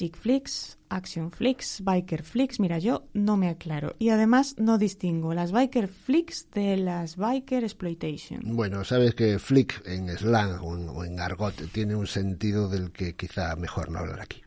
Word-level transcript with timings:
chick 0.00 0.16
flicks, 0.16 0.78
action 0.88 1.30
flicks, 1.30 1.82
biker 1.84 2.22
flicks. 2.22 2.58
Mira, 2.58 2.78
yo 2.78 3.04
no 3.12 3.36
me 3.36 3.50
aclaro. 3.50 3.96
Y 3.98 4.08
además 4.08 4.54
no 4.56 4.78
distingo 4.78 5.34
las 5.34 5.52
biker 5.52 5.88
flicks 5.88 6.48
de 6.54 6.78
las 6.78 7.16
biker 7.16 7.64
exploitation. 7.64 8.40
Bueno, 8.56 8.82
sabes 8.82 9.14
que 9.14 9.38
flick 9.38 9.82
en 9.84 10.08
slang 10.16 10.58
o 10.62 11.04
en, 11.04 11.20
argot 11.20 11.54
tiene 11.70 11.94
un 11.94 12.06
sentido 12.06 12.66
del 12.70 12.92
que 12.92 13.14
quizá 13.14 13.54
mejor 13.56 13.90
no 13.90 13.98
hablar 13.98 14.22
aquí. 14.22 14.42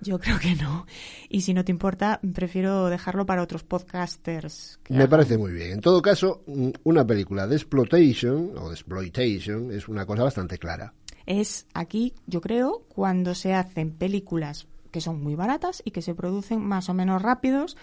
Yo 0.00 0.18
creo 0.18 0.38
que 0.38 0.54
no. 0.54 0.86
Y 1.28 1.42
si 1.42 1.52
no 1.52 1.66
te 1.66 1.72
importa, 1.72 2.18
prefiero 2.32 2.86
dejarlo 2.86 3.26
para 3.26 3.42
otros 3.42 3.62
podcasters. 3.62 4.80
Me 4.88 5.06
parece 5.06 5.36
muy 5.36 5.52
bien. 5.52 5.72
En 5.72 5.80
todo 5.82 6.00
caso, 6.00 6.44
una 6.82 7.06
película 7.06 7.46
de 7.46 7.56
exploitation 7.56 8.52
o 8.56 8.70
de 8.70 8.74
exploitation 8.74 9.70
es 9.70 9.86
una 9.86 10.06
cosa 10.06 10.22
bastante 10.22 10.56
clara. 10.56 10.94
Es 11.26 11.66
aquí, 11.74 12.14
yo 12.26 12.40
creo, 12.40 12.86
cuando 12.88 13.34
se 13.34 13.52
hacen 13.52 13.92
películas 13.92 14.66
que 14.94 15.00
son 15.00 15.20
muy 15.20 15.34
baratas 15.34 15.82
y 15.84 15.90
que 15.90 16.02
se 16.02 16.14
producen 16.14 16.64
más 16.64 16.88
o 16.88 16.94
menos 16.94 17.20
rápidos, 17.20 17.76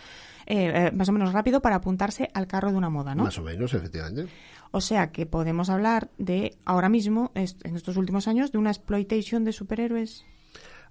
eh, 0.46 0.72
eh, 0.74 0.92
más 0.94 1.10
o 1.10 1.12
menos 1.12 1.34
rápido 1.34 1.62
para 1.62 1.76
apuntarse 1.76 2.30
al 2.34 2.48
carro 2.48 2.72
de 2.72 2.78
una 2.78 2.90
moda, 2.90 3.16
¿no? 3.16 3.26
Más 3.26 3.38
o 3.38 3.44
menos, 3.44 3.74
efectivamente. 3.74 4.32
O 4.72 4.80
sea 4.80 5.12
que 5.12 5.26
podemos 5.26 5.70
hablar 5.70 6.10
de, 6.18 6.56
ahora 6.64 6.88
mismo, 6.88 7.34
en 7.36 7.76
estos 7.76 7.98
últimos 7.98 8.30
años, 8.30 8.54
de 8.54 8.60
una 8.60 8.70
exploitation 8.70 9.44
de 9.44 9.52
superhéroes. 9.52 10.24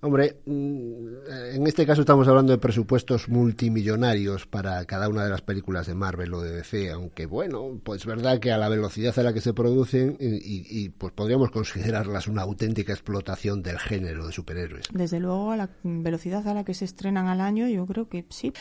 Hombre, 0.02 0.40
mm, 0.46 1.54
en 1.54 1.66
este 1.66 1.84
caso 1.84 2.00
estamos 2.00 2.26
hablando 2.26 2.52
de 2.52 2.58
presupuestos 2.58 3.28
multimillonarios 3.28 4.46
para 4.46 4.82
cada 4.86 5.10
una 5.10 5.24
de 5.24 5.30
las 5.30 5.42
películas 5.42 5.86
de 5.86 5.94
Marvel 5.94 6.32
o 6.32 6.40
de 6.40 6.52
DC, 6.52 6.90
aunque 6.90 7.26
bueno, 7.26 7.78
pues 7.84 8.00
es 8.00 8.06
verdad 8.06 8.38
que 8.38 8.50
a 8.50 8.56
la 8.56 8.70
velocidad 8.70 9.18
a 9.18 9.22
la 9.22 9.34
que 9.34 9.42
se 9.42 9.52
producen 9.52 10.16
y, 10.18 10.88
pues 10.88 11.12
podríamos 11.12 11.50
considerarlas 11.50 12.28
una 12.28 12.42
auténtica 12.42 12.92
explotación 12.92 13.62
del 13.62 13.78
género 13.78 14.26
de 14.26 14.32
superhéroes. 14.32 14.86
Desde 14.90 15.20
luego 15.20 15.50
a 15.50 15.56
la 15.56 15.70
velocidad 15.82 16.48
a 16.48 16.54
la 16.54 16.64
que 16.64 16.72
se 16.72 16.86
estrenan 16.86 17.26
al 17.26 17.42
año, 17.42 17.68
yo 17.68 17.84
creo 17.86 18.08
que 18.08 18.24
sí. 18.30 18.54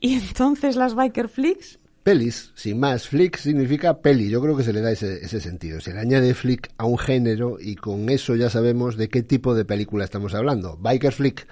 Y 0.00 0.14
entonces 0.14 0.74
las 0.74 0.96
biker 0.96 1.28
flicks 1.28 1.78
pelis, 2.04 2.52
sin 2.54 2.78
más. 2.78 3.08
Flick 3.08 3.36
significa 3.38 4.00
peli, 4.00 4.30
yo 4.30 4.40
creo 4.40 4.56
que 4.56 4.62
se 4.62 4.72
le 4.72 4.80
da 4.80 4.92
ese, 4.92 5.24
ese, 5.24 5.40
sentido. 5.40 5.80
Se 5.80 5.92
le 5.92 6.00
añade 6.00 6.34
flick 6.34 6.70
a 6.76 6.84
un 6.84 6.98
género 6.98 7.56
y 7.58 7.74
con 7.74 8.08
eso 8.10 8.36
ya 8.36 8.50
sabemos 8.50 8.96
de 8.96 9.08
qué 9.08 9.22
tipo 9.22 9.54
de 9.54 9.64
película 9.64 10.04
estamos 10.04 10.34
hablando. 10.34 10.76
Biker 10.76 11.12
flick, 11.12 11.46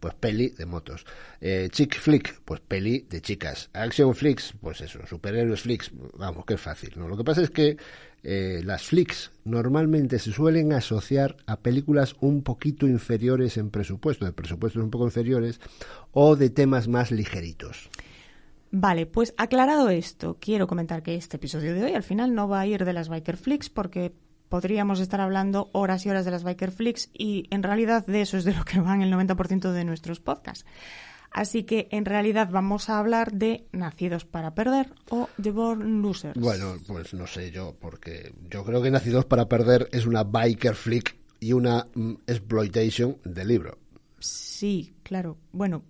pues 0.00 0.14
peli 0.14 0.50
de 0.50 0.66
motos. 0.66 1.04
Eh, 1.40 1.68
chick 1.70 1.98
flick, 1.98 2.40
pues 2.44 2.60
peli 2.60 3.06
de 3.10 3.20
chicas. 3.20 3.70
Action 3.72 4.14
flicks, 4.14 4.54
pues 4.60 4.80
eso, 4.80 5.00
superhéroes 5.06 5.62
flicks, 5.62 5.90
vamos, 6.16 6.44
qué 6.46 6.56
fácil. 6.56 6.92
¿no? 6.96 7.08
Lo 7.08 7.16
que 7.16 7.24
pasa 7.24 7.42
es 7.42 7.50
que 7.50 7.76
eh, 8.22 8.62
las 8.64 8.84
flicks 8.84 9.32
normalmente 9.44 10.18
se 10.18 10.32
suelen 10.32 10.72
asociar 10.72 11.36
a 11.46 11.58
películas 11.58 12.14
un 12.20 12.42
poquito 12.42 12.86
inferiores 12.86 13.56
en 13.56 13.70
presupuesto, 13.70 14.24
de 14.24 14.32
presupuestos 14.32 14.82
un 14.82 14.90
poco 14.90 15.04
inferiores, 15.04 15.60
o 16.12 16.36
de 16.36 16.50
temas 16.50 16.88
más 16.88 17.10
ligeritos. 17.10 17.90
Vale, 18.70 19.06
pues 19.06 19.34
aclarado 19.36 19.88
esto, 19.88 20.36
quiero 20.40 20.66
comentar 20.66 21.02
que 21.02 21.14
este 21.14 21.36
episodio 21.36 21.74
de 21.74 21.84
hoy 21.84 21.92
al 21.92 22.02
final 22.02 22.34
no 22.34 22.48
va 22.48 22.60
a 22.60 22.66
ir 22.66 22.84
de 22.84 22.92
las 22.92 23.08
Biker 23.08 23.36
Flicks 23.36 23.70
porque 23.70 24.12
podríamos 24.48 25.00
estar 25.00 25.20
hablando 25.20 25.70
horas 25.72 26.04
y 26.04 26.10
horas 26.10 26.24
de 26.24 26.30
las 26.30 26.44
Biker 26.44 26.70
Flicks 26.70 27.10
y 27.12 27.46
en 27.50 27.62
realidad 27.62 28.06
de 28.06 28.20
eso 28.20 28.36
es 28.36 28.44
de 28.44 28.54
lo 28.54 28.64
que 28.64 28.80
van 28.80 29.02
el 29.02 29.12
90% 29.12 29.72
de 29.72 29.84
nuestros 29.84 30.20
podcasts. 30.20 30.66
Así 31.30 31.64
que 31.64 31.88
en 31.90 32.04
realidad 32.04 32.48
vamos 32.50 32.88
a 32.88 32.98
hablar 32.98 33.32
de 33.32 33.66
Nacidos 33.72 34.24
para 34.24 34.54
Perder 34.54 34.94
o 35.10 35.28
The 35.40 35.50
Born 35.50 36.00
Losers. 36.00 36.40
Bueno, 36.40 36.76
pues 36.86 37.12
no 37.12 37.26
sé 37.26 37.50
yo, 37.50 37.76
porque 37.78 38.32
yo 38.50 38.64
creo 38.64 38.82
que 38.82 38.90
Nacidos 38.90 39.26
para 39.26 39.48
Perder 39.48 39.88
es 39.92 40.06
una 40.06 40.24
biker 40.24 40.74
flick 40.74 41.16
y 41.40 41.52
una 41.52 41.86
mm, 41.94 42.14
exploitation 42.26 43.18
del 43.24 43.48
libro. 43.48 43.78
Sí, 44.18 44.94
claro. 45.02 45.36
Bueno, 45.52 45.84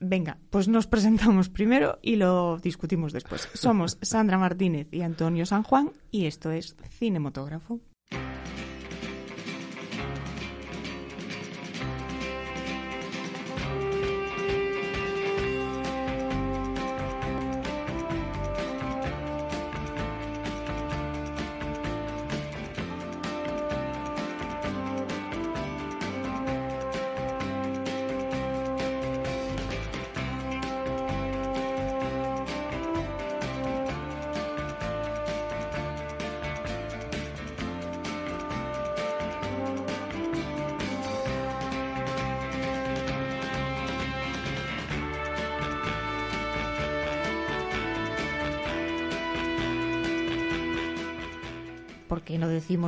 Venga, 0.00 0.38
pues 0.48 0.66
nos 0.66 0.86
presentamos 0.86 1.50
primero 1.50 1.98
y 2.00 2.16
lo 2.16 2.58
discutimos 2.58 3.12
después. 3.12 3.48
Somos 3.52 3.98
Sandra 4.02 4.38
Martínez 4.38 4.88
y 4.92 5.02
Antonio 5.02 5.44
San 5.44 5.62
Juan 5.62 5.90
y 6.10 6.24
esto 6.24 6.50
es 6.50 6.74
Cinemotógrafo. 6.88 7.80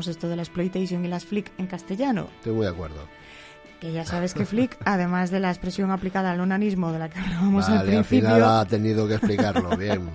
Esto 0.09 0.29
de 0.29 0.37
la 0.37 0.43
exploitation 0.43 1.05
y 1.05 1.09
las 1.09 1.25
flick 1.25 1.51
en 1.59 1.67
castellano? 1.67 2.29
Estoy 2.39 2.53
muy 2.53 2.65
de 2.65 2.73
acuerdo. 2.73 3.09
Que 3.81 3.93
ya 3.93 4.05
sabes 4.05 4.33
que 4.35 4.47
flick, 4.47 4.77
además 4.85 5.31
de 5.31 5.41
la 5.41 5.51
expresión 5.51 5.91
aplicada 5.91 6.33
al 6.33 6.41
onanismo 6.41 6.93
de 6.93 6.99
la 6.99 7.09
que 7.09 7.19
hablábamos 7.19 7.69
al 7.69 7.85
principio... 7.85 8.29
al 8.29 8.35
final 8.37 8.45
ha 8.45 8.65
tenido 8.65 9.09
que 9.09 9.15
explicarlo, 9.15 9.77
bien. 9.77 10.09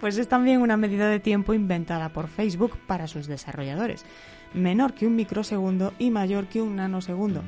pues 0.00 0.18
es 0.18 0.28
también 0.28 0.60
una 0.60 0.76
medida 0.76 1.08
de 1.08 1.18
tiempo 1.20 1.54
inventada 1.54 2.10
por 2.10 2.28
Facebook 2.28 2.76
para 2.86 3.06
sus 3.06 3.26
desarrolladores. 3.26 4.04
Menor 4.54 4.94
que 4.94 5.06
un 5.06 5.16
microsegundo 5.16 5.92
y 5.98 6.10
mayor 6.10 6.46
que 6.46 6.62
un 6.62 6.76
nanosegundo. 6.76 7.42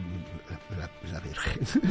La, 0.79 0.91
la 1.13 1.21
Virgen. 1.21 1.83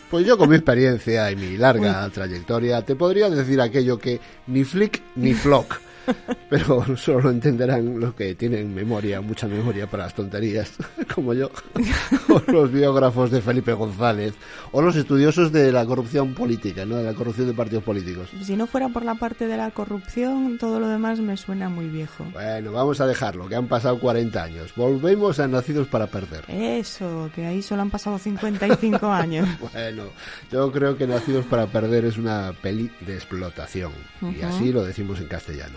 pues 0.10 0.26
yo 0.26 0.38
con 0.38 0.48
mi 0.48 0.56
experiencia 0.56 1.30
y 1.30 1.36
mi 1.36 1.56
larga 1.56 2.08
trayectoria 2.10 2.82
te 2.82 2.96
podría 2.96 3.30
decir 3.30 3.60
aquello 3.60 3.98
que 3.98 4.20
ni 4.46 4.64
flick 4.64 5.02
ni 5.16 5.34
flock 5.34 5.80
pero 6.48 6.96
solo 6.96 7.30
entenderán 7.30 7.98
los 8.00 8.14
que 8.14 8.34
tienen 8.34 8.74
memoria, 8.74 9.20
mucha 9.20 9.46
memoria 9.46 9.86
para 9.86 10.04
las 10.04 10.14
tonterías, 10.14 10.72
como 11.14 11.34
yo, 11.34 11.50
o 12.28 12.42
los 12.50 12.70
biógrafos 12.70 13.30
de 13.30 13.40
Felipe 13.40 13.72
González, 13.72 14.34
o 14.72 14.82
los 14.82 14.96
estudiosos 14.96 15.52
de 15.52 15.72
la 15.72 15.84
corrupción 15.86 16.34
política, 16.34 16.84
¿no? 16.84 16.96
de 16.96 17.04
la 17.04 17.14
corrupción 17.14 17.46
de 17.46 17.54
partidos 17.54 17.84
políticos. 17.84 18.28
Si 18.42 18.56
no 18.56 18.66
fuera 18.66 18.88
por 18.88 19.04
la 19.04 19.14
parte 19.14 19.46
de 19.46 19.56
la 19.56 19.70
corrupción, 19.70 20.58
todo 20.58 20.80
lo 20.80 20.88
demás 20.88 21.20
me 21.20 21.36
suena 21.36 21.68
muy 21.68 21.88
viejo. 21.88 22.24
Bueno, 22.32 22.72
vamos 22.72 23.00
a 23.00 23.06
dejarlo, 23.06 23.48
que 23.48 23.56
han 23.56 23.66
pasado 23.66 23.98
40 23.98 24.42
años. 24.42 24.72
Volvemos 24.76 25.38
a 25.40 25.48
Nacidos 25.48 25.88
para 25.88 26.06
Perder. 26.06 26.44
Eso, 26.48 27.30
que 27.34 27.46
ahí 27.46 27.62
solo 27.62 27.82
han 27.82 27.90
pasado 27.90 28.18
55 28.18 29.06
años. 29.06 29.48
bueno, 29.72 30.04
yo 30.50 30.70
creo 30.72 30.96
que 30.96 31.06
Nacidos 31.06 31.44
para 31.46 31.66
Perder 31.66 32.04
es 32.04 32.18
una 32.18 32.52
peli 32.60 32.90
de 33.00 33.14
explotación, 33.14 33.92
y 34.22 34.42
así 34.42 34.72
lo 34.72 34.84
decimos 34.84 35.20
en 35.20 35.26
castellano. 35.28 35.74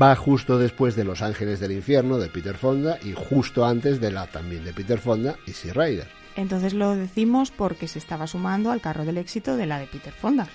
Va 0.00 0.16
justo 0.16 0.58
después 0.58 0.96
de 0.96 1.04
Los 1.04 1.22
Ángeles 1.22 1.60
del 1.60 1.72
Infierno 1.72 2.18
de 2.18 2.28
Peter 2.28 2.56
Fonda 2.56 2.98
y 3.02 3.12
justo 3.14 3.64
antes 3.64 4.00
de 4.00 4.10
la 4.10 4.26
también 4.26 4.64
de 4.64 4.72
Peter 4.72 4.98
Fonda 4.98 5.36
y 5.46 5.52
Sea 5.52 5.72
Rider. 5.72 6.08
Entonces 6.36 6.74
lo 6.74 6.94
decimos 6.94 7.50
porque 7.50 7.88
se 7.88 7.98
estaba 7.98 8.26
sumando 8.26 8.70
al 8.70 8.80
carro 8.80 9.04
del 9.04 9.18
éxito 9.18 9.56
de 9.56 9.66
la 9.66 9.78
de 9.78 9.86
Peter 9.86 10.12
Fonda. 10.12 10.48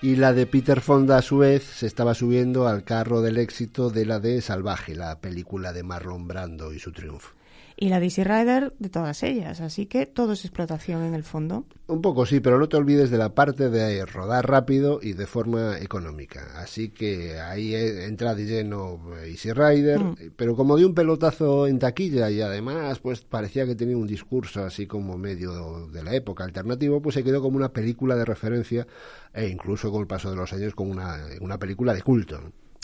Y 0.00 0.16
la 0.16 0.32
de 0.32 0.46
Peter 0.46 0.80
Fonda, 0.80 1.18
a 1.18 1.22
su 1.22 1.38
vez, 1.38 1.64
se 1.64 1.86
estaba 1.86 2.14
subiendo 2.14 2.68
al 2.68 2.84
carro 2.84 3.20
del 3.20 3.36
éxito 3.36 3.90
de 3.90 4.06
la 4.06 4.20
de 4.20 4.40
Salvaje, 4.40 4.94
la 4.94 5.20
película 5.20 5.72
de 5.72 5.82
Marlon 5.82 6.28
Brando 6.28 6.72
y 6.72 6.78
su 6.78 6.92
triunfo. 6.92 7.37
Y 7.80 7.90
la 7.90 8.00
DC 8.00 8.24
Rider 8.24 8.72
de 8.78 8.88
todas 8.88 9.22
ellas. 9.22 9.60
Así 9.60 9.86
que 9.86 10.06
todo 10.06 10.32
es 10.32 10.44
explotación 10.44 11.04
en 11.04 11.14
el 11.14 11.22
fondo. 11.22 11.64
Un 11.86 12.02
poco 12.02 12.26
sí, 12.26 12.40
pero 12.40 12.58
no 12.58 12.68
te 12.68 12.76
olvides 12.76 13.10
de 13.10 13.18
la 13.18 13.34
parte 13.34 13.70
de 13.70 14.04
rodar 14.04 14.48
rápido 14.48 14.98
y 15.00 15.12
de 15.12 15.26
forma 15.26 15.78
económica. 15.78 16.48
Así 16.56 16.88
que 16.88 17.38
ahí 17.38 17.74
entra 17.74 18.34
de 18.34 18.46
lleno 18.46 19.00
Easy 19.24 19.52
Rider, 19.52 20.00
mm. 20.00 20.16
pero 20.36 20.56
como 20.56 20.76
de 20.76 20.86
un 20.86 20.94
pelotazo 20.94 21.68
en 21.68 21.78
taquilla 21.78 22.30
y 22.30 22.40
además 22.40 22.98
pues 22.98 23.22
parecía 23.22 23.64
que 23.64 23.76
tenía 23.76 23.96
un 23.96 24.08
discurso 24.08 24.64
así 24.64 24.86
como 24.86 25.16
medio 25.16 25.86
de 25.86 26.02
la 26.02 26.14
época 26.14 26.44
alternativo, 26.44 27.00
pues 27.00 27.14
se 27.14 27.22
quedó 27.22 27.40
como 27.40 27.56
una 27.56 27.72
película 27.72 28.16
de 28.16 28.24
referencia 28.24 28.86
e 29.32 29.46
incluso 29.46 29.92
con 29.92 30.00
el 30.00 30.06
paso 30.08 30.30
de 30.30 30.36
los 30.36 30.52
años 30.52 30.74
como 30.74 30.90
una, 30.90 31.26
una 31.40 31.58
película 31.58 31.94
de 31.94 32.02
culto. 32.02 32.40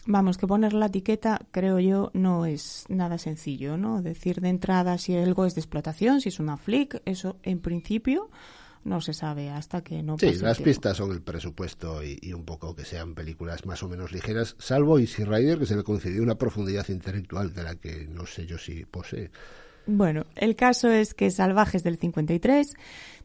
Vamos, 0.07 0.37
que 0.37 0.47
poner 0.47 0.75
la 0.75 0.87
etiqueta, 0.87 1.41
creo 1.51 1.81
yo, 1.81 2.11
no 2.13 2.45
es 2.45 2.85
nada 2.89 3.17
sencillo, 3.17 3.79
¿no? 3.79 4.03
Decir 4.03 4.41
de 4.41 4.51
entrada 4.51 4.99
si 4.99 5.17
algo 5.17 5.47
es 5.47 5.55
de 5.55 5.63
explotación, 5.63 6.21
si 6.21 6.29
es 6.29 6.41
una 6.41 6.59
flick, 6.59 7.01
eso 7.07 7.37
en 7.43 7.61
principio 7.61 8.31
no 8.85 9.01
se 9.01 9.15
sabe 9.15 9.49
hasta 9.49 9.83
que 9.83 10.03
no 10.03 10.19
Sí, 10.19 10.35
las 10.35 10.61
pistas 10.61 10.99
son 10.99 11.11
el 11.13 11.23
presupuesto 11.23 12.03
y, 12.05 12.33
un 12.35 12.45
poco 12.45 12.75
que 12.75 12.85
sean 12.85 13.15
películas 13.15 13.65
más 13.65 13.83
o 13.83 13.89
menos 13.89 14.13
ligeras, 14.13 14.57
salvo 14.59 14.99
Easy 14.99 15.25
Rider, 15.25 15.59
que 15.59 15.67
se 15.67 15.77
le 15.77 15.83
concedió 15.83 16.23
una 16.23 16.37
profundidad 16.37 16.87
intelectual 16.91 17.55
de 17.55 17.63
la 17.63 17.75
que 17.77 18.07
no 18.07 18.27
sé 18.27 18.47
yo 18.47 18.59
si 18.59 18.85
posee. 18.85 19.31
Bueno, 19.87 20.25
el 20.37 20.57
caso 20.57 20.91
es 20.91 21.13
que 21.13 21.31
Salvajes 21.31 21.83
del 21.83 21.99
53 21.99 22.75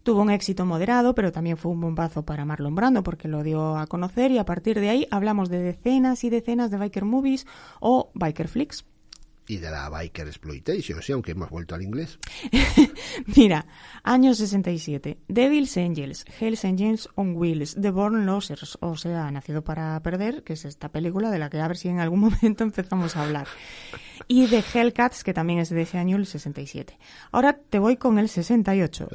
tuvo 0.03 0.21
un 0.21 0.29
éxito 0.29 0.65
moderado, 0.65 1.15
pero 1.15 1.31
también 1.31 1.55
fue 1.55 1.71
un 1.71 1.79
bombazo 1.79 2.23
para 2.23 2.43
Marlon 2.43 2.75
Brando 2.75 3.01
porque 3.01 3.29
lo 3.29 3.43
dio 3.43 3.77
a 3.77 3.87
conocer 3.87 4.31
y 4.31 4.39
a 4.39 4.45
partir 4.45 4.79
de 4.79 4.89
ahí 4.89 5.07
hablamos 5.09 5.49
de 5.49 5.59
decenas 5.59 6.23
y 6.23 6.29
decenas 6.29 6.69
de 6.69 6.77
biker 6.77 7.05
movies 7.05 7.47
o 7.79 8.11
biker 8.13 8.49
flicks 8.49 8.85
y 9.49 9.57
de 9.57 9.71
la 9.71 9.89
biker 9.89 10.27
exploitation, 10.27 11.01
sí, 11.01 11.11
aunque 11.11 11.31
hemos 11.31 11.49
vuelto 11.49 11.73
al 11.73 11.81
inglés. 11.81 12.19
Mira, 13.35 13.65
año 14.03 14.35
67, 14.35 15.17
Devil's 15.27 15.75
Angels, 15.75 16.23
Hell's 16.39 16.63
Angels 16.63 17.09
on 17.15 17.35
Wheels, 17.35 17.75
The 17.81 17.89
Born 17.89 18.27
Losers, 18.27 18.77
o 18.79 18.95
sea, 18.95 19.31
Nacido 19.31 19.63
para 19.63 19.99
Perder, 20.03 20.43
que 20.43 20.53
es 20.53 20.65
esta 20.65 20.89
película 20.89 21.31
de 21.31 21.39
la 21.39 21.49
que 21.49 21.59
a 21.59 21.67
ver 21.67 21.77
si 21.77 21.89
en 21.89 21.99
algún 21.99 22.19
momento 22.41 22.63
empezamos 22.63 23.15
a 23.15 23.23
hablar. 23.23 23.47
Y 24.27 24.45
de 24.45 24.63
Hellcats, 24.71 25.23
que 25.23 25.33
también 25.33 25.57
es 25.57 25.69
de 25.71 25.81
ese 25.81 25.97
año, 25.97 26.15
el 26.17 26.27
67. 26.27 26.99
Ahora 27.31 27.53
te 27.53 27.79
voy 27.79 27.97
con 27.97 28.19
el 28.19 28.29
68. 28.29 29.07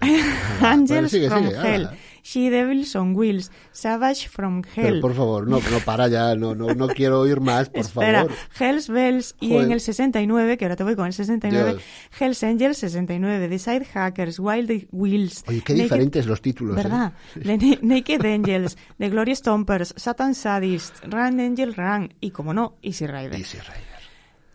Angels 0.60 1.28
from 1.28 1.46
Hell. 1.46 1.88
She 2.24 2.48
Devils 2.48 2.96
on 2.96 3.14
Wheels, 3.14 3.52
Savage 3.70 4.28
from 4.28 4.62
Hell. 4.74 5.02
por 5.02 5.12
favor, 5.12 5.46
no, 5.46 5.58
no 5.58 5.78
para 5.84 6.08
ya, 6.08 6.34
no, 6.34 6.54
no, 6.54 6.74
no 6.74 6.88
quiero 6.88 7.20
oír 7.20 7.38
más, 7.40 7.68
por 7.68 7.80
Espera, 7.82 8.22
favor. 8.22 8.36
Hell's 8.58 8.88
Bells 8.88 9.36
y 9.40 9.54
en 9.54 9.72
el 9.72 9.80
69, 9.80 10.56
que 10.56 10.64
ahora 10.64 10.76
te 10.76 10.84
voy 10.84 10.96
con 10.96 11.06
el 11.06 11.12
69, 11.12 11.76
Hell's 12.18 12.42
Angels 12.42 12.78
69, 12.78 13.48
The 13.48 13.58
Side 13.58 13.84
Hackers, 13.84 14.38
Wild 14.38 14.88
Wheels. 14.90 15.44
Oye, 15.46 15.60
qué 15.60 15.74
diferentes 15.74 16.26
los 16.26 16.40
títulos. 16.40 16.76
¿Verdad? 16.76 17.12
¿eh? 17.36 17.78
Naked 17.82 18.24
Angels, 18.24 18.78
The 18.96 19.10
Glory 19.10 19.36
Stompers, 19.36 19.92
Satan 19.94 20.34
Sadist, 20.34 21.04
Run 21.04 21.40
Angel 21.40 21.74
Run 21.74 22.14
y, 22.20 22.30
como 22.30 22.54
no, 22.54 22.78
Easy 22.80 23.06
Rider. 23.06 23.34
Easy 23.34 23.58
Rider. 23.58 23.93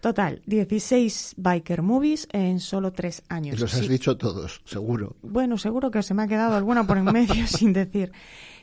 Total, 0.02 0.42
16 0.46 1.36
biker 1.38 1.82
movies 1.82 2.28
en 2.32 2.60
solo 2.60 2.94
tres 2.94 3.22
años. 3.28 3.58
Y 3.58 3.62
los 3.62 3.74
has 3.74 3.88
dicho 3.88 4.16
todos, 4.18 4.62
seguro. 4.64 5.18
Bueno, 5.22 5.58
seguro 5.58 5.92
que 5.92 6.02
se 6.04 6.14
me 6.14 6.24
ha 6.24 6.28
quedado 6.28 6.56
alguna 6.56 6.88
por 6.88 6.98
en 6.98 7.06
medio 7.12 7.46
sin 7.48 7.74
decir. 7.74 8.12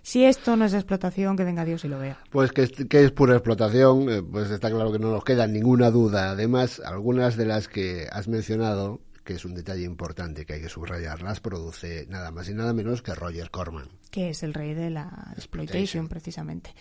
Si 0.03 0.25
esto 0.25 0.57
no 0.57 0.65
es 0.65 0.73
explotación, 0.73 1.37
que 1.37 1.45
venga 1.45 1.65
Dios 1.65 1.85
y 1.85 1.89
lo 1.89 1.99
vea. 1.99 2.19
Pues 2.31 2.53
que, 2.53 2.63
es 2.63 3.11
pura 3.11 3.35
explotación, 3.35 4.09
eh, 4.09 4.23
pues 4.23 4.51
está 4.51 4.71
claro 4.71 4.93
que 4.93 4.99
no 4.99 5.11
nos 5.11 5.25
queda 5.25 5.47
ninguna 5.47 5.91
duda. 5.91 6.31
Además, 6.31 6.81
algunas 6.81 7.37
de 7.37 7.45
las 7.45 7.69
que 7.69 8.07
has 8.11 8.29
mencionado, 8.29 9.01
que 9.25 9.35
es 9.35 9.45
un 9.45 9.55
detalle 9.55 9.85
importante 9.85 10.47
que 10.47 10.55
hay 10.55 10.61
que 10.63 10.69
subrayar, 10.69 11.23
las 11.23 11.41
produce 11.41 12.07
nada 12.09 12.31
más 12.31 12.49
y 12.49 12.55
nada 12.55 12.73
menos 12.73 13.03
que 13.03 13.15
Roger 13.15 13.51
Corman. 13.51 13.89
Que 14.11 14.31
es 14.31 14.43
el 14.45 14.55
rey 14.55 14.75
de 14.75 14.91
la 14.91 15.33
exploitation, 15.35 16.09
precisamente. 16.09 16.73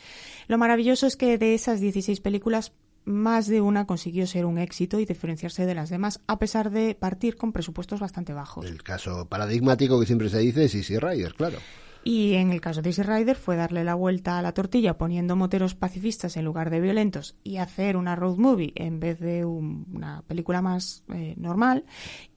Lo 0.48 0.58
maravilloso 0.60 1.08
es 1.08 1.18
que 1.18 1.40
de 1.40 1.56
esas 1.56 1.82
16 1.82 2.22
películas, 2.22 2.74
más 3.06 3.48
de 3.48 3.62
una 3.62 3.86
consiguió 3.86 4.28
ser 4.28 4.46
un 4.46 4.58
éxito 4.58 5.00
y 5.00 5.06
diferenciarse 5.06 5.66
de 5.66 5.76
las 5.76 5.90
demás, 5.90 6.22
a 6.28 6.40
pesar 6.40 6.72
de 6.72 6.96
partir 6.96 7.38
con 7.38 7.52
presupuestos 7.52 8.00
bastante 8.00 8.34
bajos. 8.34 8.66
El 8.66 8.84
caso 8.84 9.28
paradigmático 9.28 10.00
que 10.00 10.06
siempre 10.06 10.30
se 10.30 10.40
dice 10.40 10.66
es 10.66 10.76
Easy 10.76 10.98
Rider, 10.98 11.34
claro. 11.36 11.60
Y 12.08 12.36
en 12.36 12.52
el 12.52 12.62
caso 12.62 12.84
de 12.84 12.90
Easy 12.90 13.02
Rider 13.02 13.36
fue 13.36 13.56
darle 13.56 13.84
la 13.84 13.96
vuelta 13.96 14.38
a 14.38 14.44
la 14.44 14.52
tortilla 14.52 14.96
poniendo 14.96 15.36
moteros 15.36 15.74
pacifistas 15.74 16.38
en 16.38 16.46
lugar 16.46 16.70
de 16.70 16.80
violentos 16.80 17.36
y 17.44 17.58
hacer 17.58 17.98
una 17.98 18.16
road 18.16 18.38
movie 18.38 18.74
en 18.76 19.00
vez 19.00 19.20
de 19.20 19.44
una 19.44 20.22
película 20.28 20.62
más 20.62 21.04
eh, 21.12 21.34
normal. 21.36 21.84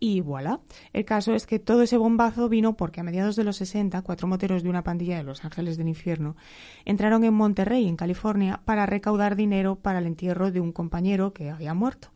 Y 0.01 0.23
voilà. 0.23 0.61
El 0.95 1.05
caso 1.05 1.35
es 1.35 1.47
que 1.47 1.59
todo 1.59 1.83
ese 1.83 1.99
bombazo 1.99 2.49
vino 2.49 2.79
porque 2.79 3.01
a 3.01 3.03
mediados 3.03 3.37
de 3.37 3.45
los 3.45 3.57
60, 3.57 4.01
cuatro 4.01 4.27
moteros 4.27 4.63
de 4.63 4.71
una 4.71 4.83
pandilla 4.83 5.19
de 5.19 5.25
Los 5.25 5.45
Ángeles 5.45 5.77
del 5.77 5.89
Infierno 5.89 6.35
entraron 6.87 7.23
en 7.25 7.35
Monterrey, 7.35 7.87
en 7.87 7.97
California, 7.97 8.63
para 8.65 8.87
recaudar 8.87 9.37
dinero 9.37 9.77
para 9.77 9.99
el 9.99 10.07
entierro 10.07 10.51
de 10.51 10.61
un 10.61 10.73
compañero 10.73 11.35
que 11.35 11.51
había 11.51 11.75
muerto 11.75 12.09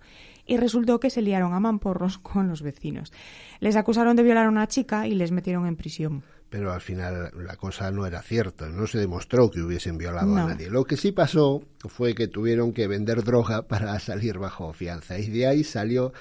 y 0.46 0.56
resultó 0.56 1.00
que 1.00 1.10
se 1.10 1.20
liaron 1.20 1.52
a 1.52 1.60
mamporros 1.60 2.16
con 2.22 2.48
los 2.48 2.62
vecinos. 2.62 3.12
Les 3.60 3.76
acusaron 3.76 4.16
de 4.16 4.22
violar 4.22 4.46
a 4.46 4.48
una 4.48 4.68
chica 4.68 5.06
y 5.06 5.14
les 5.14 5.32
metieron 5.32 5.66
en 5.66 5.76
prisión 5.76 6.22
pero 6.52 6.70
al 6.70 6.82
final 6.82 7.32
la 7.34 7.56
cosa 7.56 7.90
no 7.90 8.04
era 8.04 8.20
cierta, 8.20 8.68
no 8.68 8.86
se 8.86 8.98
demostró 8.98 9.50
que 9.50 9.62
hubiesen 9.62 9.96
violado 9.96 10.36
a 10.36 10.48
nadie. 10.48 10.68
Lo 10.68 10.84
que 10.84 10.98
sí 10.98 11.10
pasó 11.10 11.62
fue 11.88 12.14
que 12.14 12.28
tuvieron 12.28 12.74
que 12.74 12.86
vender 12.86 13.24
droga 13.24 13.62
para 13.68 13.98
salir 13.98 14.36
bajo 14.36 14.70
fianza 14.74 15.18
y 15.18 15.30
de 15.30 15.46
ahí 15.46 15.64
salió 15.64 16.12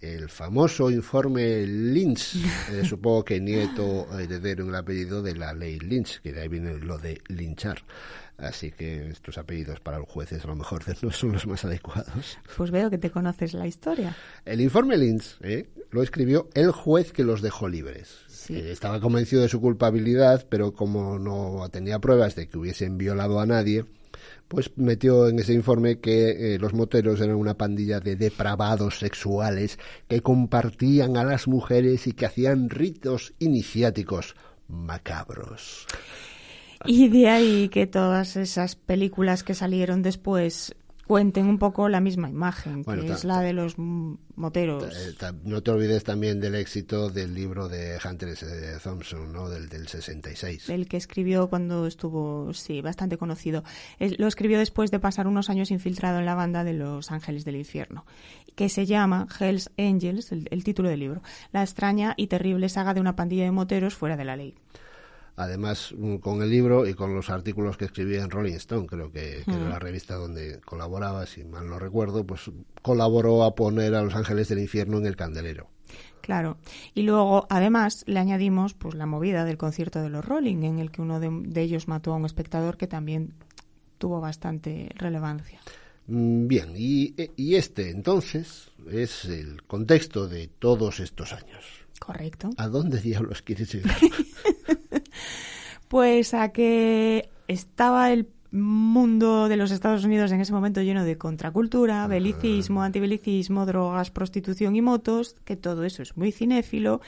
el 0.00 0.30
famoso 0.30 0.90
informe 0.90 1.66
Lynch, 1.66 2.36
eh, 2.72 2.86
supongo 2.86 3.22
que 3.26 3.38
nieto 3.38 4.08
heredero 4.18 4.64
en 4.64 4.70
el 4.70 4.76
apellido 4.76 5.20
de 5.20 5.34
la 5.34 5.52
ley 5.52 5.78
Lynch, 5.78 6.22
que 6.22 6.32
de 6.32 6.40
ahí 6.40 6.48
viene 6.48 6.78
lo 6.78 6.96
de 6.96 7.20
linchar. 7.28 7.82
Así 8.38 8.70
que 8.70 9.08
estos 9.08 9.38
apellidos 9.38 9.80
para 9.80 9.98
los 9.98 10.08
jueces 10.08 10.44
a 10.44 10.48
lo 10.48 10.56
mejor 10.56 10.82
no 11.02 11.10
son 11.10 11.32
los 11.32 11.46
más 11.46 11.64
adecuados. 11.64 12.38
Pues 12.56 12.70
veo 12.70 12.90
que 12.90 12.98
te 12.98 13.10
conoces 13.10 13.54
la 13.54 13.66
historia. 13.66 14.16
El 14.44 14.60
informe 14.60 14.96
Lynch 14.96 15.38
¿eh? 15.42 15.68
lo 15.90 16.02
escribió 16.02 16.48
el 16.54 16.70
juez 16.70 17.12
que 17.12 17.24
los 17.24 17.40
dejó 17.40 17.68
libres. 17.68 18.18
Eh, 18.48 18.70
estaba 18.70 19.00
convencido 19.00 19.42
de 19.42 19.48
su 19.48 19.60
culpabilidad, 19.60 20.46
pero 20.48 20.72
como 20.72 21.18
no 21.18 21.68
tenía 21.70 21.98
pruebas 21.98 22.36
de 22.36 22.48
que 22.48 22.58
hubiesen 22.58 22.98
violado 22.98 23.40
a 23.40 23.46
nadie, 23.46 23.84
pues 24.48 24.70
metió 24.76 25.28
en 25.28 25.38
ese 25.38 25.52
informe 25.52 25.98
que 25.98 26.54
eh, 26.54 26.58
los 26.58 26.72
moteros 26.72 27.20
eran 27.20 27.36
una 27.36 27.56
pandilla 27.56 28.00
de 28.00 28.16
depravados 28.16 28.98
sexuales 28.98 29.78
que 30.08 30.20
compartían 30.20 31.16
a 31.16 31.24
las 31.24 31.48
mujeres 31.48 32.06
y 32.06 32.12
que 32.12 32.26
hacían 32.26 32.70
ritos 32.70 33.34
iniciáticos 33.38 34.36
macabros. 34.68 35.86
Y 36.86 37.08
de 37.08 37.28
ahí 37.28 37.68
que 37.68 37.86
todas 37.86 38.36
esas 38.36 38.76
películas 38.76 39.42
que 39.42 39.54
salieron 39.54 40.02
después 40.02 40.74
cuenten 41.06 41.46
un 41.46 41.58
poco 41.58 41.88
la 41.88 42.00
misma 42.00 42.28
imagen, 42.28 42.84
que 42.84 43.12
es 43.12 43.24
la 43.24 43.40
de 43.40 43.52
los 43.52 43.76
moteros. 43.78 44.84
Eh, 44.84 45.14
no 45.44 45.62
te 45.62 45.70
olvides 45.70 46.02
también 46.02 46.40
del 46.40 46.56
éxito 46.56 47.10
del 47.10 47.32
libro 47.32 47.68
de 47.68 47.98
Hunter 48.04 48.30
S. 48.30 48.46
Thompson, 48.82 49.32
¿no? 49.32 49.48
del, 49.48 49.68
del 49.68 49.86
66. 49.86 50.68
El 50.68 50.88
que 50.88 50.96
escribió 50.96 51.48
cuando 51.48 51.86
estuvo, 51.86 52.52
sí, 52.52 52.80
bastante 52.80 53.16
conocido. 53.18 53.62
lo 54.18 54.26
escribió 54.26 54.58
después 54.58 54.90
de 54.90 54.98
pasar 54.98 55.28
unos 55.28 55.48
años 55.48 55.70
infiltrado 55.70 56.18
en 56.18 56.26
la 56.26 56.34
banda 56.34 56.64
de 56.64 56.72
Los 56.72 57.12
Ángeles 57.12 57.44
del 57.44 57.56
Infierno, 57.56 58.04
que 58.56 58.68
se 58.68 58.84
llama 58.84 59.28
Hells 59.38 59.70
Angels, 59.78 60.32
el 60.32 60.64
título 60.64 60.88
del 60.88 61.00
libro, 61.00 61.22
la 61.52 61.62
extraña 61.62 62.14
y 62.16 62.26
terrible 62.26 62.68
saga 62.68 62.94
de 62.94 63.00
una 63.00 63.14
pandilla 63.14 63.44
de 63.44 63.52
moteros 63.52 63.94
fuera 63.94 64.16
de 64.16 64.24
la 64.24 64.36
ley. 64.36 64.54
Además, 65.36 65.94
mm, 65.96 66.16
con 66.16 66.42
el 66.42 66.50
libro 66.50 66.86
y 66.86 66.94
con 66.94 67.14
los 67.14 67.28
artículos 67.28 67.76
que 67.76 67.84
escribía 67.84 68.22
en 68.22 68.30
Rolling 68.30 68.54
Stone, 68.54 68.86
creo 68.86 69.12
que, 69.12 69.42
era 69.46 69.68
la 69.68 69.78
revista 69.78 70.14
donde 70.14 70.60
colaboraba, 70.64 71.26
si 71.26 71.44
mal 71.44 71.68
no 71.68 71.78
recuerdo, 71.78 72.24
pues 72.24 72.50
colaboró 72.80 73.44
a 73.44 73.54
poner 73.54 73.94
a 73.94 74.02
Los 74.02 74.14
Ángeles 74.14 74.48
del 74.48 74.60
Infierno 74.60 74.96
en 74.98 75.06
el 75.06 75.14
candelero. 75.14 75.68
Claro. 76.22 76.56
Y 76.94 77.02
luego, 77.02 77.46
además, 77.50 78.02
le 78.06 78.18
añadimos 78.18 78.74
pues 78.74 78.94
la 78.94 79.06
movida 79.06 79.44
del 79.44 79.58
concierto 79.58 80.02
de 80.02 80.08
los 80.08 80.24
Rolling, 80.24 80.62
en 80.62 80.78
el 80.78 80.90
que 80.90 81.02
uno 81.02 81.20
de, 81.20 81.30
ellos 81.60 81.86
mató 81.86 82.14
a 82.14 82.16
un 82.16 82.24
espectador 82.24 82.78
que 82.78 82.86
también 82.86 83.34
tuvo 83.98 84.20
bastante 84.20 84.88
relevancia. 84.96 85.60
Mm, 86.06 86.46
bien, 86.48 86.72
y, 86.74 87.14
y 87.36 87.56
este 87.56 87.90
entonces 87.90 88.70
es 88.90 89.26
el 89.26 89.62
contexto 89.64 90.26
de 90.28 90.48
todos 90.48 90.98
estos 91.00 91.32
años. 91.34 91.64
Correcto. 92.00 92.50
¿A 92.56 92.68
dónde 92.68 93.00
diablos 93.00 93.42
quieres 93.42 93.72
llegar? 93.72 93.96
pues 95.88 96.34
a 96.34 96.50
que 96.50 97.30
estaba 97.48 98.12
el 98.12 98.28
mundo 98.50 99.48
de 99.48 99.56
los 99.56 99.70
Estados 99.70 100.04
Unidos 100.04 100.32
en 100.32 100.40
ese 100.40 100.52
momento 100.52 100.82
lleno 100.82 101.04
de 101.04 101.18
contracultura, 101.18 102.06
belicismo, 102.06 102.82
antibelicismo, 102.82 103.66
drogas, 103.66 104.10
prostitución 104.10 104.76
y 104.76 104.82
motos, 104.82 105.36
que 105.44 105.56
todo 105.56 105.84
eso 105.84 106.02
es 106.02 106.16
muy 106.16 106.32
cinéfilo 106.32 107.00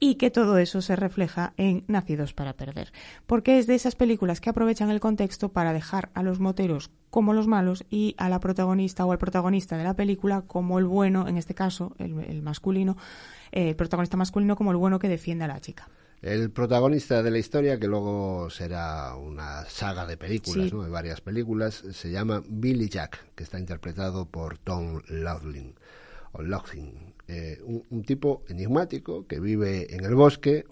y 0.00 0.14
que 0.14 0.30
todo 0.30 0.58
eso 0.58 0.80
se 0.80 0.96
refleja 0.96 1.52
en 1.56 1.84
Nacidos 1.88 2.32
para 2.32 2.52
Perder, 2.52 2.92
porque 3.26 3.58
es 3.58 3.66
de 3.66 3.74
esas 3.74 3.96
películas 3.96 4.40
que 4.40 4.50
aprovechan 4.50 4.90
el 4.90 5.00
contexto 5.00 5.48
para 5.50 5.72
dejar 5.72 6.10
a 6.14 6.22
los 6.22 6.38
moteros 6.38 6.90
como 7.10 7.32
los 7.32 7.48
malos 7.48 7.84
y 7.90 8.14
a 8.18 8.28
la 8.28 8.38
protagonista 8.38 9.04
o 9.04 9.12
al 9.12 9.18
protagonista 9.18 9.76
de 9.76 9.84
la 9.84 9.94
película 9.94 10.42
como 10.42 10.78
el 10.78 10.86
bueno, 10.86 11.26
en 11.26 11.36
este 11.36 11.54
caso 11.54 11.94
el, 11.98 12.42
masculino, 12.42 12.96
eh, 13.50 13.70
el 13.70 13.76
protagonista 13.76 14.16
masculino 14.16 14.56
como 14.56 14.70
el 14.70 14.76
bueno 14.76 14.98
que 14.98 15.08
defiende 15.08 15.44
a 15.44 15.48
la 15.48 15.60
chica. 15.60 15.88
El 16.20 16.50
protagonista 16.50 17.22
de 17.22 17.30
la 17.30 17.38
historia, 17.38 17.78
que 17.78 17.86
luego 17.86 18.50
será 18.50 19.14
una 19.14 19.64
saga 19.66 20.04
de 20.04 20.16
películas, 20.16 20.70
de 20.70 20.88
varias 20.88 21.20
películas, 21.20 21.84
se 21.92 22.10
llama 22.10 22.42
Billy 22.48 22.88
Jack, 22.88 23.34
que 23.36 23.44
está 23.44 23.58
interpretado 23.58 24.26
por 24.26 24.58
Tom 24.58 25.00
Laughlin. 25.08 25.74
O 26.32 26.42
eh, 27.28 27.58
un, 27.62 28.02
tipo 28.02 28.42
enigmático 28.48 29.26
que 29.26 29.38
vive 29.38 29.94
en 29.94 30.04
el 30.04 30.14
bosque, 30.14 30.64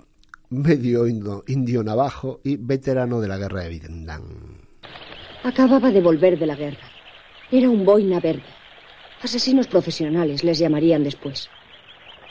medio 0.50 1.06
indio, 1.06 1.82
navajo 1.84 2.40
y 2.42 2.56
veterano 2.56 3.20
de 3.20 3.28
la 3.28 3.38
guerra 3.38 3.62
de 3.62 3.68
Vietnam. 3.68 4.22
Acababa 5.44 5.90
de 5.90 6.00
volver 6.00 6.38
de 6.38 6.46
la 6.46 6.56
guerra. 6.56 6.90
Era 7.52 7.70
un 7.70 7.84
boina 7.84 8.18
verde. 8.18 8.42
Asesinos 9.22 9.68
profesionales 9.68 10.42
les 10.42 10.58
llamarían 10.58 11.04
después. 11.04 11.48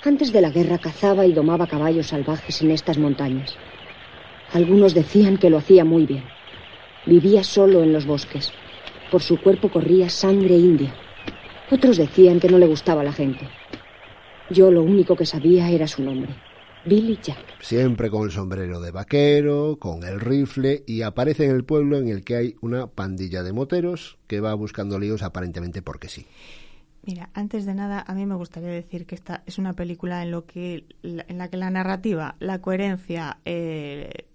Antes 0.06 0.32
de 0.32 0.40
la 0.40 0.52
guerra 0.52 0.78
cazaba 0.78 1.26
y 1.26 1.34
domaba 1.34 1.66
caballos 1.66 2.10
salvajes 2.10 2.62
en 2.62 2.70
estas 2.70 3.00
montañas. 3.00 3.58
Algunos 4.54 4.94
decían 4.94 5.38
que 5.38 5.50
lo 5.50 5.58
hacía 5.58 5.84
muy 5.84 6.06
bien. 6.06 6.24
Vivía 7.08 7.44
solo 7.44 7.82
en 7.82 7.92
los 7.92 8.06
bosques. 8.06 8.52
Por 9.10 9.24
su 9.24 9.42
cuerpo 9.42 9.72
corría 9.72 10.08
sangre 10.12 10.58
india. 10.58 10.94
Otros 11.72 11.98
decían 11.98 12.40
que 12.40 12.50
no 12.50 12.60
le 12.60 12.68
gustaba 12.68 13.04
la 13.04 13.14
gente. 13.14 13.50
Yo 14.52 14.70
lo 14.70 14.84
único 14.84 15.16
que 15.16 15.26
sabía 15.26 15.72
era 15.72 15.88
su 15.88 16.04
nombre. 16.04 16.36
Billy 16.86 17.18
Jack. 17.20 17.60
Siempre 17.62 18.12
con 18.12 18.26
el 18.26 18.32
sombrero 18.32 18.80
de 18.80 18.92
vaquero, 18.92 19.78
con 19.80 20.04
el 20.04 20.20
rifle, 20.20 20.84
y 20.86 21.02
aparece 21.02 21.46
en 21.46 21.52
el 21.56 21.64
pueblo 21.64 21.98
en 21.98 22.10
el 22.10 22.24
que 22.24 22.36
hay 22.36 22.56
una 22.62 22.86
pandilla 22.86 23.42
de 23.42 23.54
moteros 23.54 24.20
que 24.28 24.40
va 24.40 24.54
buscando 24.54 25.00
líos 25.00 25.24
aparentemente 25.24 25.82
porque 25.82 26.10
sí. 26.10 26.28
Mira, 27.06 27.30
antes 27.36 27.66
de 27.66 27.76
nada, 27.76 28.04
a 28.08 28.16
mí 28.16 28.26
me 28.26 28.34
gustaría 28.34 28.70
decir 28.70 29.06
que 29.06 29.14
esta 29.14 29.44
es 29.46 29.60
una 29.60 29.74
película 29.74 30.24
en, 30.24 30.32
lo 30.32 30.46
que, 30.46 30.88
en 31.04 31.38
la 31.38 31.50
que 31.50 31.58
la 31.58 31.70
narrativa, 31.70 32.36
la 32.40 32.62
coherencia, 32.62 33.40
eh, 33.46 34.28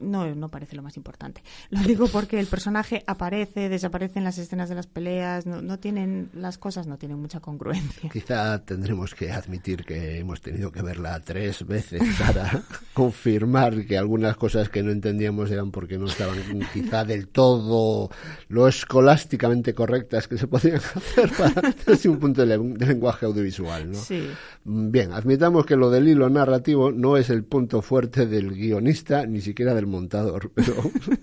no, 0.00 0.34
no 0.34 0.48
parece 0.48 0.76
lo 0.76 0.82
más 0.82 0.96
importante. 0.96 1.42
Lo 1.70 1.80
digo 1.80 2.08
porque 2.08 2.38
el 2.38 2.46
personaje 2.46 3.02
aparece, 3.06 3.68
desaparece 3.68 4.18
en 4.18 4.24
las 4.24 4.38
escenas 4.38 4.68
de 4.68 4.74
las 4.74 4.86
peleas, 4.86 5.46
no, 5.46 5.62
no 5.62 5.78
tienen, 5.78 6.30
las 6.32 6.58
cosas 6.58 6.86
no 6.86 6.98
tienen 6.98 7.18
mucha 7.18 7.40
congruencia. 7.40 8.10
Quizá 8.10 8.64
tendremos 8.64 9.14
que 9.14 9.32
admitir 9.32 9.84
que 9.84 10.18
hemos 10.18 10.40
tenido 10.40 10.70
que 10.70 10.82
verla 10.82 11.20
tres 11.20 11.66
veces 11.66 12.02
para 12.18 12.62
confirmar 12.94 13.86
que 13.86 13.98
algunas 13.98 14.36
cosas 14.36 14.68
que 14.68 14.82
no 14.82 14.90
entendíamos 14.90 15.50
eran 15.50 15.70
porque 15.70 15.98
no 15.98 16.06
estaban 16.06 16.38
quizá 16.72 17.04
del 17.04 17.28
todo 17.28 18.10
lo 18.48 18.68
escolásticamente 18.68 19.74
correctas 19.74 20.28
que 20.28 20.38
se 20.38 20.46
podían 20.46 20.76
hacer 20.76 21.30
para, 21.36 21.74
desde 21.86 22.08
un 22.08 22.18
punto 22.18 22.44
de, 22.44 22.56
lenguaje 22.56 23.26
audiovisual. 23.26 23.90
¿no? 23.90 23.98
Sí. 23.98 24.28
Bien, 24.64 25.12
admitamos 25.12 25.66
que 25.66 25.76
lo 25.76 25.90
del 25.90 26.08
hilo 26.08 26.28
narrativo 26.28 26.92
no 26.92 27.16
es 27.16 27.30
el 27.30 27.44
punto 27.44 27.82
fuerte 27.82 28.26
del 28.26 28.52
guionista, 28.52 29.26
ni 29.26 29.40
siquiera 29.40 29.74
del 29.74 29.85
montador, 29.86 30.50
pero 30.54 30.74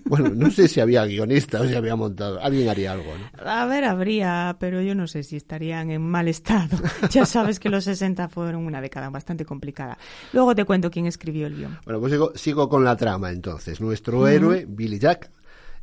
bueno, 0.04 0.30
no 0.30 0.50
sé 0.50 0.68
si 0.68 0.80
había 0.80 1.04
guionista 1.04 1.60
o 1.60 1.66
si 1.66 1.74
había 1.74 1.96
montado, 1.96 2.40
alguien 2.40 2.68
haría 2.68 2.92
algo, 2.92 3.12
¿no? 3.16 3.50
A 3.50 3.66
ver, 3.66 3.84
habría, 3.84 4.56
pero 4.58 4.80
yo 4.82 4.94
no 4.94 5.06
sé 5.06 5.22
si 5.22 5.36
estarían 5.36 5.90
en 5.90 6.02
mal 6.02 6.28
estado. 6.28 6.78
Ya 7.10 7.26
sabes 7.26 7.60
que 7.60 7.68
los 7.68 7.84
60 7.84 8.28
fueron 8.28 8.66
una 8.66 8.80
década 8.80 9.10
bastante 9.10 9.44
complicada. 9.44 9.98
Luego 10.32 10.54
te 10.54 10.64
cuento 10.64 10.90
quién 10.90 11.06
escribió 11.06 11.46
el 11.46 11.56
guion. 11.56 11.78
Bueno, 11.84 12.00
pues 12.00 12.12
sigo, 12.12 12.32
sigo 12.34 12.68
con 12.68 12.82
la 12.84 12.96
trama 12.96 13.30
entonces. 13.30 13.80
Nuestro 13.80 14.26
héroe, 14.26 14.66
Billy 14.68 14.98
Jack, 14.98 15.30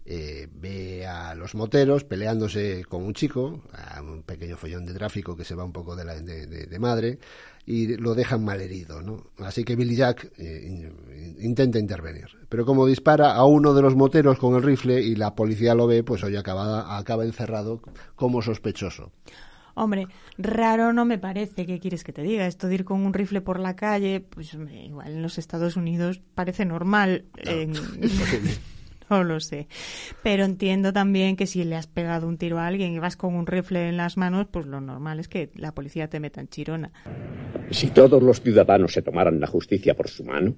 eh, 0.06 0.48
ve 0.52 1.06
a 1.06 1.36
los 1.36 1.54
moteros 1.54 2.04
peleándose 2.04 2.84
con 2.86 3.04
un 3.04 3.14
chico, 3.14 3.62
a 3.72 4.02
un 4.02 4.24
pequeño 4.24 4.58
follón 4.58 4.86
de 4.86 4.94
tráfico 4.94 5.36
que 5.36 5.46
se 5.46 5.54
va 5.54 5.64
un 5.64 5.72
poco 5.72 5.96
de, 5.96 6.06
la, 6.06 6.16
de, 6.16 6.80
madre, 6.80 7.20
y 7.66 7.98
lo 7.98 8.16
dejan 8.16 8.44
malherido, 8.44 9.02
¿no? 9.02 9.28
Así 9.38 9.64
que 9.64 9.76
Billy 9.76 9.96
Jack 9.96 10.32
eh, 10.38 10.92
intenta 11.40 11.78
intervenir. 11.78 12.28
Pero 12.50 12.66
como 12.66 12.88
dispara 12.88 13.34
a 13.36 13.46
uno 13.46 13.74
de 13.74 13.84
los 13.84 13.96
moteros 13.96 14.40
con 14.40 14.56
el 14.56 14.64
rifle 14.64 15.02
y 15.02 15.16
la 15.16 15.36
policía 15.36 15.76
lo 15.76 15.86
ve, 15.86 16.04
pues 16.04 16.24
hoy 16.24 16.36
acaba, 16.36 16.98
acaba 16.98 17.24
encerrado 17.24 17.82
como 18.16 18.42
sospechoso. 18.42 19.12
Hombre, 19.76 20.08
raro 20.38 20.94
no 20.94 21.06
me 21.06 21.18
parece, 21.18 21.66
¿qué 21.66 21.80
quieres 21.80 22.04
que 22.04 22.12
te 22.12 22.24
diga? 22.24 22.46
Esto 22.46 22.68
de 22.68 22.76
ir 22.76 22.86
con 22.86 23.06
un 23.06 23.14
rifle 23.14 23.42
por 23.42 23.60
la 23.60 23.76
calle, 23.76 24.20
pues 24.20 24.54
igual 24.54 25.14
en 25.14 25.22
los 25.22 25.38
Estados 25.38 25.78
Unidos 25.78 26.22
parece 26.36 26.66
normal. 26.66 27.26
no 27.46 27.82
lo 29.24 29.40
sé. 29.40 29.68
Pero 30.24 30.46
entiendo 30.46 30.94
también 30.94 31.36
que 31.36 31.48
si 31.48 31.64
le 31.64 31.76
has 31.76 31.88
pegado 31.88 32.28
un 32.28 32.38
tiro 32.38 32.60
a 32.60 32.68
alguien 32.68 32.94
y 32.94 33.00
vas 33.00 33.18
con 33.18 33.36
un 33.36 33.46
rifle 33.46 33.90
en 33.90 33.98
las 33.98 34.18
manos, 34.18 34.48
pues 34.50 34.66
lo 34.66 34.82
normal 34.82 35.20
es 35.20 35.28
que 35.28 35.50
la 35.56 35.74
policía 35.74 36.08
te 36.10 36.20
meta 36.20 36.42
en 36.42 36.48
chirona. 36.48 36.92
Si 37.70 37.88
todos 37.88 38.22
los 38.24 38.42
ciudadanos 38.42 38.94
se 38.94 39.02
tomaran 39.02 39.40
la 39.40 39.48
justicia 39.48 39.96
por 39.96 40.10
su 40.10 40.24
mano, 40.24 40.56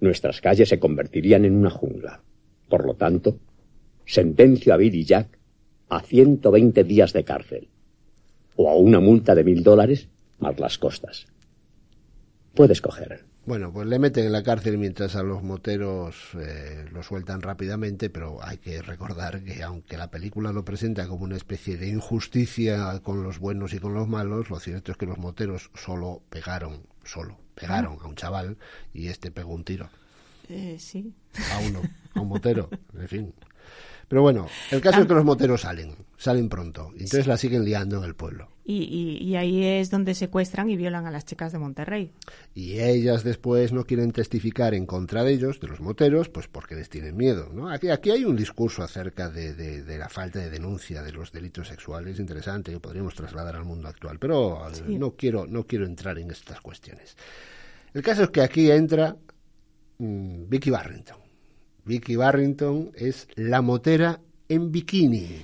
nuestras 0.00 0.40
calles 0.40 0.68
se 0.68 0.78
convertirían 0.78 1.44
en 1.44 1.56
una 1.56 1.70
jungla. 1.70 2.20
Por 2.68 2.86
lo 2.86 2.94
tanto, 2.94 3.38
sentencio 4.04 4.74
a 4.74 4.76
Billy 4.76 5.04
Jack 5.04 5.38
a 5.88 6.00
120 6.00 6.84
días 6.84 7.12
de 7.12 7.24
cárcel 7.24 7.68
o 8.56 8.70
a 8.70 8.76
una 8.76 9.00
multa 9.00 9.34
de 9.34 9.44
mil 9.44 9.62
dólares 9.62 10.08
más 10.38 10.58
las 10.58 10.78
costas. 10.78 11.26
Puedes 12.54 12.80
coger. 12.80 13.24
Bueno, 13.46 13.70
pues 13.70 13.86
le 13.86 13.98
meten 13.98 14.24
en 14.24 14.32
la 14.32 14.42
cárcel 14.42 14.78
mientras 14.78 15.16
a 15.16 15.22
los 15.22 15.42
moteros 15.42 16.30
eh, 16.40 16.86
lo 16.90 17.02
sueltan 17.02 17.42
rápidamente, 17.42 18.08
pero 18.08 18.42
hay 18.42 18.56
que 18.56 18.80
recordar 18.80 19.44
que 19.44 19.62
aunque 19.62 19.98
la 19.98 20.10
película 20.10 20.50
lo 20.50 20.64
presenta 20.64 21.06
como 21.06 21.24
una 21.24 21.36
especie 21.36 21.76
de 21.76 21.88
injusticia 21.88 23.00
con 23.00 23.22
los 23.22 23.38
buenos 23.38 23.74
y 23.74 23.80
con 23.80 23.92
los 23.92 24.08
malos, 24.08 24.48
lo 24.48 24.58
cierto 24.60 24.92
es 24.92 24.98
que 24.98 25.04
los 25.04 25.18
moteros 25.18 25.70
solo 25.74 26.22
pegaron, 26.30 26.86
solo 27.04 27.36
pegaron 27.54 27.98
a 28.00 28.06
un 28.06 28.14
chaval 28.14 28.56
y 28.94 29.08
este 29.08 29.30
pegó 29.30 29.52
un 29.52 29.64
tiro. 29.64 29.90
Eh, 30.48 30.76
sí. 30.78 31.12
A 31.52 31.58
uno, 31.58 31.82
a 32.14 32.20
un 32.20 32.28
motero, 32.28 32.70
en 32.98 33.08
fin. 33.08 33.34
Pero 34.08 34.22
bueno, 34.22 34.46
el 34.70 34.80
caso 34.80 35.00
es 35.00 35.06
que 35.06 35.14
los 35.14 35.24
moteros 35.24 35.62
salen, 35.62 35.94
salen 36.16 36.48
pronto, 36.48 36.90
y 36.94 37.04
entonces 37.04 37.26
la 37.26 37.36
siguen 37.36 37.64
liando 37.64 37.98
en 37.98 38.04
el 38.04 38.14
pueblo. 38.14 38.48
Y, 38.66 39.36
ahí 39.36 39.62
es 39.62 39.90
donde 39.90 40.14
secuestran 40.14 40.70
y 40.70 40.76
violan 40.76 41.06
a 41.06 41.10
las 41.10 41.26
chicas 41.26 41.52
de 41.52 41.58
Monterrey. 41.58 42.12
Y 42.54 42.80
ellas 42.80 43.22
después 43.22 43.72
no 43.72 43.84
quieren 43.84 44.10
testificar 44.10 44.72
en 44.72 44.86
contra 44.86 45.22
de 45.22 45.34
ellos, 45.34 45.60
de 45.60 45.68
los 45.68 45.80
moteros, 45.80 46.30
pues 46.30 46.48
porque 46.48 46.74
les 46.74 46.88
tienen 46.88 47.14
miedo. 47.14 47.50
¿no? 47.52 47.68
Aquí, 47.68 47.90
aquí 47.90 48.10
hay 48.10 48.24
un 48.24 48.36
discurso 48.36 48.82
acerca 48.82 49.28
de, 49.28 49.84
la 49.98 50.08
falta 50.08 50.38
de 50.38 50.48
denuncia 50.48 51.02
de 51.02 51.12
los 51.12 51.30
delitos 51.30 51.68
sexuales 51.68 52.18
interesante 52.18 52.72
que 52.72 52.80
podríamos 52.80 53.14
trasladar 53.14 53.56
al 53.56 53.66
mundo 53.66 53.88
actual, 53.88 54.18
pero 54.18 54.66
eh, 54.70 54.98
no, 54.98 55.10
quiero, 55.14 55.46
no 55.46 55.66
quiero 55.66 55.84
entrar 55.84 56.18
en 56.18 56.30
estas 56.30 56.62
cuestiones. 56.62 57.16
El 57.92 58.02
caso 58.02 58.24
es 58.24 58.30
que 58.30 58.40
aquí 58.40 58.70
entra 58.70 59.14
mm, 59.98 60.48
Vicky 60.48 60.70
Barrington. 60.70 61.23
Vicky 61.84 62.16
Barrington 62.16 62.90
es 62.94 63.28
la 63.36 63.62
motera 63.62 64.20
en 64.48 64.72
bikini. 64.72 65.42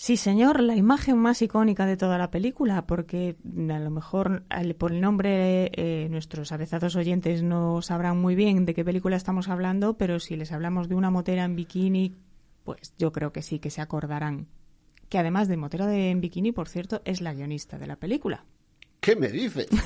Sí, 0.00 0.16
señor, 0.16 0.60
la 0.60 0.76
imagen 0.76 1.18
más 1.18 1.42
icónica 1.42 1.84
de 1.84 1.98
toda 1.98 2.16
la 2.16 2.30
película, 2.30 2.86
porque 2.86 3.36
a 3.68 3.78
lo 3.78 3.90
mejor 3.90 4.44
por 4.78 4.92
el 4.92 5.00
nombre 5.02 5.70
eh, 5.74 6.08
nuestros 6.08 6.52
avezados 6.52 6.96
oyentes 6.96 7.42
no 7.42 7.82
sabrán 7.82 8.18
muy 8.18 8.34
bien 8.34 8.64
de 8.64 8.72
qué 8.72 8.82
película 8.82 9.16
estamos 9.16 9.48
hablando, 9.48 9.98
pero 9.98 10.18
si 10.18 10.36
les 10.36 10.52
hablamos 10.52 10.88
de 10.88 10.94
una 10.94 11.10
motera 11.10 11.44
en 11.44 11.54
bikini, 11.54 12.16
pues 12.64 12.94
yo 12.98 13.12
creo 13.12 13.32
que 13.32 13.42
sí, 13.42 13.58
que 13.58 13.68
se 13.68 13.82
acordarán. 13.82 14.46
Que 15.10 15.18
además 15.18 15.48
de 15.48 15.58
motera 15.58 15.86
de, 15.86 16.10
en 16.10 16.22
bikini, 16.22 16.52
por 16.52 16.70
cierto, 16.70 17.02
es 17.04 17.20
la 17.20 17.34
guionista 17.34 17.78
de 17.78 17.86
la 17.86 17.96
película. 17.96 18.46
¿Qué 19.00 19.16
me 19.16 19.28
dices? 19.28 19.68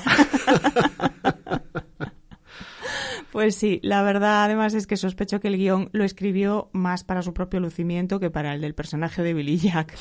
Pues 3.35 3.55
sí, 3.55 3.81
la 3.83 4.01
verdad 4.01 4.45
además 4.45 4.73
es 4.75 4.87
que 4.87 4.95
sospecho 4.95 5.41
que 5.41 5.49
el 5.49 5.57
guion 5.57 5.89
lo 5.91 6.05
escribió 6.05 6.69
más 6.71 7.03
para 7.03 7.21
su 7.21 7.33
propio 7.33 7.59
lucimiento 7.59 8.17
que 8.17 8.29
para 8.29 8.53
el 8.53 8.61
del 8.61 8.73
personaje 8.73 9.23
de 9.23 9.33
Billy 9.33 9.57
Jack. 9.57 9.93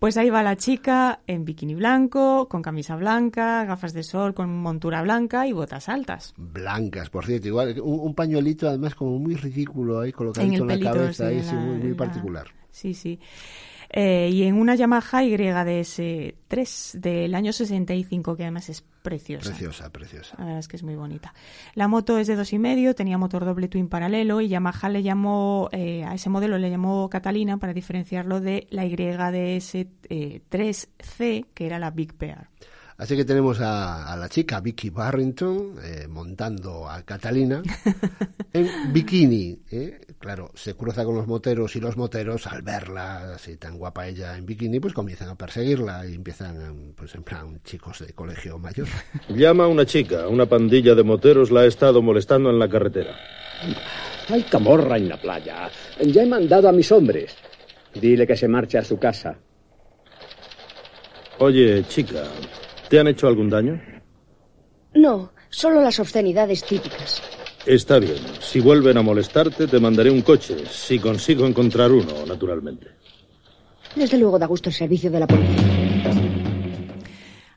Pues 0.00 0.16
ahí 0.16 0.28
va 0.28 0.42
la 0.42 0.56
chica 0.56 1.20
en 1.28 1.44
bikini 1.44 1.76
blanco, 1.76 2.48
con 2.48 2.60
camisa 2.60 2.96
blanca, 2.96 3.64
gafas 3.64 3.92
de 3.92 4.02
sol 4.02 4.34
con 4.34 4.58
montura 4.58 5.02
blanca 5.02 5.46
y 5.46 5.52
botas 5.52 5.88
altas. 5.88 6.34
Blancas, 6.36 7.10
por 7.10 7.26
cierto, 7.26 7.46
igual 7.46 7.80
un, 7.80 8.12
pañuelito 8.16 8.68
además 8.68 8.96
como 8.96 9.20
muy 9.20 9.36
ridículo 9.36 10.00
ahí 10.00 10.10
colocadito 10.10 10.68
en, 10.68 10.82
la 10.82 10.92
cabeza, 10.92 11.28
ahí, 11.28 11.40
muy, 11.52 11.76
muy 11.76 11.94
particular. 11.94 12.48
Sí, 12.72 12.92
sí. 12.92 13.20
Eh, 13.90 14.28
y 14.30 14.42
en 14.42 14.56
una 14.56 14.74
Yamaha 14.74 15.22
YDS3 15.22 16.92
del 16.92 17.34
año 17.34 17.50
65, 17.52 18.36
que 18.36 18.42
además 18.42 18.68
es 18.68 18.84
preciosa. 19.02 19.48
Preciosa, 19.48 19.90
preciosa. 19.90 20.36
La 20.38 20.44
verdad 20.44 20.60
es 20.60 20.68
que 20.68 20.76
es 20.76 20.82
muy 20.82 20.94
bonita. 20.94 21.32
La 21.74 21.88
moto 21.88 22.18
es 22.18 22.26
de 22.26 22.36
dos 22.36 22.52
y 22.52 22.58
medio, 22.58 22.94
tenía 22.94 23.16
motor 23.16 23.46
doble 23.46 23.68
twin 23.68 23.88
paralelo 23.88 24.42
y 24.42 24.48
Yamaha 24.48 24.90
le 24.90 25.02
llamó, 25.02 25.70
eh, 25.72 26.04
a 26.04 26.12
ese 26.14 26.28
modelo 26.28 26.58
le 26.58 26.68
llamó 26.70 27.08
Catalina 27.08 27.56
para 27.56 27.72
diferenciarlo 27.72 28.40
de 28.40 28.66
la 28.70 28.84
YDS3C, 28.84 31.46
que 31.54 31.66
era 31.66 31.78
la 31.78 31.90
Big 31.90 32.14
Bear. 32.18 32.50
Así 32.98 33.14
que 33.14 33.24
tenemos 33.24 33.60
a, 33.60 34.12
a 34.12 34.16
la 34.16 34.28
chica 34.28 34.60
Vicky 34.60 34.90
Barrington 34.90 35.76
eh, 35.84 36.08
montando 36.08 36.90
a 36.90 37.00
Catalina 37.02 37.62
en 38.52 38.92
bikini. 38.92 39.56
¿eh? 39.70 40.00
Claro, 40.18 40.50
se 40.56 40.74
cruza 40.74 41.04
con 41.04 41.14
los 41.14 41.28
moteros 41.28 41.76
y 41.76 41.80
los 41.80 41.96
moteros 41.96 42.48
al 42.48 42.62
verla 42.62 43.34
así 43.34 43.56
tan 43.56 43.78
guapa 43.78 44.08
ella 44.08 44.36
en 44.36 44.44
bikini, 44.44 44.80
pues 44.80 44.94
comienzan 44.94 45.28
a 45.28 45.36
perseguirla 45.36 46.04
y 46.08 46.14
empiezan, 46.14 46.92
pues 46.96 47.14
en 47.14 47.22
plan, 47.22 47.60
chicos 47.62 48.00
de 48.00 48.12
colegio 48.14 48.58
mayor. 48.58 48.88
Llama 49.28 49.64
a 49.64 49.68
una 49.68 49.86
chica, 49.86 50.26
una 50.26 50.46
pandilla 50.46 50.96
de 50.96 51.04
moteros 51.04 51.52
la 51.52 51.60
ha 51.60 51.66
estado 51.66 52.02
molestando 52.02 52.50
en 52.50 52.58
la 52.58 52.68
carretera. 52.68 53.14
Hay 54.28 54.42
camorra 54.42 54.96
en 54.96 55.08
la 55.08 55.20
playa. 55.20 55.70
Ya 56.04 56.24
he 56.24 56.26
mandado 56.26 56.68
a 56.68 56.72
mis 56.72 56.90
hombres. 56.90 57.36
Dile 57.94 58.26
que 58.26 58.36
se 58.36 58.48
marche 58.48 58.76
a 58.76 58.82
su 58.82 58.98
casa. 58.98 59.38
Oye, 61.38 61.84
chica, 61.86 62.24
¿te 62.88 62.98
han 62.98 63.08
hecho 63.08 63.28
algún 63.28 63.50
daño? 63.50 63.80
No, 64.94 65.32
solo 65.50 65.80
las 65.80 66.00
obscenidades 66.00 66.64
típicas. 66.64 67.22
Está 67.66 67.98
bien. 67.98 68.18
Si 68.40 68.60
vuelven 68.60 68.96
a 68.96 69.02
molestarte, 69.02 69.66
te 69.66 69.78
mandaré 69.78 70.10
un 70.10 70.22
coche. 70.22 70.56
Si 70.66 70.98
consigo 70.98 71.46
encontrar 71.46 71.92
uno, 71.92 72.24
naturalmente. 72.26 72.86
Desde 73.94 74.16
luego 74.16 74.38
da 74.38 74.46
gusto 74.46 74.70
el 74.70 74.74
servicio 74.74 75.10
de 75.10 75.20
la 75.20 75.26
policía. 75.26 75.78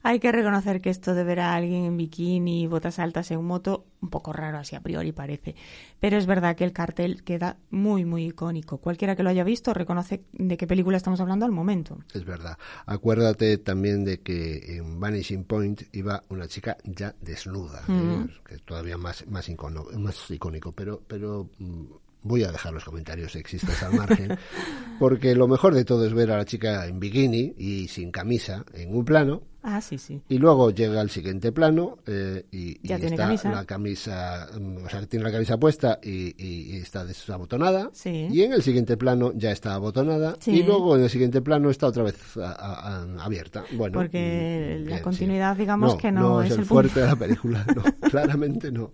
Hay 0.03 0.19
que 0.19 0.31
reconocer 0.31 0.81
que 0.81 0.89
esto 0.89 1.13
de 1.13 1.23
ver 1.23 1.39
a 1.39 1.55
alguien 1.55 1.85
en 1.85 1.97
bikini 1.97 2.63
y 2.63 2.67
botas 2.67 2.97
altas 2.99 3.29
en 3.31 3.43
moto, 3.43 3.85
un 4.01 4.09
poco 4.09 4.33
raro 4.33 4.57
así 4.57 4.75
a 4.75 4.81
priori 4.81 5.11
parece. 5.11 5.55
Pero 5.99 6.17
es 6.17 6.25
verdad 6.25 6.55
que 6.55 6.63
el 6.63 6.73
cartel 6.73 7.23
queda 7.23 7.57
muy, 7.69 8.03
muy 8.03 8.25
icónico. 8.25 8.79
Cualquiera 8.79 9.15
que 9.15 9.23
lo 9.23 9.29
haya 9.29 9.43
visto 9.43 9.73
reconoce 9.73 10.23
de 10.33 10.57
qué 10.57 10.67
película 10.67 10.97
estamos 10.97 11.21
hablando 11.21 11.45
al 11.45 11.51
momento. 11.51 11.99
Es 12.13 12.25
verdad. 12.25 12.57
Acuérdate 12.85 13.57
también 13.59 14.03
de 14.03 14.19
que 14.21 14.77
en 14.77 14.99
Vanishing 14.99 15.43
Point 15.43 15.83
iba 15.91 16.23
una 16.29 16.47
chica 16.47 16.77
ya 16.83 17.15
desnuda, 17.21 17.83
¿eh? 17.89 18.25
que 18.45 18.55
es 18.55 18.63
todavía 18.63 18.97
más, 18.97 19.25
más, 19.27 19.47
icono- 19.49 19.89
más 19.97 20.29
icónico. 20.31 20.71
Pero, 20.71 21.01
pero 21.07 21.49
mm, 21.59 21.83
voy 22.23 22.43
a 22.43 22.51
dejar 22.51 22.73
los 22.73 22.83
comentarios 22.83 23.31
sexistas 23.33 23.81
al 23.83 23.93
margen, 23.93 24.35
porque 24.99 25.35
lo 25.35 25.47
mejor 25.47 25.73
de 25.75 25.85
todo 25.85 26.05
es 26.05 26.13
ver 26.13 26.31
a 26.31 26.37
la 26.37 26.45
chica 26.45 26.85
en 26.87 26.99
bikini 26.99 27.53
y 27.57 27.87
sin 27.87 28.11
camisa 28.11 28.65
en 28.73 28.95
un 28.95 29.05
plano. 29.05 29.43
Ah, 29.63 29.79
sí, 29.79 29.97
sí. 29.99 30.19
Y 30.27 30.39
luego 30.39 30.71
llega 30.71 31.01
al 31.01 31.09
siguiente 31.11 31.51
plano 31.51 31.99
eh, 32.07 32.45
y, 32.51 32.79
y 32.81 32.91
está 32.93 33.15
camisa. 33.15 33.51
la 33.51 33.65
camisa, 33.65 34.47
mm, 34.59 34.85
o 34.85 34.89
sea, 34.89 35.05
tiene 35.05 35.23
la 35.25 35.31
camisa 35.31 35.57
puesta 35.59 35.99
y, 36.01 36.33
y- 36.43 36.73
y 36.73 36.77
está 36.77 37.05
desabotonada. 37.05 37.89
Sí. 37.93 38.27
Y 38.31 38.41
en 38.41 38.53
el 38.53 38.63
siguiente 38.63 38.97
plano 38.97 39.31
ya 39.35 39.51
está 39.51 39.75
abotonada. 39.75 40.35
Sí. 40.39 40.51
Y 40.51 40.63
luego 40.63 40.95
en 40.97 41.03
el 41.03 41.09
siguiente 41.11 41.41
plano 41.41 41.69
está 41.69 41.85
otra 41.87 42.01
vez 42.03 42.15
a- 42.37 42.51
a- 42.51 43.03
a- 43.03 43.23
abierta. 43.23 43.63
Bueno, 43.73 43.99
Porque 43.99 44.81
mm, 44.83 44.89
la 44.89 45.01
continuidad, 45.03 45.53
sí. 45.55 45.59
digamos 45.61 45.95
que 45.95 46.11
no 46.11 46.41
es, 46.41 46.47
es 46.47 46.51
el 46.53 46.57
punto. 46.65 46.73
fuerte 46.73 46.99
de 47.01 47.05
la 47.05 47.15
película. 47.15 47.65
No, 47.75 47.83
claramente 48.09 48.71
no. 48.71 48.89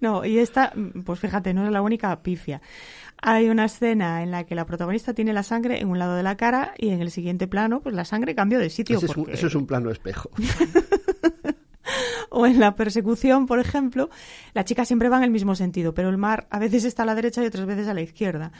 No, 0.00 0.24
y 0.24 0.38
esta, 0.38 0.72
pues 1.04 1.20
fíjate, 1.20 1.52
no 1.52 1.66
es 1.66 1.70
la 1.72 1.82
única 1.82 2.22
pifia. 2.22 2.62
Hay 3.22 3.48
una 3.48 3.64
escena 3.64 4.22
en 4.22 4.30
la 4.30 4.44
que 4.44 4.54
la 4.54 4.66
protagonista 4.66 5.14
tiene 5.14 5.32
la 5.32 5.42
sangre 5.42 5.80
en 5.80 5.88
un 5.88 5.98
lado 5.98 6.14
de 6.16 6.22
la 6.22 6.36
cara 6.36 6.74
y 6.76 6.90
en 6.90 7.00
el 7.00 7.10
siguiente 7.10 7.46
plano, 7.48 7.80
pues 7.80 7.94
la 7.94 8.04
sangre 8.04 8.34
cambió 8.34 8.58
de 8.58 8.70
sitio. 8.70 8.96
Ese 8.98 9.06
es 9.06 9.16
un- 9.16 9.30
eso 9.30 9.46
es 9.46 9.54
un 9.54 9.66
plano 9.66 9.90
espejo. 9.90 10.30
O 12.30 12.44
en 12.46 12.58
la 12.58 12.74
persecución, 12.74 13.46
por 13.46 13.60
ejemplo, 13.60 14.10
la 14.52 14.64
chica 14.64 14.84
siempre 14.84 15.08
va 15.08 15.16
en 15.18 15.22
el 15.22 15.30
mismo 15.30 15.54
sentido, 15.54 15.94
pero 15.94 16.10
el 16.10 16.18
mar 16.18 16.46
a 16.50 16.58
veces 16.58 16.84
está 16.84 17.04
a 17.04 17.06
la 17.06 17.14
derecha 17.14 17.42
y 17.42 17.46
otras 17.46 17.64
veces 17.64 17.86
a 17.88 17.94
la 17.94 18.02
izquierda. 18.02 18.50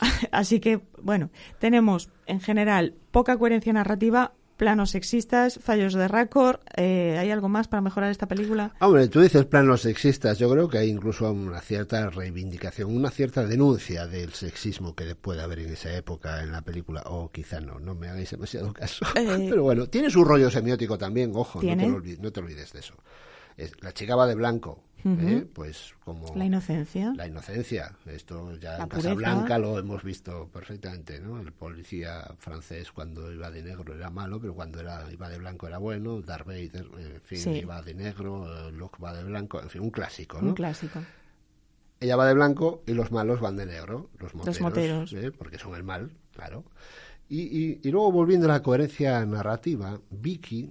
Así 0.32 0.58
que, 0.58 0.80
bueno, 1.02 1.30
tenemos 1.60 2.08
en 2.26 2.40
general 2.40 2.94
poca 3.10 3.36
coherencia 3.36 3.72
narrativa, 3.74 4.32
planos 4.56 4.90
sexistas, 4.90 5.58
fallos 5.62 5.94
de 5.94 6.08
récord. 6.08 6.60
eh, 6.76 7.16
¿Hay 7.18 7.30
algo 7.30 7.48
más 7.48 7.68
para 7.68 7.80
mejorar 7.80 8.10
esta 8.10 8.26
película? 8.28 8.74
Hombre, 8.80 9.08
tú 9.08 9.20
dices 9.20 9.44
planos 9.44 9.82
sexistas. 9.82 10.38
Yo 10.38 10.50
creo 10.50 10.68
que 10.68 10.78
hay 10.78 10.88
incluso 10.90 11.30
una 11.32 11.60
cierta 11.60 12.08
reivindicación, 12.10 12.94
una 12.94 13.10
cierta 13.10 13.44
denuncia 13.44 14.06
del 14.06 14.32
sexismo 14.32 14.94
que 14.94 15.14
puede 15.14 15.42
haber 15.42 15.60
en 15.60 15.72
esa 15.72 15.92
época 15.94 16.42
en 16.42 16.52
la 16.52 16.62
película. 16.62 17.02
O 17.06 17.30
quizá 17.30 17.60
no, 17.60 17.78
no 17.80 17.94
me 17.94 18.08
hagáis 18.08 18.30
demasiado 18.30 18.72
caso. 18.72 19.04
Eh. 19.16 19.46
Pero 19.50 19.62
bueno, 19.62 19.86
tiene 19.88 20.10
su 20.10 20.24
rollo 20.24 20.50
semiótico 20.50 20.96
también, 20.98 21.32
ojo, 21.34 21.58
no 21.58 21.60
te, 21.60 21.66
¿Tiene? 21.66 21.88
lo 21.88 21.98
olvi- 21.98 22.18
no 22.18 22.30
te 22.32 22.40
olvides 22.40 22.72
de 22.72 22.80
eso. 22.80 22.94
Es- 23.56 23.72
la 23.82 23.92
chica 23.92 24.16
va 24.16 24.26
de 24.26 24.34
blanco, 24.34 24.82
¿eh? 25.04 25.46
pues 25.52 25.94
como... 26.04 26.34
La 26.36 26.44
inocencia. 26.44 27.12
La 27.16 27.26
inocencia. 27.26 27.94
Esto 28.06 28.56
ya 28.56 28.78
La 28.78 28.84
en 28.84 28.88
pureza. 28.88 29.08
Casablanca 29.08 29.58
lo 29.58 29.78
hemos 29.78 30.02
visto 30.02 30.48
perfectamente, 30.52 31.20
¿no? 31.20 31.40
El 31.40 31.52
policía 31.52 32.34
francés 32.38 32.92
cuando 32.92 33.32
iba 33.32 33.50
de 33.50 33.62
negro 33.62 33.94
era 33.94 34.10
malo, 34.10 34.40
pero 34.40 34.54
cuando 34.54 34.80
era 34.80 35.10
iba 35.12 35.28
de 35.28 35.38
blanco 35.38 35.66
era 35.66 35.78
bueno. 35.78 36.20
Darth 36.22 36.46
Vader, 36.46 36.86
en 36.98 37.20
fin, 37.22 37.38
Sí. 37.38 37.50
iba 37.50 37.82
de 37.82 37.94
negro. 37.94 38.68
eh, 38.68 38.72
Luke 38.72 38.98
va 39.02 39.12
de 39.14 39.24
blanco. 39.24 39.60
En 39.60 39.68
fin, 39.70 39.82
un 39.82 39.90
clásico, 39.90 40.40
¿no? 40.40 40.48
Un 40.50 40.54
clásico. 40.54 41.00
Ella 42.00 42.16
va 42.16 42.26
de 42.26 42.34
blanco 42.34 42.82
y 42.86 42.94
los 42.94 43.12
malos 43.12 43.40
van 43.40 43.56
de 43.56 43.66
negro. 43.66 44.10
Los 44.18 44.34
moteros. 44.34 44.60
moteros. 44.60 45.12
¿eh? 45.12 45.30
Porque 45.30 45.58
son 45.58 45.74
el 45.76 45.84
mal, 45.84 46.10
claro. 46.34 46.64
Y, 47.28 47.42
y, 47.42 47.80
y 47.82 47.90
luego 47.90 48.10
volviendo 48.12 48.46
a 48.46 48.50
la 48.52 48.62
coherencia 48.62 49.24
narrativa, 49.24 49.98
Vicky, 50.10 50.70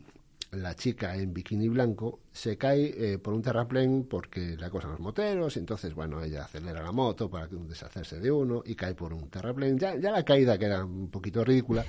la 0.51 0.75
chica 0.75 1.15
en 1.15 1.33
bikini 1.33 1.69
blanco, 1.69 2.19
se 2.33 2.57
cae 2.57 2.93
eh, 3.13 3.17
por 3.19 3.33
un 3.33 3.41
terraplén 3.41 4.05
porque 4.09 4.55
le 4.57 4.65
acosan 4.65 4.91
los 4.91 4.99
moteros, 4.99 5.55
entonces, 5.57 5.93
bueno, 5.95 6.21
ella 6.21 6.43
acelera 6.43 6.83
la 6.83 6.91
moto 6.91 7.29
para 7.29 7.47
deshacerse 7.47 8.19
de 8.19 8.31
uno 8.31 8.61
y 8.65 8.75
cae 8.75 8.93
por 8.93 9.13
un 9.13 9.29
terraplén. 9.29 9.77
Ya, 9.79 9.95
ya 9.95 10.11
la 10.11 10.23
caída 10.25 10.57
que 10.57 10.65
era 10.65 10.83
un 10.83 11.09
poquito 11.09 11.43
ridícula, 11.45 11.85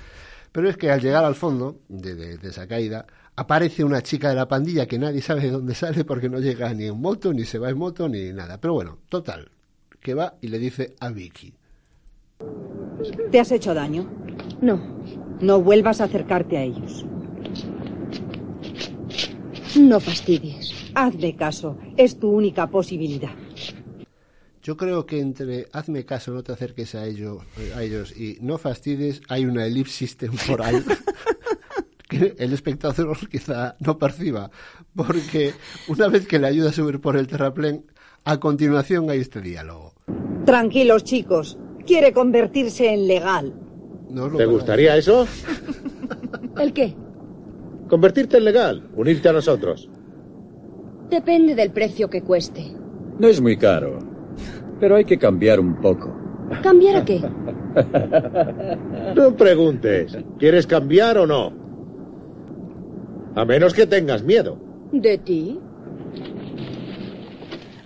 pero 0.51 0.69
es 0.69 0.77
que 0.77 0.89
al 0.91 1.01
llegar 1.01 1.25
al 1.25 1.35
fondo 1.35 1.79
de, 1.89 2.15
de- 2.15 2.37
de 2.37 2.49
esa 2.49 2.65
caída, 2.67 3.05
aparece 3.35 3.83
una 3.83 4.01
chica 4.01 4.29
de 4.29 4.35
la 4.35 4.47
pandilla 4.47 4.85
que 4.85 4.97
nadie 4.99 5.21
sabe 5.21 5.41
de 5.41 5.51
dónde 5.51 5.75
sale 5.75 6.05
porque 6.05 6.29
no 6.29 6.39
llega 6.39 6.73
ni 6.73 6.85
en 6.85 6.99
moto, 7.01 7.33
ni 7.33 7.43
se 7.45 7.59
va 7.59 7.69
en 7.69 7.77
moto, 7.77 8.07
ni 8.07 8.31
nada. 8.31 8.59
Pero 8.61 8.75
bueno, 8.75 8.99
total, 9.09 9.49
que 9.99 10.13
va 10.13 10.35
y 10.39 10.47
le 10.47 10.59
dice 10.59 10.95
a 10.99 11.09
Vicky, 11.09 11.53
¿Te 13.31 13.39
has 13.39 13.51
hecho 13.51 13.73
daño? 13.73 14.05
No, 14.61 14.79
No 15.41 15.59
vuelvas 15.61 15.99
a 15.99 16.05
acercarte 16.05 16.57
a 16.57 16.63
ellos. 16.63 17.05
No 19.77 19.99
fastidies. 19.99 20.73
Hazme 20.95 21.35
caso. 21.35 21.77
Es 21.97 22.19
tu 22.19 22.29
única 22.29 22.67
posibilidad. 22.67 23.31
Yo 24.61 24.77
creo 24.77 25.05
que 25.05 25.19
entre 25.19 25.67
hazme 25.73 26.05
caso, 26.05 26.31
no 26.31 26.41
te 26.41 26.53
acerques 26.53 26.95
a 26.95 27.05
ellos, 27.05 27.43
a 27.75 27.83
ellos 27.83 28.15
y 28.15 28.37
no 28.41 28.57
fastidies, 28.57 29.21
hay 29.27 29.45
una 29.45 29.65
elipsis 29.65 30.15
temporal 30.15 30.85
que 32.09 32.35
el 32.37 32.53
espectador 32.53 33.17
quizá 33.29 33.75
no 33.79 33.97
perciba, 33.97 34.51
porque 34.95 35.53
una 35.89 36.07
vez 36.07 36.27
que 36.27 36.39
le 36.39 36.47
ayuda 36.47 36.69
a 36.69 36.73
subir 36.73 37.01
por 37.01 37.17
el 37.17 37.27
terraplén, 37.27 37.85
a 38.23 38.39
continuación 38.39 39.09
hay 39.09 39.19
este 39.19 39.41
diálogo. 39.41 39.95
Tranquilos, 40.45 41.03
chicos. 41.03 41.57
Quiere 41.85 42.13
convertirse 42.13 42.93
en 42.93 43.07
legal. 43.07 43.53
¿No 44.09 44.25
os 44.25 44.31
lo 44.31 44.37
¿Te 44.37 44.45
gustaría 44.45 44.95
eso? 44.95 45.27
¿El 46.57 46.71
qué? 46.71 46.95
Convertirte 47.93 48.37
en 48.37 48.45
legal, 48.45 48.89
unirte 48.95 49.29
a 49.29 49.33
nosotros. 49.33 49.87
Depende 51.11 51.53
del 51.53 51.69
precio 51.69 52.09
que 52.09 52.23
cueste. 52.23 52.75
No 53.19 53.27
es 53.27 53.39
muy 53.39 53.55
caro, 53.55 53.99
pero 54.79 54.95
hay 54.95 55.05
que 55.05 55.19
cambiar 55.19 55.59
un 55.59 55.79
poco. 55.79 56.11
¿Cambiar 56.63 56.95
a 56.95 57.05
qué? 57.05 57.21
No 59.15 59.35
preguntes, 59.35 60.17
¿quieres 60.39 60.65
cambiar 60.65 61.19
o 61.19 61.27
no? 61.27 61.53
A 63.35 63.45
menos 63.45 63.75
que 63.75 63.85
tengas 63.85 64.23
miedo. 64.23 64.57
¿De 64.91 65.19
ti? 65.19 65.59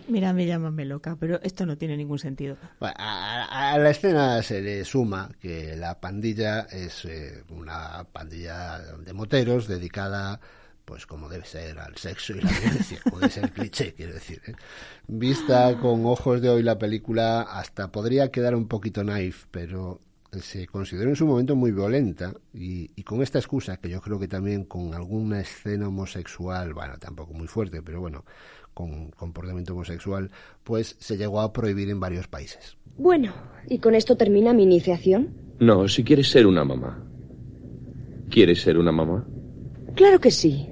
Mira, 0.07 0.31
me 0.33 0.45
llámame 0.45 0.85
loca, 0.85 1.17
pero 1.19 1.39
esto 1.41 1.65
no 1.65 1.77
tiene 1.77 1.97
ningún 1.97 2.17
sentido. 2.19 2.55
Bueno, 2.79 2.95
a, 2.97 3.43
a- 3.43 3.73
a 3.73 3.77
la 3.77 3.89
escena 3.89 4.41
se 4.41 4.61
le 4.61 4.85
suma 4.85 5.29
que 5.39 5.75
la 5.75 5.99
pandilla 5.99 6.61
es 6.71 7.03
eh, 7.05 7.43
una 7.49 8.05
pandilla 8.11 8.79
de 8.79 9.13
moteros 9.13 9.67
dedicada, 9.67 10.39
pues 10.85 11.05
como 11.05 11.27
debe 11.27 11.43
ser, 11.45 11.77
al 11.79 11.97
sexo 11.97 12.33
y 12.37 12.41
la 12.41 12.49
violencia. 12.51 12.99
Puede 13.11 13.29
ser 13.29 13.51
cliché, 13.51 13.93
quiero 13.93 14.13
decir. 14.13 14.41
¿eh? 14.47 14.53
Vista 15.07 15.77
con 15.79 16.05
ojos 16.05 16.41
de 16.41 16.49
hoy 16.49 16.63
la 16.63 16.77
película, 16.79 17.41
hasta 17.41 17.91
podría 17.91 18.31
quedar 18.31 18.55
un 18.55 18.67
poquito 18.69 19.03
naif, 19.03 19.45
pero 19.51 19.99
se 20.41 20.67
consideró 20.67 21.09
en 21.09 21.15
su 21.15 21.25
momento 21.25 21.55
muy 21.55 21.71
violenta 21.71 22.33
y, 22.53 22.91
y 22.95 23.03
con 23.03 23.21
esta 23.21 23.39
excusa, 23.39 23.77
que 23.77 23.89
yo 23.89 24.01
creo 24.01 24.19
que 24.19 24.27
también 24.27 24.65
con 24.65 24.93
alguna 24.93 25.39
escena 25.41 25.87
homosexual, 25.87 26.73
bueno, 26.73 26.97
tampoco 26.97 27.33
muy 27.33 27.47
fuerte, 27.47 27.81
pero 27.81 28.01
bueno, 28.01 28.23
con 28.77 29.09
comportamiento 29.09 29.73
homosexual, 29.73 30.29
pues 30.63 30.97
se 30.99 31.17
llegó 31.17 31.41
a 31.41 31.51
prohibir 31.51 31.89
en 31.89 31.99
varios 31.99 32.27
países. 32.27 32.77
Bueno, 32.95 33.33
¿y 33.67 33.79
con 33.79 33.95
esto 33.95 34.15
termina 34.15 34.53
mi 34.53 34.61
iniciación? 34.61 35.29
No, 35.59 35.87
si 35.87 36.03
quieres 36.03 36.29
ser 36.29 36.45
una 36.45 36.63
mamá. 36.63 37.03
¿Quieres 38.29 38.61
ser 38.61 38.77
una 38.77 38.91
mamá? 38.91 39.27
Claro 39.95 40.19
que 40.19 40.29
sí. 40.29 40.69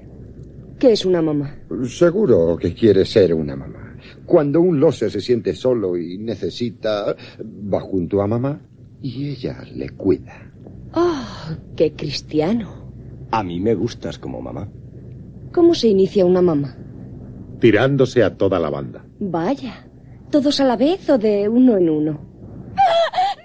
¿Qué 0.78 0.92
es 0.92 1.04
una 1.04 1.20
mamá? 1.20 1.58
Seguro 1.88 2.56
que 2.56 2.74
quiere 2.74 3.04
ser 3.04 3.34
una 3.34 3.56
mamá. 3.56 3.96
Cuando 4.24 4.60
un 4.60 4.78
loser 4.78 5.10
se 5.10 5.20
siente 5.20 5.52
solo 5.52 5.96
y 5.96 6.16
necesita, 6.16 7.16
va 7.42 7.80
junto 7.80 8.22
a 8.22 8.28
mamá 8.28 8.60
y 9.02 9.30
ella 9.30 9.64
le 9.74 9.88
cuida. 9.90 10.52
¡Oh, 10.94 11.56
qué 11.74 11.92
cristiano! 11.94 12.92
A 13.32 13.42
mí 13.42 13.58
me 13.58 13.74
gustas 13.74 14.16
como 14.16 14.40
mamá. 14.40 14.68
¿Cómo 15.52 15.74
se 15.74 15.88
inicia 15.88 16.24
una 16.24 16.40
mamá? 16.40 16.76
Tirándose 17.60 18.22
a 18.22 18.36
toda 18.36 18.58
la 18.58 18.70
banda. 18.70 19.04
Vaya. 19.18 19.86
¿Todos 20.30 20.60
a 20.60 20.64
la 20.64 20.76
vez 20.76 21.08
o 21.08 21.18
de 21.18 21.48
uno 21.48 21.76
en 21.76 21.88
uno? 21.88 22.12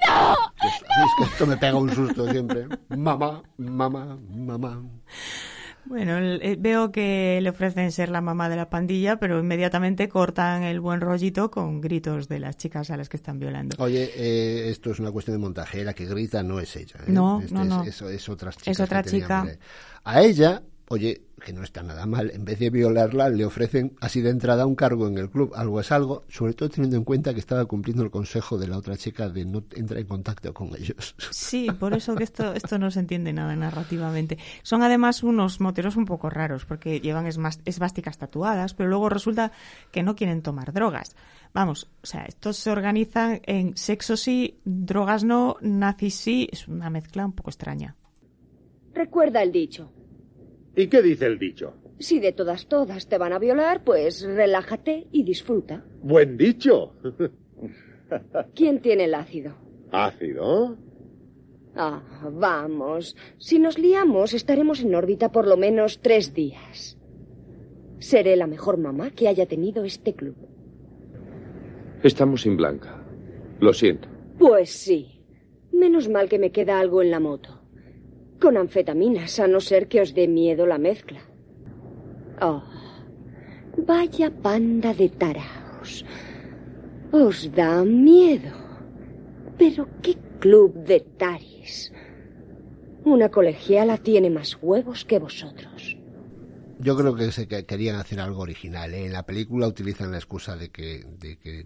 ¡No! 0.08 0.34
Es 0.64 1.10
que 1.18 1.24
esto 1.24 1.48
me 1.48 1.58
pega 1.58 1.76
un 1.76 1.90
susto 1.90 2.30
siempre. 2.30 2.68
Mamá, 2.90 3.42
mamá, 3.58 4.18
mamá. 4.30 4.84
Bueno, 5.86 6.20
eh, 6.20 6.58
veo 6.60 6.92
que 6.92 7.40
le 7.42 7.50
ofrecen 7.50 7.92
ser 7.92 8.10
la 8.10 8.22
mamá 8.22 8.50
de 8.50 8.56
la 8.56 8.70
pandilla, 8.70 9.18
pero 9.18 9.40
inmediatamente 9.40 10.08
cortan 10.10 10.64
el 10.64 10.80
buen 10.80 11.02
rollito 11.02 11.50
con 11.50 11.82
gritos 11.82 12.28
de 12.28 12.40
las 12.40 12.58
chicas 12.58 12.92
a 12.92 12.98
las 12.98 13.10
que 13.10 13.18
están 13.18 13.40
violando. 13.40 13.76
Oye, 13.80 14.12
eh, 14.16 14.70
esto 14.70 14.92
es 14.92 15.00
una 15.00 15.12
cuestión 15.12 15.36
de 15.38 15.40
montaje. 15.40 15.84
La 15.84 15.94
que 15.94 16.06
grita 16.06 16.44
no 16.44 16.60
es 16.60 16.76
ella. 16.76 17.00
¿eh? 17.08 17.12
No, 17.12 17.42
este 17.42 17.54
no, 17.54 17.62
es, 17.62 17.68
no. 17.68 17.84
Es, 17.84 18.02
es, 18.02 18.30
otra 18.30 18.52
chica. 18.52 18.72
Es 18.72 18.80
otra 18.80 19.04
chica. 19.04 19.48
A 20.04 20.22
ella, 20.22 20.62
oye, 20.92 21.22
que 21.44 21.54
no 21.54 21.64
está 21.64 21.82
nada 21.82 22.06
mal, 22.06 22.32
en 22.32 22.44
vez 22.44 22.60
de 22.60 22.70
violarla, 22.70 23.30
le 23.30 23.46
ofrecen 23.46 23.96
así 24.02 24.22
de 24.22 24.30
entrada 24.30 24.66
un 24.66 24.76
cargo 24.76 25.08
en 25.08 25.18
el 25.18 25.30
club. 25.30 25.54
Algo 25.56 25.80
es 25.80 25.92
algo, 25.92 26.26
sobre 26.28 26.54
todo 26.54 26.70
teniendo 26.70 26.98
en 26.98 27.06
cuenta 27.06 27.34
que 27.34 27.40
estaba 27.40 27.66
cumpliendo 27.66 28.04
el 28.04 28.12
consejo 28.12 28.58
de 28.58 28.68
la 28.68 28.78
otra 28.78 28.98
chica 28.98 29.30
de 29.30 29.46
no 29.46 29.64
entrar 29.74 30.02
en 30.02 30.08
contacto 30.08 30.54
con 30.54 30.76
ellos. 30.76 31.16
Sí, 31.32 31.68
por 31.80 31.94
eso 31.94 32.16
que 32.16 32.26
esto, 32.26 32.54
esto 32.54 32.78
no 32.78 32.92
se 32.92 33.00
entiende 33.00 33.32
nada 33.32 33.56
narrativamente. 33.56 34.38
Son 34.64 34.84
además 34.84 35.24
unos 35.24 35.62
moteros 35.62 35.96
un 35.96 36.06
poco 36.06 36.30
raros, 36.30 36.66
porque 36.66 37.00
llevan 37.00 37.26
esvásticas 37.26 38.18
tatuadas, 38.18 38.74
pero 38.74 38.90
luego 38.90 39.10
resulta 39.10 39.52
que 39.92 40.04
no 40.04 40.16
quieren 40.16 40.42
tomar 40.42 40.74
drogas. 40.74 41.16
Vamos, 41.54 41.90
o 42.04 42.06
sea, 42.06 42.26
estos 42.26 42.58
se 42.58 42.70
organizan 42.70 43.42
en 43.46 43.78
sexo 43.78 44.18
sí, 44.18 44.60
drogas 44.66 45.24
no, 45.24 45.56
nazis 45.62 46.16
sí, 46.16 46.50
es 46.52 46.68
una 46.68 46.90
mezcla 46.90 47.26
un 47.26 47.34
poco 47.34 47.50
extraña. 47.50 47.96
Recuerda 48.94 49.42
el 49.42 49.52
dicho. 49.52 49.92
¿Y 50.76 50.88
qué 50.88 51.02
dice 51.02 51.26
el 51.26 51.38
dicho? 51.38 51.74
Si 52.00 52.20
de 52.20 52.32
todas, 52.32 52.68
todas 52.68 53.08
te 53.08 53.18
van 53.18 53.34
a 53.34 53.40
violar, 53.40 53.84
pues 53.84 54.24
relájate 54.24 55.08
y 55.12 55.24
disfruta. 55.24 55.84
Buen 56.02 56.38
dicho. 56.38 56.94
¿Quién 58.56 58.82
tiene 58.82 59.06
el 59.06 59.14
ácido? 59.14 59.56
¿Ácido? 59.92 60.78
Ah, 61.76 62.02
vamos. 62.32 63.16
Si 63.38 63.60
nos 63.60 63.78
liamos, 63.78 64.34
estaremos 64.34 64.82
en 64.82 64.96
órbita 64.96 65.32
por 65.32 65.48
lo 65.48 65.58
menos 65.58 66.00
tres 66.02 66.34
días. 66.34 66.98
Seré 68.00 68.36
la 68.36 68.48
mejor 68.48 68.78
mamá 68.78 69.12
que 69.12 69.28
haya 69.28 69.46
tenido 69.46 69.84
este 69.84 70.14
club. 70.16 70.36
Estamos 72.04 72.42
sin 72.42 72.58
Blanca. 72.58 73.04
Lo 73.60 73.74
siento. 73.74 74.10
Pues 74.40 74.72
sí. 74.72 75.24
Menos 75.72 76.10
mal 76.10 76.28
que 76.28 76.40
me 76.40 76.52
queda 76.52 76.80
algo 76.80 77.02
en 77.02 77.12
la 77.12 77.20
moto. 77.20 77.61
Con 78.42 78.58
anfetaminas, 78.58 79.40
a 79.40 79.48
no 79.48 79.60
ser 79.62 79.88
que 79.88 80.02
os 80.02 80.16
dé 80.16 80.28
miedo 80.28 80.66
la 80.66 80.80
mezcla. 80.80 81.22
Oh, 82.42 82.64
vaya 83.78 84.32
panda 84.32 84.96
de 84.96 85.10
taraos. 85.10 86.04
Os 87.12 87.52
da 87.54 87.84
miedo. 87.84 88.56
Pero 89.60 89.88
qué 90.02 90.16
club 90.40 90.74
de 90.74 91.02
taris. 91.02 91.94
Una 93.06 93.30
colegiala 93.30 93.98
tiene 93.98 94.32
más 94.32 94.58
huevos 94.60 95.06
que 95.06 95.20
vosotros. 95.20 96.01
Yo 96.84 96.98
creo 96.98 97.14
que 97.16 97.32
se 97.32 97.48
que 97.48 97.64
querían 97.66 97.96
hacer 97.98 98.20
algo 98.20 98.42
original. 98.42 98.92
¿eh? 98.96 99.06
En 99.06 99.14
la 99.14 99.24
película 99.24 99.68
utilizan 99.68 100.12
la 100.12 100.18
excusa 100.18 100.56
de 100.56 100.70
que, 100.72 101.06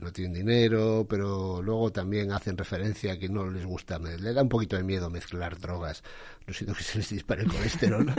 no 0.02 0.12
tienen 0.12 0.34
dinero, 0.34 1.06
pero 1.10 1.62
luego 1.62 1.92
también 1.92 2.34
hacen 2.34 2.58
referencia 2.58 3.14
a 3.14 3.18
que 3.18 3.30
no 3.30 3.50
les 3.50 3.66
gusta. 3.66 3.98
Le 3.98 4.34
da 4.34 4.42
un 4.42 4.50
poquito 4.50 4.76
de 4.76 4.84
miedo 4.84 5.10
mezclar 5.10 5.58
drogas. 5.58 6.04
No 6.46 6.54
siento 6.54 6.76
que 6.76 6.84
se 6.84 6.98
les 6.98 7.10
dispare 7.10 7.44
el 7.44 7.52
colesterol. 7.52 8.14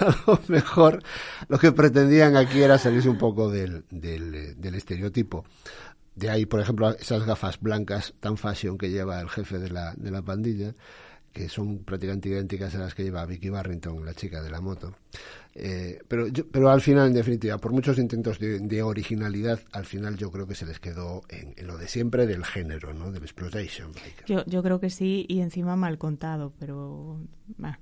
a 0.00 0.40
mejor 0.48 1.02
lo 1.48 1.58
que 1.58 1.72
pretendían 1.72 2.36
aquí 2.36 2.62
era 2.62 2.78
salirse 2.78 3.10
un 3.10 3.18
poco 3.18 3.50
del, 3.50 3.84
del, 3.90 4.58
del 4.58 4.74
estereotipo. 4.74 5.44
De 6.14 6.30
ahí, 6.30 6.46
por 6.46 6.60
ejemplo, 6.60 6.90
esas 6.90 7.24
gafas 7.26 7.60
blancas 7.60 8.14
tan 8.20 8.38
fashion 8.38 8.78
que 8.78 8.90
lleva 8.90 9.20
el 9.20 9.28
jefe 9.28 9.58
de 9.58 9.68
la, 9.68 9.94
de 9.94 10.10
la 10.10 10.22
pandilla 10.22 10.74
que 11.32 11.48
son 11.48 11.84
prácticamente 11.84 12.28
idénticas 12.28 12.74
a 12.74 12.78
las 12.78 12.94
que 12.94 13.04
lleva 13.04 13.26
Vicky 13.26 13.48
Barrington, 13.48 14.04
la 14.04 14.14
chica 14.14 14.42
de 14.42 14.50
la 14.50 14.60
moto. 14.60 14.94
Eh, 15.54 15.98
pero, 16.08 16.28
yo, 16.28 16.46
pero 16.48 16.70
al 16.70 16.80
final, 16.80 17.08
en 17.08 17.14
definitiva, 17.14 17.58
por 17.58 17.72
muchos 17.72 17.98
intentos 17.98 18.38
de, 18.38 18.58
de, 18.60 18.82
originalidad, 18.82 19.60
al 19.72 19.84
final 19.84 20.16
yo 20.16 20.30
creo 20.30 20.46
que 20.46 20.54
se 20.54 20.64
les 20.64 20.80
quedó 20.80 21.22
en, 21.28 21.54
en 21.56 21.66
lo 21.66 21.76
de 21.76 21.88
siempre 21.88 22.26
del 22.26 22.44
género, 22.44 22.94
¿no? 22.94 23.12
Del 23.12 23.22
exploitation. 23.22 23.92
Yo, 24.26 24.44
yo 24.46 24.62
creo 24.62 24.80
que 24.80 24.88
sí, 24.88 25.26
y 25.28 25.40
encima 25.40 25.76
mal 25.76 25.98
contado, 25.98 26.52
pero... 26.58 27.20
Bah. 27.58 27.78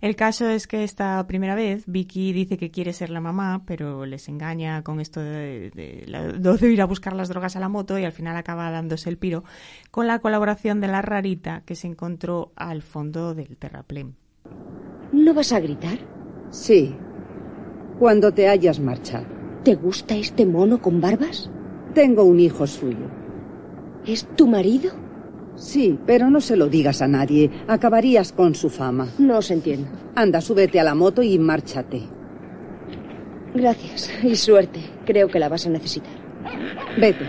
El 0.00 0.16
caso 0.16 0.48
es 0.48 0.66
que 0.66 0.84
esta 0.84 1.24
primera 1.26 1.54
vez 1.54 1.84
Vicky 1.86 2.32
dice 2.32 2.56
que 2.56 2.70
quiere 2.70 2.94
ser 2.94 3.10
la 3.10 3.20
mamá, 3.20 3.62
pero 3.66 4.06
les 4.06 4.28
engaña 4.28 4.82
con 4.82 4.98
esto 4.98 5.20
de, 5.20 5.70
de, 5.74 6.06
de, 6.38 6.56
de, 6.56 6.72
ir 6.72 6.80
a 6.80 6.86
buscar 6.86 7.12
las 7.12 7.28
drogas 7.28 7.54
a 7.56 7.60
la 7.60 7.68
moto 7.68 7.98
y 7.98 8.04
al 8.04 8.12
final 8.12 8.36
acaba 8.36 8.70
dándose 8.70 9.10
el 9.10 9.18
piro 9.18 9.44
con 9.90 10.06
la 10.06 10.20
colaboración 10.20 10.80
de 10.80 10.88
la 10.88 11.02
rarita 11.02 11.62
que 11.66 11.76
se 11.76 11.86
encontró 11.86 12.52
al 12.56 12.80
fondo 12.80 13.34
del 13.34 13.58
terraplén. 13.58 14.16
¿No 15.12 15.34
vas 15.34 15.52
a 15.52 15.60
gritar? 15.60 16.21
Sí, 16.52 16.94
cuando 17.98 18.30
te 18.32 18.46
hayas 18.46 18.78
marchado. 18.78 19.24
¿Te 19.64 19.74
gusta 19.74 20.16
este 20.16 20.44
mono 20.44 20.82
con 20.82 21.00
barbas? 21.00 21.50
Tengo 21.94 22.24
un 22.24 22.40
hijo 22.40 22.66
suyo. 22.66 23.08
¿Es 24.06 24.26
tu 24.36 24.46
marido? 24.46 24.92
Sí, 25.56 25.98
pero 26.06 26.28
no 26.28 26.42
se 26.42 26.56
lo 26.56 26.68
digas 26.68 27.00
a 27.00 27.08
nadie. 27.08 27.50
Acabarías 27.68 28.32
con 28.32 28.54
su 28.54 28.68
fama. 28.68 29.08
No 29.18 29.38
os 29.38 29.50
entiendo. 29.50 29.88
Anda, 30.14 30.42
súbete 30.42 30.78
a 30.78 30.84
la 30.84 30.94
moto 30.94 31.22
y 31.22 31.38
márchate. 31.38 32.02
Gracias 33.54 34.10
y 34.22 34.36
suerte. 34.36 34.80
Creo 35.06 35.28
que 35.28 35.38
la 35.38 35.48
vas 35.48 35.66
a 35.66 35.70
necesitar. 35.70 36.12
Vete. 36.98 37.24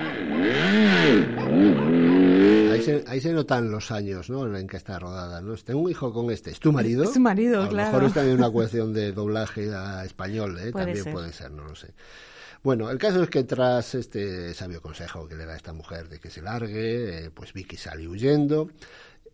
Ahí 2.34 2.82
se, 2.82 3.04
ahí 3.08 3.22
se, 3.22 3.32
notan 3.34 3.70
los 3.70 3.92
años 3.92 4.30
¿no? 4.30 4.56
en 4.56 4.68
que 4.68 4.78
está 4.78 5.00
rodada. 5.00 5.42
¿no? 5.42 5.56
Tengo 5.56 5.82
un 5.82 5.92
hijo 5.92 6.12
con 6.12 6.32
este. 6.32 6.52
¿Es 6.52 6.60
tu 6.60 6.72
marido? 6.72 7.04
Es 7.04 7.14
tu 7.14 7.20
marido, 7.20 7.62
a 7.62 7.66
lo 7.66 7.70
claro. 7.70 7.92
mejor 7.92 8.08
es 8.08 8.14
también 8.14 8.38
una 8.38 8.50
cuestión 8.52 8.94
de 8.94 9.12
doblaje 9.12 9.74
a 9.74 10.04
español. 10.06 10.58
¿eh? 10.60 10.72
Puede 10.72 10.86
también 10.86 11.04
ser. 11.04 11.14
puede 11.14 11.34
ser, 11.34 11.52
no 11.52 11.66
lo 11.66 11.76
sé. 11.76 11.94
Bueno, 12.64 12.90
el 12.90 12.98
caso 12.98 13.22
es 13.22 13.30
que 13.30 13.44
tras 13.44 13.94
este 13.94 14.54
sabio 14.54 14.82
consejo 14.82 15.28
que 15.28 15.36
le 15.36 15.46
da 15.46 15.54
esta 15.56 15.74
mujer 15.74 16.08
de 16.08 16.20
que 16.20 16.30
se 16.30 16.42
largue, 16.42 17.26
eh, 17.26 17.30
pues 17.30 17.52
Vicky 17.52 17.76
sale 17.76 18.08
huyendo, 18.08 18.70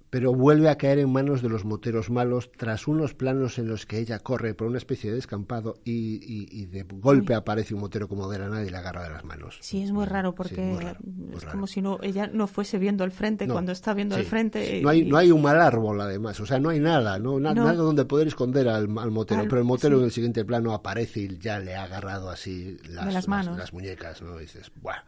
pero 0.09 0.33
vuelve 0.33 0.69
a 0.69 0.77
caer 0.77 0.99
en 0.99 1.11
manos 1.11 1.41
de 1.41 1.49
los 1.49 1.65
moteros 1.65 2.09
malos 2.09 2.51
tras 2.57 2.87
unos 2.87 3.13
planos 3.13 3.59
en 3.59 3.67
los 3.67 3.85
que 3.85 3.99
ella 3.99 4.19
corre 4.19 4.53
por 4.55 4.67
una 4.67 4.77
especie 4.79 5.09
de 5.11 5.17
descampado 5.17 5.75
y, 5.85 6.15
y, 6.23 6.47
y 6.51 6.65
de 6.65 6.83
golpe 6.83 7.35
aparece 7.35 7.73
un 7.75 7.81
motero 7.81 8.07
como 8.07 8.27
de 8.29 8.39
la 8.39 8.49
nada 8.49 8.63
y 8.65 8.69
la 8.69 8.79
agarra 8.79 9.03
de 9.03 9.09
las 9.11 9.23
manos. 9.23 9.57
Sí, 9.61 9.83
es 9.83 9.91
muy 9.91 10.05
raro 10.05 10.33
porque 10.33 10.55
sí, 10.55 10.61
muy 10.61 10.83
raro, 10.83 10.99
muy 11.03 11.35
es 11.35 11.41
raro. 11.43 11.51
como 11.51 11.67
si 11.67 11.81
no 11.81 11.99
ella 12.01 12.27
no 12.33 12.47
fuese 12.47 12.79
viendo 12.79 13.03
el 13.03 13.11
frente 13.11 13.45
No, 13.45 13.53
cuando 13.53 13.71
está 13.71 13.93
viendo 13.93 14.15
sí. 14.15 14.21
el 14.21 14.27
frente. 14.27 14.81
No 14.81 14.89
hay, 14.89 15.01
y- 15.01 15.05
no 15.05 15.17
hay 15.17 15.31
un 15.31 15.41
mal 15.41 15.61
árbol, 15.61 16.01
además. 16.01 16.39
O 16.39 16.45
sea, 16.45 16.59
no 16.59 16.69
hay 16.69 16.79
nada, 16.79 17.19
no, 17.19 17.39
Na- 17.39 17.53
No. 17.53 17.65
nada 17.65 17.75
donde 17.75 18.05
poder 18.05 18.27
esconder 18.27 18.67
al, 18.67 18.97
al 18.97 19.11
motero. 19.11 19.41
Al- 19.41 19.47
pero 19.47 19.61
el 19.61 19.67
motero 19.67 19.99
en 19.99 20.05
el 20.05 20.11
siguiente 20.11 20.43
plano 20.43 20.73
aparece 20.73 21.19
y 21.21 21.37
ya 21.37 21.59
le 21.59 21.75
ha 21.75 21.83
agarrado 21.83 22.29
así 22.31 22.77
las, 22.89 23.13
las 23.13 23.27
manos. 23.27 23.57
las 23.57 23.73
muñecas, 23.73 24.21
¿no? 24.21 24.37
Y 24.37 24.41
dices, 24.41 24.71
¡buah! 24.81 25.03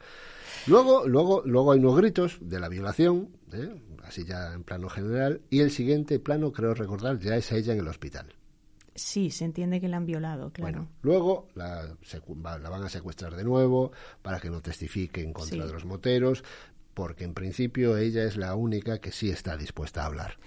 Luego, 0.67 1.07
luego, 1.07 1.41
luego 1.45 1.71
hay 1.71 1.79
unos 1.79 1.97
gritos 1.97 2.37
de 2.39 2.59
la 2.59 2.69
violación, 2.69 3.29
¿eh? 3.51 3.81
Así 4.11 4.25
ya 4.25 4.53
en 4.53 4.63
plano 4.63 4.89
general, 4.89 5.41
y 5.49 5.61
el 5.61 5.71
siguiente 5.71 6.19
plano, 6.19 6.51
creo 6.51 6.73
recordar, 6.73 7.17
ya 7.19 7.35
es 7.37 7.51
ella 7.51 7.73
en 7.73 7.79
el 7.79 7.87
hospital. 7.87 8.27
Sí, 8.93 9.31
se 9.31 9.45
entiende 9.45 9.79
que 9.79 9.87
la 9.87 9.95
han 9.97 10.05
violado, 10.05 10.51
claro. 10.51 10.79
Bueno, 10.79 10.91
luego 11.01 11.47
la, 11.55 11.95
van 12.69 12.83
a 12.83 12.89
secuestrar 12.89 13.35
de 13.37 13.45
nuevo 13.45 13.93
para 14.21 14.41
que 14.41 14.49
no 14.49 14.61
testifique 14.61 15.21
en 15.21 15.31
contra 15.31 15.61
Sí. 15.61 15.67
de 15.67 15.73
los 15.73 15.85
moteros, 15.85 16.43
porque 16.93 17.23
en 17.23 17.33
principio 17.33 17.95
ella 17.97 18.25
es 18.25 18.35
la 18.35 18.53
única 18.55 18.99
que 18.99 19.13
sí 19.13 19.29
está 19.29 19.55
dispuesta 19.55 20.03
a 20.03 20.07
hablar. 20.07 20.37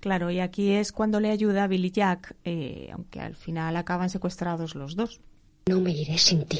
Claro, 0.00 0.32
y 0.32 0.40
aquí 0.40 0.72
es 0.72 0.90
cuando 0.90 1.20
le 1.20 1.30
ayuda 1.30 1.62
a 1.62 1.68
Billy 1.68 1.92
Jack, 1.92 2.34
eh, 2.44 2.88
aunque 2.92 3.20
al 3.20 3.36
final 3.36 3.76
acaban 3.76 4.10
secuestrados 4.10 4.74
los 4.74 4.96
dos. 4.96 5.20
No 5.66 5.80
me 5.80 5.92
iré 5.92 6.18
sin 6.18 6.44
ti. 6.44 6.58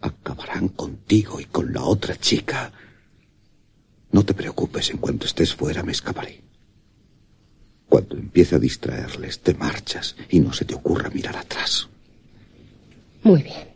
Acabarán 0.00 0.68
contigo 0.68 1.40
y 1.40 1.46
con 1.46 1.72
la 1.72 1.82
otra 1.82 2.14
chica. 2.16 2.70
No 4.14 4.24
te 4.24 4.32
preocupes, 4.32 4.90
en 4.90 4.98
cuanto 4.98 5.26
estés 5.26 5.56
fuera 5.56 5.82
me 5.82 5.90
escaparé. 5.90 6.40
Cuando 7.88 8.16
empiece 8.16 8.54
a 8.54 8.60
distraerles, 8.60 9.40
te 9.40 9.54
marchas 9.54 10.14
y 10.28 10.38
no 10.38 10.52
se 10.52 10.64
te 10.64 10.76
ocurra 10.76 11.10
mirar 11.10 11.36
atrás. 11.36 11.88
Muy 13.24 13.42
bien. 13.42 13.74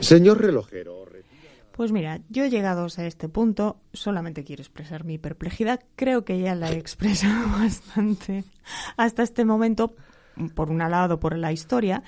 Señor 0.00 0.40
relojero, 0.40 1.06
Pues 1.70 1.92
mira, 1.92 2.18
yo 2.28 2.44
llegados 2.46 2.98
a 2.98 3.06
este 3.06 3.28
punto, 3.28 3.76
solamente 3.92 4.42
quiero 4.42 4.62
expresar 4.62 5.04
mi 5.04 5.18
perplejidad. 5.18 5.78
Creo 5.94 6.24
que 6.24 6.40
ya 6.40 6.56
la 6.56 6.72
he 6.72 6.76
expresado 6.76 7.48
bastante 7.56 8.42
hasta 8.96 9.22
este 9.22 9.44
momento, 9.44 9.94
por 10.56 10.70
un 10.70 10.78
lado, 10.78 11.20
por 11.20 11.38
la 11.38 11.52
historia, 11.52 12.02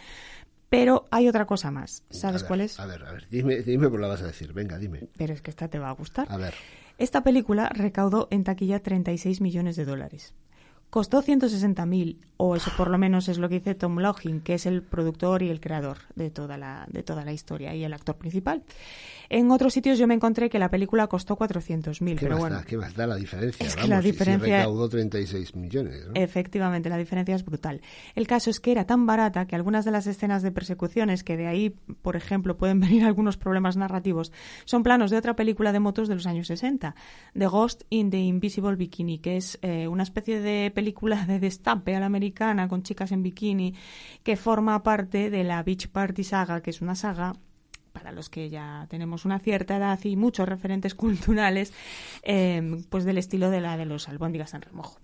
pero 0.75 1.07
hay 1.11 1.29
otra 1.29 1.47
cosa 1.47 1.71
más. 1.71 2.03
¿Sabes 2.11 2.43
ver, 2.43 2.49
cuál 2.49 2.61
es? 2.63 2.81
A 2.81 2.87
ver, 2.87 3.05
a 3.05 3.13
ver, 3.13 3.29
dime, 3.31 3.63
dime 3.63 3.89
por 3.89 4.01
la 4.01 4.09
vas 4.09 4.23
a 4.23 4.27
decir. 4.27 4.53
Venga, 4.53 4.77
dime. 4.79 5.07
Pero 5.17 5.33
es 5.33 5.41
que 5.41 5.51
esta 5.51 5.69
te 5.69 5.79
va 5.79 5.89
a 5.89 5.93
gustar. 5.93 6.27
A 6.31 6.37
ver. 6.37 6.55
Esta 6.99 7.23
película 7.23 7.69
recaudó 7.69 8.27
en 8.31 8.43
taquilla 8.43 8.81
36 8.81 9.41
millones 9.41 9.77
de 9.77 9.85
dólares. 9.85 10.35
Costó 10.95 11.25
160.000, 11.25 12.19
o 12.37 12.55
eso 12.55 12.71
por 12.77 12.89
lo 12.89 12.99
menos 12.99 13.29
es 13.29 13.39
lo 13.39 13.49
que 13.49 13.57
dice 13.57 13.75
Tom 13.75 13.99
Login, 13.99 14.41
que 14.41 14.55
es 14.55 14.65
el 14.65 14.81
productor 14.81 15.43
y 15.43 15.49
el 15.51 15.59
creador 15.61 15.99
de 16.15 16.31
toda 16.31 16.57
la, 16.57 16.87
de 16.89 17.03
toda 17.03 17.25
la 17.25 17.33
historia 17.33 17.75
y 17.75 17.83
el 17.83 17.93
actor 17.93 18.15
principal. 18.17 18.63
En 19.29 19.51
otros 19.51 19.73
sitios 19.73 19.99
yo 19.99 20.07
me 20.07 20.15
encontré 20.15 20.49
que 20.49 20.61
la 20.61 20.71
película 20.71 21.09
costó 21.09 21.37
400.000, 21.37 22.17
pero 22.21 22.39
bueno. 22.39 22.55
Da, 22.57 22.63
¿Qué 22.65 22.77
más 22.77 22.95
da 22.95 23.09
la 23.09 23.17
diferencia? 23.17 23.67
Es 23.67 23.75
que 23.75 23.81
Vamos, 23.83 23.91
la 23.91 24.03
si- 24.03 24.05
si 24.09 24.13
diferencia- 24.13 24.59
recaudó 24.59 24.89
36 24.89 25.57
millones. 25.57 26.07
¿no? 26.07 26.13
Efectivamente, 26.15 26.89
la 26.89 26.97
diferencia 26.99 27.35
es 27.35 27.45
brutal. 27.45 27.81
El 28.15 28.29
caso 28.29 28.51
es 28.51 28.61
que 28.61 28.71
era 28.71 28.87
tan 28.87 29.05
barata 29.05 29.47
que 29.49 29.57
algunas 29.57 29.85
de 29.85 29.91
las 29.91 30.07
escenas 30.07 30.45
de 30.45 30.53
persecuciones, 30.53 31.25
que 31.25 31.37
de 31.37 31.49
ahí, 31.49 31.71
por 32.03 32.15
ejemplo, 32.15 32.57
pueden 32.57 32.79
venir 33.01 33.03
algunos 33.05 33.37
problemas 33.37 33.77
narrativos, 33.77 34.31
son 34.65 34.85
planos 34.85 35.11
de 35.11 35.17
otra 35.17 35.35
película 35.35 35.73
de 35.73 35.81
motos 35.81 36.07
de 36.07 36.15
los 36.15 36.27
años 36.27 36.47
60, 36.47 36.95
The 37.37 37.47
Ghost 37.49 37.83
in 37.91 38.11
the 38.11 38.19
Invisible 38.19 38.77
Bikini, 38.77 39.19
que 39.19 39.39
es 39.39 39.59
eh, 39.63 39.89
una 39.89 40.05
especie 40.05 40.39
de 40.41 40.71
película 40.71 40.84
de 40.85 41.41
destape 41.41 41.97
a 41.97 42.01
la 42.01 42.07
americana 42.07 42.69
con 42.69 42.83
chicas 42.83 43.13
en 43.13 43.23
bikini, 43.23 43.75
que 44.23 44.37
forma 44.37 44.83
parte 44.83 45.31
de 45.31 45.45
la 45.45 45.63
Beach 45.63 45.89
Party 45.89 46.25
Saga, 46.25 46.61
que 46.61 46.71
es 46.71 46.81
una 46.81 46.95
saga 46.95 47.35
para 47.93 48.13
los 48.13 48.29
que 48.29 48.51
ya 48.51 48.87
tenemos 48.91 49.25
una 49.25 49.39
cierta 49.39 49.77
edad 49.77 49.99
y 50.05 50.17
muchos 50.17 50.49
referentes 50.49 50.95
culturales, 51.05 51.73
eh, 52.23 52.83
pues 52.91 53.05
del 53.05 53.19
estilo 53.19 53.51
de 53.51 53.61
la 53.61 53.77
de 53.77 53.87
los 53.87 54.09
albóndigas 54.09 54.55
en 54.55 54.63
remojo. 54.63 54.99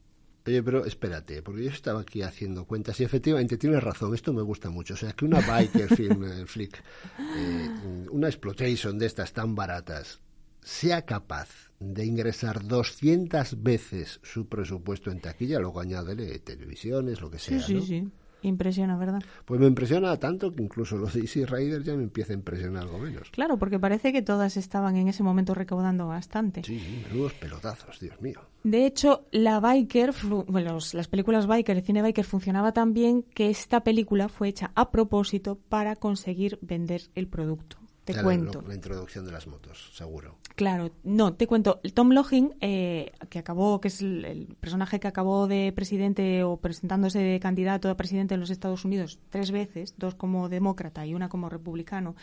Oye, 0.46 0.62
pero 0.62 0.86
espérate, 0.86 1.42
porque 1.42 1.64
yo 1.64 1.70
estaba 1.70 2.00
aquí 2.00 2.22
haciendo 2.22 2.64
cuentas 2.64 2.98
y 3.00 3.04
efectivamente 3.04 3.58
tienes 3.58 3.82
razón, 3.82 4.14
esto 4.14 4.32
me 4.32 4.42
gusta 4.42 4.70
mucho. 4.70 4.94
O 4.94 4.96
sea, 4.96 5.12
que 5.12 5.24
una 5.24 5.40
biker 5.40 5.94
film 5.94 6.24
eh, 6.42 6.46
flick, 6.46 6.82
eh, 7.18 8.06
una 8.10 8.26
exploitation 8.28 8.98
de 8.98 9.06
estas 9.06 9.32
tan 9.32 9.54
baratas, 9.54 10.20
sea 10.62 11.02
capaz 11.02 11.69
de 11.80 12.04
ingresar 12.04 12.64
200 12.66 13.62
veces 13.62 14.20
su 14.22 14.46
presupuesto 14.48 15.10
en 15.10 15.20
taquilla, 15.20 15.58
luego 15.58 15.80
añádele 15.80 16.38
televisiones, 16.40 17.20
lo 17.20 17.30
que 17.30 17.38
Sí, 17.38 17.54
sea, 17.58 17.66
sí, 17.66 17.74
¿no? 17.74 17.80
sí. 17.82 18.08
Impresiona, 18.42 18.96
¿verdad? 18.96 19.20
Pues 19.44 19.60
me 19.60 19.66
impresiona 19.66 20.16
tanto 20.18 20.54
que 20.54 20.62
incluso 20.62 20.96
los 20.96 21.12
de 21.12 21.20
Easy 21.20 21.44
Rider 21.44 21.82
ya 21.82 21.94
me 21.94 22.04
empieza 22.04 22.32
a 22.32 22.36
impresionar 22.36 22.84
algo 22.84 22.98
menos. 22.98 23.28
Claro, 23.32 23.58
porque 23.58 23.78
parece 23.78 24.14
que 24.14 24.22
todas 24.22 24.56
estaban 24.56 24.96
en 24.96 25.08
ese 25.08 25.22
momento 25.22 25.52
recaudando 25.52 26.06
bastante. 26.06 26.62
Sí, 26.64 26.80
menudos 27.06 27.34
pelotazos, 27.34 28.00
Dios 28.00 28.18
mío. 28.22 28.40
De 28.64 28.86
hecho, 28.86 29.26
la 29.30 29.60
biker, 29.60 30.12
bueno, 30.48 30.72
los- 30.72 30.94
las 30.94 31.06
películas 31.08 31.46
biker, 31.46 31.76
el 31.76 31.82
cine 31.84 32.00
biker 32.00 32.24
funcionaba 32.24 32.72
tan 32.72 32.94
bien 32.94 33.22
que 33.24 33.50
esta 33.50 33.84
película 33.84 34.30
fue 34.30 34.48
hecha 34.48 34.70
a 34.74 34.90
propósito 34.90 35.58
para 35.68 35.96
conseguir 35.96 36.58
vender 36.62 37.10
el 37.14 37.28
producto. 37.28 37.76
Te 38.10 38.16
Era 38.18 38.22
cuento. 38.24 38.62
la 38.66 38.74
introducción 38.74 39.24
de 39.24 39.32
las 39.32 39.46
motos, 39.46 39.90
seguro. 39.94 40.36
Claro, 40.56 40.90
no, 41.04 41.34
te 41.34 41.46
cuento. 41.46 41.80
Tom 41.94 42.10
Login, 42.12 42.54
eh, 42.60 43.12
que 43.28 43.38
acabó, 43.38 43.80
que 43.80 43.88
es 43.88 44.00
el, 44.02 44.24
el 44.24 44.46
personaje 44.58 45.00
que 45.00 45.08
acabó 45.08 45.46
de 45.46 45.72
presidente 45.74 46.42
o 46.44 46.56
presentándose 46.58 47.18
de 47.18 47.40
candidato 47.40 47.88
a 47.88 47.96
presidente 47.96 48.34
en 48.34 48.40
los 48.40 48.50
Estados 48.50 48.84
Unidos 48.84 49.18
tres 49.30 49.50
veces, 49.52 49.94
dos 49.96 50.14
como 50.14 50.48
demócrata 50.48 51.06
y 51.06 51.14
una 51.14 51.28
como 51.28 51.48
republicano, 51.48 52.14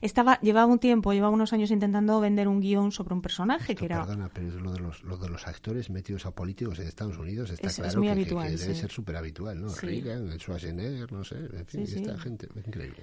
estaba, 0.00 0.38
llevaba 0.40 0.66
un 0.70 0.78
tiempo, 0.78 1.12
llevaba 1.12 1.32
unos 1.34 1.52
años 1.52 1.70
intentando 1.70 2.20
vender 2.20 2.48
un 2.48 2.60
guion 2.60 2.92
sobre 2.92 3.14
un 3.14 3.22
personaje 3.22 3.74
que 3.74 3.86
era 3.86 4.04
Perdona, 4.04 4.30
pero 4.32 4.48
es 4.48 4.54
lo 4.54 4.72
de 4.72 4.80
los, 4.80 5.02
lo 5.02 5.16
de 5.16 5.28
los 5.28 5.46
actores 5.48 5.90
metidos 5.90 6.26
a 6.26 6.30
políticos 6.32 6.78
en 6.78 6.86
Estados 6.86 7.18
Unidos 7.18 7.50
está 7.50 7.66
Es- 7.66 7.78
es 7.78 7.84
claro 7.84 7.98
muy 7.98 8.08
que- 8.08 8.14
que, 8.14 8.20
habitual, 8.20 8.48
que 8.50 8.56
debe 8.56 8.74
sí. 8.74 8.80
ser 8.80 8.90
súper 8.90 9.16
habitual, 9.16 9.60
¿no? 9.60 9.68
Sí. 9.70 9.86
Reagan, 9.86 10.38
Schwarzenegger, 10.38 11.12
no 11.12 11.24
sé, 11.24 11.36
en 11.36 11.66
fin, 11.66 11.86
Sí, 11.86 11.94
sí. 11.94 12.00
esta 12.02 12.18
gente, 12.18 12.46
es 12.54 12.66
increíble. 12.66 13.02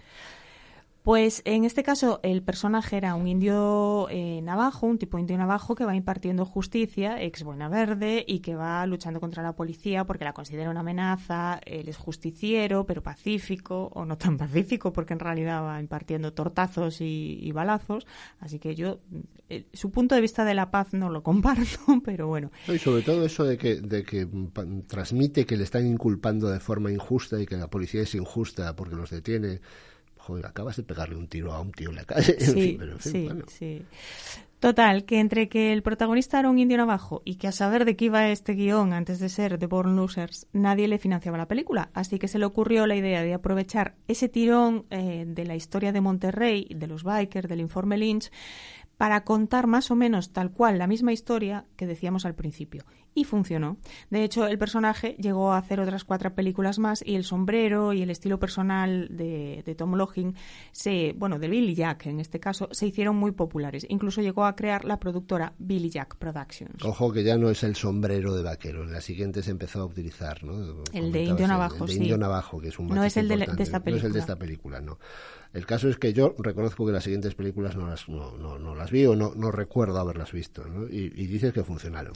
Pues 1.07 1.41
en 1.45 1.63
este 1.63 1.83
caso 1.83 2.19
el 2.21 2.43
personaje 2.43 2.97
era 2.97 3.15
un 3.15 3.29
indio 3.29 4.09
eh, 4.09 4.41
navajo, 4.43 4.87
un 4.87 4.97
tipo 4.97 5.17
indio 5.17 5.37
navajo 5.37 5.73
que 5.73 5.85
va 5.85 5.95
impartiendo 5.95 6.43
justicia, 6.43 7.23
ex 7.23 7.43
buena 7.43 7.69
verde, 7.69 8.25
y 8.27 8.39
que 8.39 8.55
va 8.55 8.85
luchando 8.85 9.21
contra 9.21 9.41
la 9.41 9.55
policía 9.55 10.03
porque 10.03 10.25
la 10.25 10.33
considera 10.33 10.69
una 10.69 10.81
amenaza. 10.81 11.61
Él 11.65 11.87
es 11.87 11.95
justiciero, 11.95 12.85
pero 12.85 13.01
pacífico, 13.03 13.89
o 13.93 14.03
no 14.03 14.17
tan 14.17 14.37
pacífico, 14.37 14.91
porque 14.91 15.13
en 15.13 15.19
realidad 15.19 15.63
va 15.63 15.79
impartiendo 15.79 16.33
tortazos 16.33 16.99
y, 16.99 17.39
y 17.41 17.53
balazos. 17.53 18.05
Así 18.41 18.59
que 18.59 18.75
yo, 18.75 18.99
eh, 19.47 19.65
su 19.71 19.91
punto 19.91 20.13
de 20.13 20.19
vista 20.19 20.43
de 20.43 20.55
la 20.55 20.71
paz 20.71 20.91
no 20.91 21.09
lo 21.09 21.23
comparto, 21.23 22.01
pero 22.03 22.27
bueno. 22.27 22.51
No, 22.67 22.73
Y 22.73 22.79
sobre 22.79 23.01
todo 23.01 23.23
eso 23.23 23.45
de 23.45 23.57
que, 23.57 23.75
de 23.75 24.03
que 24.03 24.27
transmite 24.87 25.45
que 25.45 25.55
le 25.55 25.63
están 25.63 25.87
inculpando 25.87 26.49
de 26.49 26.59
forma 26.59 26.91
injusta 26.91 27.39
y 27.39 27.45
que 27.45 27.55
la 27.55 27.69
policía 27.69 28.01
es 28.01 28.13
injusta 28.13 28.75
porque 28.75 28.95
los 28.95 29.09
detiene. 29.09 29.61
Joder, 30.27 30.45
acabas 30.45 30.75
de 30.75 30.83
pegarle 30.83 31.15
un 31.15 31.27
tiro 31.27 31.53
a 31.53 31.61
un 31.61 31.71
tío 31.71 31.89
en 31.89 31.95
la 31.95 32.03
calle. 32.05 32.35
En 32.39 32.45
Sí, 32.45 32.53
fin, 32.53 32.77
pero 32.77 32.91
en 32.93 32.99
fin, 32.99 33.11
sí, 33.13 33.23
bueno. 33.25 33.45
sí. 33.47 33.81
Total, 34.59 35.05
que 35.05 35.19
entre 35.19 35.49
que 35.49 35.71
el 35.71 35.83
protagonista 35.83 36.39
era 36.39 36.49
un 36.49 36.57
indio 36.57 36.77
navajo 36.77 37.21
y 37.23 37.35
que 37.35 37.47
a 37.47 37.51
saber 37.51 37.85
de 37.85 37.95
qué 37.95 38.05
iba 38.05 38.27
este 38.29 38.53
guion 38.55 38.91
antes 38.91 39.19
de 39.19 39.29
ser 39.29 39.59
The 39.59 39.67
Born 39.67 39.95
Losers, 39.95 40.47
nadie 40.51 40.87
le 40.87 40.97
financiaba 40.97 41.37
la 41.37 41.47
película. 41.47 41.91
Así 41.93 42.17
que 42.17 42.27
se 42.27 42.39
le 42.39 42.45
ocurrió 42.45 42.87
la 42.87 42.95
idea 42.95 43.21
de 43.21 43.35
aprovechar 43.35 43.95
ese 44.07 44.29
tirón 44.29 44.85
eh, 44.89 45.25
de 45.27 45.45
la 45.45 45.55
historia 45.55 45.91
de 45.91 46.01
Monterrey, 46.01 46.67
de 46.75 46.87
los 46.87 47.03
bikers, 47.03 47.47
del 47.47 47.59
informe 47.61 47.97
Lynch, 47.97 48.31
para 48.97 49.23
contar 49.23 49.67
más 49.67 49.91
o 49.91 49.95
menos 49.95 50.33
tal 50.33 50.51
cual 50.51 50.77
la 50.79 50.87
misma 50.87 51.13
historia 51.13 51.65
que 51.75 51.85
decíamos 51.87 52.25
al 52.25 52.35
principio. 52.35 52.83
Y 53.13 53.23
funcionó. 53.23 53.77
De 54.11 54.23
hecho, 54.23 54.45
el 54.47 54.59
personaje 54.59 55.15
llegó 55.19 55.51
a 55.51 55.57
hacer 55.57 55.79
otras 55.79 56.03
cuatro 56.03 56.35
películas 56.35 56.77
más 56.77 57.03
y 57.03 57.15
el 57.15 57.23
sombrero 57.23 57.93
y 57.93 58.03
el 58.03 58.11
estilo 58.11 58.39
personal 58.39 59.07
de, 59.09 59.63
de 59.65 59.73
Tom 59.75 59.95
Login, 59.95 60.35
se, 60.71 61.13
bueno, 61.17 61.39
de 61.39 61.47
Billy 61.47 61.73
Jack 61.73 62.05
en 62.05 62.19
este 62.19 62.39
caso, 62.39 62.69
se 62.71 62.85
hicieron 62.85 63.15
muy 63.15 63.31
populares. 63.31 63.87
Incluso 63.89 64.21
llegó 64.21 64.45
a 64.45 64.55
crear 64.55 64.85
la 64.85 64.99
productora 64.99 65.53
Billy 65.57 65.89
Jack 65.89 66.15
Productions. 66.17 66.83
Ojo 66.85 67.11
que 67.11 67.23
ya 67.23 67.37
no 67.37 67.49
es 67.49 67.63
el 67.63 67.75
sombrero 67.75 68.35
de 68.35 68.43
vaquero, 68.43 68.83
en 68.83 68.91
la 68.93 69.01
siguiente 69.01 69.41
se 69.41 69.49
empezó 69.49 69.81
a 69.81 69.85
utilizar, 69.85 70.43
¿no? 70.43 70.83
El 70.93 71.11
de 71.11 71.23
Indio 71.23 71.47
Navajo, 71.47 71.85
el 71.85 71.87
de 71.87 71.93
sí. 71.93 71.99
Indio 71.99 72.17
Navajo, 72.19 72.59
que 72.61 72.67
es 72.67 72.77
un 72.77 72.87
No 72.87 73.03
es 73.03 73.17
el 73.17 73.27
de 73.27 73.37
la- 73.37 73.45
de 73.47 73.63
esta 73.63 73.79
No 73.79 73.85
es 73.85 73.93
el 73.93 73.93
de 73.93 74.01
película. 74.01 74.19
esta 74.19 74.35
película, 74.35 74.79
no. 74.81 74.99
El 75.53 75.65
caso 75.65 75.89
es 75.89 75.97
que 75.97 76.13
yo 76.13 76.35
reconozco 76.37 76.85
que 76.85 76.91
las 76.91 77.03
siguientes 77.03 77.35
películas 77.35 77.75
no 77.75 77.87
las, 77.87 78.07
no, 78.09 78.37
no, 78.37 78.59
no 78.59 78.75
las 78.75 78.91
vi 78.91 79.05
o 79.05 79.15
no, 79.15 79.33
no 79.35 79.51
recuerdo 79.51 79.99
haberlas 79.99 80.31
visto, 80.31 80.63
y 80.89 81.09
dices 81.09 81.53
que 81.53 81.63
funcionaron. 81.63 82.13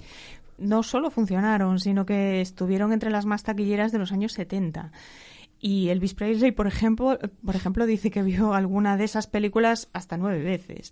no 0.58 0.84
solo 0.84 1.10
funcionaron, 1.10 1.80
sino 1.80 2.06
que 2.06 2.41
estuvieron 2.41 2.94
entre 2.94 3.10
las 3.10 3.26
más 3.26 3.44
taquilleras 3.44 3.91
de 3.91 4.00
los 4.00 4.12
años 4.12 4.34
70. 4.34 4.91
Y 5.63 5.89
Elvis 5.89 6.15
Presley, 6.15 6.52
por 6.52 6.65
ejemplo, 6.65 7.20
por 7.46 7.56
ejemplo, 7.56 7.86
dice 7.86 8.10
que 8.10 8.24
vio 8.24 8.54
alguna 8.54 8.98
de 8.98 9.04
esas 9.04 9.28
películas 9.28 9.89
hasta 9.94 10.17
nueve 10.17 10.41
veces. 10.41 10.91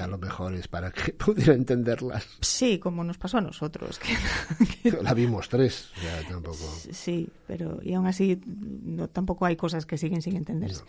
A 0.00 0.06
lo 0.06 0.18
mejor 0.18 0.54
es 0.54 0.68
para 0.68 0.90
que 0.90 1.12
pudiera 1.24 1.54
entenderlas. 1.54 2.26
Sí, 2.40 2.78
como 2.78 3.04
nos 3.04 3.18
pasó 3.18 3.38
a 3.38 3.40
nosotros. 3.40 3.98
que- 3.98 4.90
La 5.02 5.14
vimos 5.14 5.48
tres, 5.48 5.90
tampoco. 6.28 6.56
Sí, 6.90 7.28
pero 7.46 7.78
y 7.82 7.94
aún 7.94 8.06
así 8.06 8.40
no, 8.46 9.08
tampoco 9.08 9.44
hay 9.46 9.56
cosas 9.56 9.86
que 9.86 9.98
siguen 9.98 10.22
sin 10.22 10.36
entenderse. 10.36 10.84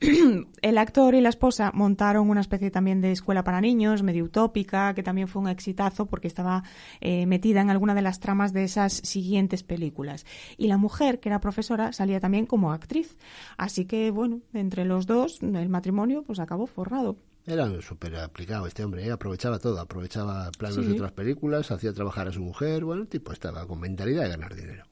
El 0.62 0.78
actor 0.78 1.14
y 1.14 1.20
la 1.20 1.28
esposa 1.28 1.70
montaron 1.74 2.28
una 2.30 2.40
especie 2.40 2.70
también 2.70 3.00
de 3.00 3.12
escuela 3.12 3.44
para 3.44 3.60
niños, 3.60 4.02
medio 4.02 4.24
utópica, 4.24 4.94
que 4.94 5.02
también 5.02 5.28
fue 5.28 5.42
un 5.42 5.48
exitazo 5.48 6.06
porque 6.06 6.28
estaba 6.28 6.62
eh, 7.00 7.26
metida 7.26 7.60
en 7.60 7.70
alguna 7.70 7.94
de 7.94 8.02
las 8.02 8.20
tramas 8.20 8.52
de 8.52 8.64
esas 8.64 8.92
siguientes 8.92 9.62
películas. 9.62 10.24
Y 10.56 10.66
la 10.68 10.76
mujer, 10.76 11.20
que 11.20 11.28
era 11.28 11.40
profesora, 11.40 11.92
salía 11.92 12.20
también 12.20 12.46
como 12.46 12.72
actriz. 12.72 13.16
Así 13.56 13.84
que, 13.84 14.10
bueno, 14.10 14.40
entre 14.52 14.84
los 14.84 15.06
dos, 15.06 15.40
el 15.42 15.68
matrimonio 15.68 16.22
pues 16.24 16.38
acabó 16.38 16.66
forrado. 16.66 17.16
Era 17.46 17.68
súper 17.82 18.14
aplicado 18.16 18.66
este 18.66 18.84
hombre, 18.84 19.04
¿eh? 19.06 19.10
aprovechaba 19.10 19.58
todo, 19.58 19.80
aprovechaba 19.80 20.50
planos 20.56 20.76
Sí. 20.76 20.86
de 20.86 20.92
otras 20.92 21.12
películas, 21.12 21.70
hacía 21.72 21.92
trabajar 21.92 22.28
a 22.28 22.32
su 22.32 22.40
mujer, 22.40 22.84
bueno, 22.84 23.02
el 23.02 23.08
tipo 23.08 23.32
estaba 23.32 23.66
con 23.66 23.80
mentalidad 23.80 24.22
de 24.22 24.28
ganar 24.28 24.54
dinero. 24.54 24.84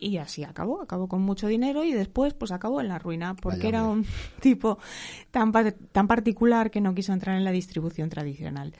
Y 0.00 0.16
así 0.18 0.44
acabó, 0.44 0.80
acabó 0.80 1.08
con 1.08 1.22
mucho 1.22 1.48
dinero 1.48 1.82
y 1.84 1.92
después 1.92 2.32
pues 2.32 2.52
acabó 2.52 2.80
en 2.80 2.88
la 2.88 2.98
ruina 2.98 3.34
porque 3.34 3.58
Vaya 3.58 3.68
era 3.68 3.84
un 3.84 4.06
tipo 4.40 4.78
tan, 5.30 5.52
tan 5.92 6.06
particular 6.06 6.70
que 6.70 6.80
no 6.80 6.94
quiso 6.94 7.12
entrar 7.12 7.36
en 7.36 7.44
la 7.44 7.50
distribución 7.50 8.08
tradicional. 8.08 8.74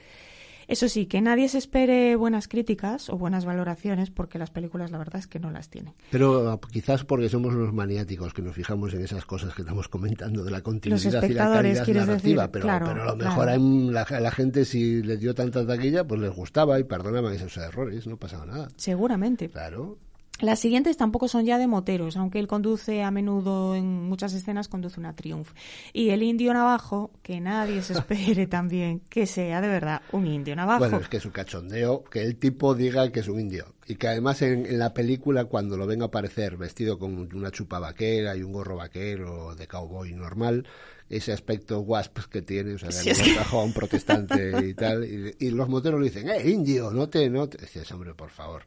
Eso 0.69 0.87
sí, 0.87 1.07
que 1.07 1.19
nadie 1.19 1.49
se 1.49 1.57
espere 1.57 2.15
buenas 2.15 2.47
críticas 2.47 3.09
o 3.09 3.17
buenas 3.17 3.43
valoraciones 3.43 4.11
porque 4.11 4.37
las 4.37 4.51
películas 4.51 4.91
la 4.91 4.99
verdad 4.99 5.15
es 5.15 5.25
que 5.25 5.39
no 5.39 5.49
las 5.49 5.69
tienen. 5.69 5.95
Pero 6.11 6.47
ah, 6.47 6.59
quizás 6.71 7.03
porque 7.05 7.27
somos 7.27 7.55
unos 7.55 7.73
maniáticos 7.73 8.35
que 8.35 8.43
nos 8.43 8.53
fijamos 8.53 8.93
en 8.93 9.03
esas 9.03 9.25
cosas 9.25 9.55
que 9.55 9.63
estamos 9.63 9.87
comentando 9.87 10.43
de 10.43 10.51
la 10.51 10.61
continuidad 10.61 11.01
y 11.01 11.11
la 11.11 11.21
calidad 11.21 11.49
narrativa, 11.87 12.05
decir, 12.05 12.39
pero, 12.51 12.63
claro, 12.63 12.85
pero 12.85 13.01
a 13.01 13.05
lo 13.05 13.17
claro. 13.17 13.29
mejor 13.31 13.49
a 13.49 13.57
la, 13.57 14.19
la 14.19 14.31
gente 14.31 14.63
si 14.63 15.01
les 15.01 15.19
dio 15.19 15.33
tanta 15.33 15.65
taquilla, 15.65 16.05
pues 16.05 16.21
les 16.21 16.31
gustaba 16.31 16.79
y 16.79 16.83
perdonaban 16.83 17.33
esos 17.33 17.57
errores, 17.57 18.05
no 18.05 18.17
pasaba 18.17 18.45
nada. 18.45 18.67
Seguramente. 18.77 19.49
Claro. 19.49 19.97
Las 20.39 20.59
siguientes 20.59 20.95
tampoco 20.97 21.27
son 21.27 21.45
ya 21.45 21.57
de 21.57 21.67
moteros, 21.67 22.15
aunque 22.17 22.39
él 22.39 22.47
conduce 22.47 23.03
a 23.03 23.11
menudo 23.11 23.75
en 23.75 24.03
muchas 24.07 24.33
escenas 24.33 24.67
conduce 24.69 24.99
una 24.99 25.13
Triumph. 25.15 25.49
Y 25.93 26.09
el 26.11 26.23
indio 26.23 26.53
navajo, 26.53 27.11
que 27.23 27.41
nadie 27.41 27.81
se 27.81 27.93
espere 27.93 28.47
también 28.47 29.01
que 29.09 29.25
sea 29.25 29.59
de 29.61 29.67
verdad 29.67 30.01
un 30.11 30.27
indio 30.27 30.55
navajo. 30.55 30.79
Bueno, 30.79 30.97
es 30.99 31.09
que 31.09 31.17
es 31.17 31.25
un 31.25 31.31
cachondeo 31.31 32.03
que 32.05 32.21
el 32.21 32.37
tipo 32.37 32.73
diga 32.73 33.11
que 33.11 33.19
es 33.19 33.27
un 33.27 33.39
indio. 33.39 33.73
Y 33.85 33.95
que 33.95 34.07
además 34.07 34.41
en, 34.41 34.65
en 34.65 34.79
la 34.79 34.93
película, 34.93 35.45
cuando 35.45 35.75
lo 35.75 35.87
venga 35.87 36.05
a 36.05 36.07
aparecer 36.07 36.57
vestido 36.57 36.97
con 36.99 37.27
una 37.35 37.51
chupa 37.51 37.79
vaquera 37.79 38.35
y 38.37 38.43
un 38.43 38.53
gorro 38.53 38.75
vaquero 38.77 39.55
de 39.55 39.67
cowboy 39.67 40.13
normal, 40.13 40.65
ese 41.09 41.33
aspecto 41.33 41.79
wasp 41.81 42.19
que 42.29 42.43
tiene, 42.43 42.75
o 42.75 42.77
sea, 42.77 42.89
de 42.89 42.93
Sí, 42.95 43.09
es 43.09 43.19
que- 43.19 43.35
protestante 43.73 44.53
y 44.67 44.73
tal. 44.73 45.03
Y, 45.05 45.47
y 45.47 45.51
los 45.51 45.67
moteros 45.67 45.99
le 45.99 46.05
dicen, 46.09 46.29
¡eh, 46.29 46.49
indio! 46.49 46.91
No 46.91 47.09
te, 47.09 47.29
no 47.29 47.49
te. 47.49 47.57
Decías, 47.57 47.91
hombre, 47.91 48.13
por 48.13 48.29
favor. 48.29 48.63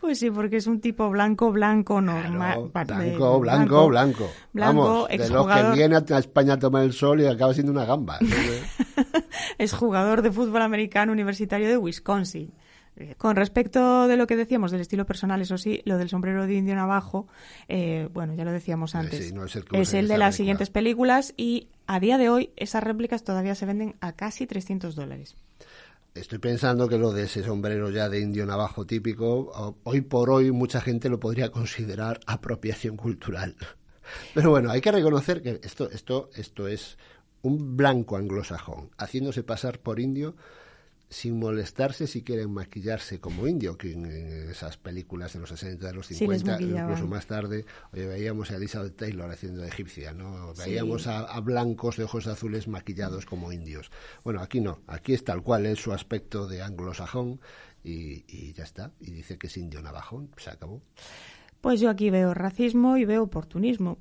Pues 0.00 0.18
sí, 0.18 0.30
porque 0.30 0.56
es 0.56 0.66
un 0.66 0.80
tipo 0.80 1.08
blanco, 1.10 1.50
blanco, 1.50 2.00
normal. 2.00 2.70
Blanco, 2.72 3.38
blanco, 3.40 3.40
blanco, 3.40 3.88
blanco. 3.88 4.30
Blanco, 4.52 4.82
Vamos, 4.82 5.08
de 5.08 5.28
los 5.28 5.46
que 5.46 5.70
viene 5.72 5.96
a 5.96 6.18
España 6.18 6.54
a 6.54 6.58
tomar 6.58 6.84
el 6.84 6.92
sol 6.92 7.20
y 7.20 7.26
acaba 7.26 7.52
siendo 7.54 7.72
una 7.72 7.84
gamba. 7.84 8.18
es 9.58 9.72
jugador 9.72 10.22
de 10.22 10.32
fútbol 10.32 10.62
americano 10.62 11.12
universitario 11.12 11.68
de 11.68 11.76
Wisconsin. 11.76 12.52
Eh, 12.96 13.14
Con 13.16 13.36
respecto 13.36 14.08
de 14.08 14.16
lo 14.16 14.26
que 14.26 14.34
decíamos 14.34 14.72
del 14.72 14.80
estilo 14.80 15.06
personal, 15.06 15.40
eso 15.40 15.56
sí, 15.56 15.82
lo 15.84 15.98
del 15.98 16.08
sombrero 16.08 16.46
de 16.46 16.54
indio 16.54 16.74
navajo, 16.74 17.28
eh, 17.68 18.08
bueno, 18.12 18.34
ya 18.34 18.44
lo 18.44 18.50
decíamos 18.50 18.96
antes. 18.96 19.28
sí, 19.28 19.32
no 19.32 19.44
es 19.44 19.54
el 19.54 19.62
usa 19.70 19.78
en 19.78 19.82
de 19.82 19.82
las 19.84 20.00
película. 20.08 20.32
siguientes 20.32 20.70
películas 20.70 21.34
y 21.36 21.68
a 21.86 22.00
día 22.00 22.18
de 22.18 22.28
hoy 22.28 22.50
esas 22.56 22.82
réplicas 22.82 23.22
todavía 23.22 23.54
se 23.54 23.66
venden 23.66 23.94
a 24.00 24.12
casi 24.12 24.46
300 24.46 24.96
dólares. 24.96 25.36
Estoy 26.18 26.38
pensando 26.40 26.88
que 26.88 26.98
lo 26.98 27.12
de 27.12 27.24
ese 27.24 27.44
sombrero 27.44 27.90
ya 27.90 28.08
de 28.08 28.18
indio 28.18 28.44
navajo 28.44 28.84
típico, 28.84 29.78
hoy 29.84 30.00
por 30.00 30.30
hoy 30.30 30.50
mucha 30.50 30.80
gente 30.80 31.08
lo 31.08 31.20
podría 31.20 31.50
considerar 31.50 32.18
apropiación 32.26 32.96
cultural. 32.96 33.54
Pero 34.34 34.50
bueno, 34.50 34.70
hay 34.70 34.80
que 34.80 34.90
reconocer 34.90 35.42
que 35.42 35.60
esto, 35.62 35.88
esto, 35.90 36.30
esto 36.34 36.66
es 36.66 36.98
un 37.42 37.76
blanco 37.76 38.16
anglosajón, 38.16 38.90
haciéndose 38.98 39.44
pasar 39.44 39.78
por 39.78 40.00
indio 40.00 40.34
sin 41.10 41.38
molestarse 41.38 42.06
si 42.06 42.22
quieren 42.22 42.52
maquillarse 42.52 43.18
como 43.18 43.46
indio, 43.48 43.78
que 43.78 43.92
en, 43.92 44.04
en 44.06 44.50
esas 44.50 44.76
películas 44.76 45.32
de 45.32 45.40
los 45.40 45.48
60, 45.48 45.86
de 45.86 45.92
los 45.94 46.06
Sí, 46.06 46.14
les 46.26 46.40
50, 46.42 46.52
maquillaban. 46.52 46.90
incluso 46.90 47.08
más 47.08 47.26
tarde, 47.26 47.64
oye, 47.92 48.06
veíamos 48.06 48.50
a 48.50 48.56
Elizabeth 48.56 48.96
Taylor 48.96 49.30
haciendo 49.30 49.62
de 49.62 49.68
egipcia, 49.68 50.12
¿no? 50.12 50.54
Sí. 50.54 50.62
Veíamos 50.70 51.06
a, 51.06 51.20
a 51.20 51.40
blancos 51.40 51.96
de 51.96 52.04
ojos 52.04 52.26
azules 52.26 52.68
maquillados 52.68 53.24
como 53.24 53.52
indios. 53.52 53.90
Bueno, 54.22 54.40
aquí 54.42 54.60
no, 54.60 54.80
aquí 54.86 55.14
es 55.14 55.24
tal 55.24 55.42
cual, 55.42 55.64
es 55.66 55.78
su 55.78 55.92
aspecto 55.92 56.46
de 56.46 56.60
anglosajón 56.62 57.40
y, 57.82 58.24
y 58.28 58.52
ya 58.52 58.64
está. 58.64 58.92
Y 59.00 59.10
dice 59.10 59.38
que 59.38 59.46
es 59.46 59.56
indio 59.56 59.80
navajón, 59.80 60.30
se 60.36 60.50
acabó. 60.50 60.82
Pues 61.60 61.80
yo 61.80 61.90
aquí 61.90 62.10
veo 62.10 62.34
racismo 62.34 62.98
y 62.98 63.04
veo 63.04 63.22
oportunismo. 63.22 63.98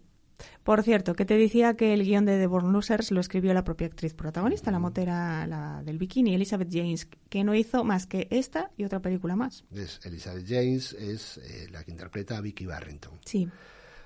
Por 0.64 0.84
cierto, 0.84 1.14
que 1.16 1.26
te 1.26 1.38
decía 1.38 1.76
que 1.76 1.94
el 1.94 2.04
guion 2.04 2.26
de 2.26 2.38
The 2.38 2.48
Born 2.48 2.72
Losers 2.72 3.12
lo 3.12 3.20
escribió 3.22 3.54
la 3.54 3.64
propia 3.64 3.88
actriz 3.88 4.14
protagonista, 4.14 4.70
la 4.72 4.80
motera 4.80 5.48
la 5.48 5.82
del 5.84 5.98
bikini, 5.98 6.36
Elizabeth 6.36 6.70
James, 6.72 7.08
que 7.30 7.44
no 7.44 7.56
hizo 7.56 7.84
más 7.84 8.06
que 8.06 8.28
esta 8.30 8.70
y 8.78 8.84
otra 8.84 9.02
película 9.02 9.36
más. 9.36 9.64
Es 9.74 10.00
Elizabeth 10.06 10.46
James, 10.48 10.94
es 10.94 11.38
eh, 11.40 11.68
la 11.72 11.84
que 11.84 11.92
interpreta 11.92 12.38
a 12.38 12.42
Vicky 12.42 12.66
Barrington. 12.66 13.14
Sí. 13.26 13.48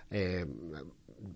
Eh, 0.09 0.45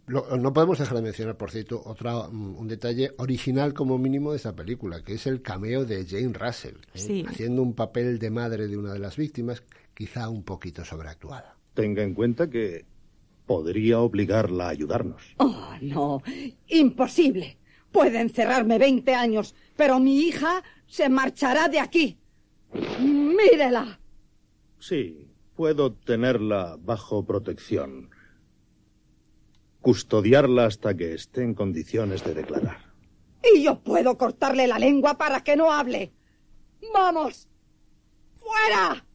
lo- 0.08 0.38
no 0.38 0.54
podemos 0.54 0.80
dejar 0.80 0.96
de 0.98 1.04
mencionar, 1.04 1.38
por 1.38 1.52
cierto, 1.52 1.82
otra, 1.86 2.28
mm, 2.30 2.58
un 2.58 2.68
detalle 2.68 3.12
original 3.18 3.74
como 3.74 3.98
mínimo 3.98 4.32
de 4.32 4.38
esa 4.38 4.56
película, 4.56 5.02
que 5.04 5.14
es 5.14 5.28
el 5.28 5.42
cameo 5.42 5.86
de 5.86 6.06
Jane 6.06 6.34
Russell, 6.34 6.76
¿eh? 6.94 7.00
Sí. 7.00 7.26
haciendo 7.28 7.62
un 7.62 7.74
papel 7.74 8.18
de 8.20 8.30
madre 8.32 8.68
de 8.68 8.78
una 8.78 8.94
de 8.94 9.00
las 9.00 9.18
víctimas, 9.18 9.64
quizá 9.94 10.30
un 10.30 10.44
poquito 10.44 10.84
sobreactuada. 10.84 11.56
Tenga 11.74 12.04
en 12.04 12.14
cuenta 12.14 12.50
que 12.50 12.86
podría 13.46 14.00
obligarla 14.00 14.66
a 14.66 14.70
ayudarnos. 14.70 15.36
Oh, 15.38 15.74
no. 15.82 16.22
Imposible. 16.68 17.58
Puede 17.92 18.20
encerrarme 18.20 18.78
20 18.78 19.14
años, 19.16 19.56
pero 19.76 20.00
mi 20.00 20.20
hija 20.20 20.64
se 20.88 21.08
marchará 21.10 21.70
de 21.70 21.80
aquí. 21.80 22.18
Mírela. 23.00 24.00
Sí, 24.80 25.28
puedo 25.56 25.94
tenerla 25.94 26.78
bajo 26.80 27.26
protección. 27.26 28.10
Custodiarla 29.82 30.66
hasta 30.66 30.96
que 30.96 31.14
esté 31.14 31.44
en 31.44 31.54
condiciones 31.54 32.24
de 32.24 32.34
declarar. 32.34 32.94
Y 33.54 33.64
yo 33.64 33.80
puedo 33.80 34.18
cortarle 34.18 34.68
la 34.68 34.80
lengua 34.80 35.18
para 35.18 35.42
que 35.44 35.56
no 35.56 35.72
hable. 35.72 36.12
¡Vamos! 36.94 37.48
¡Fuera! 38.38 39.06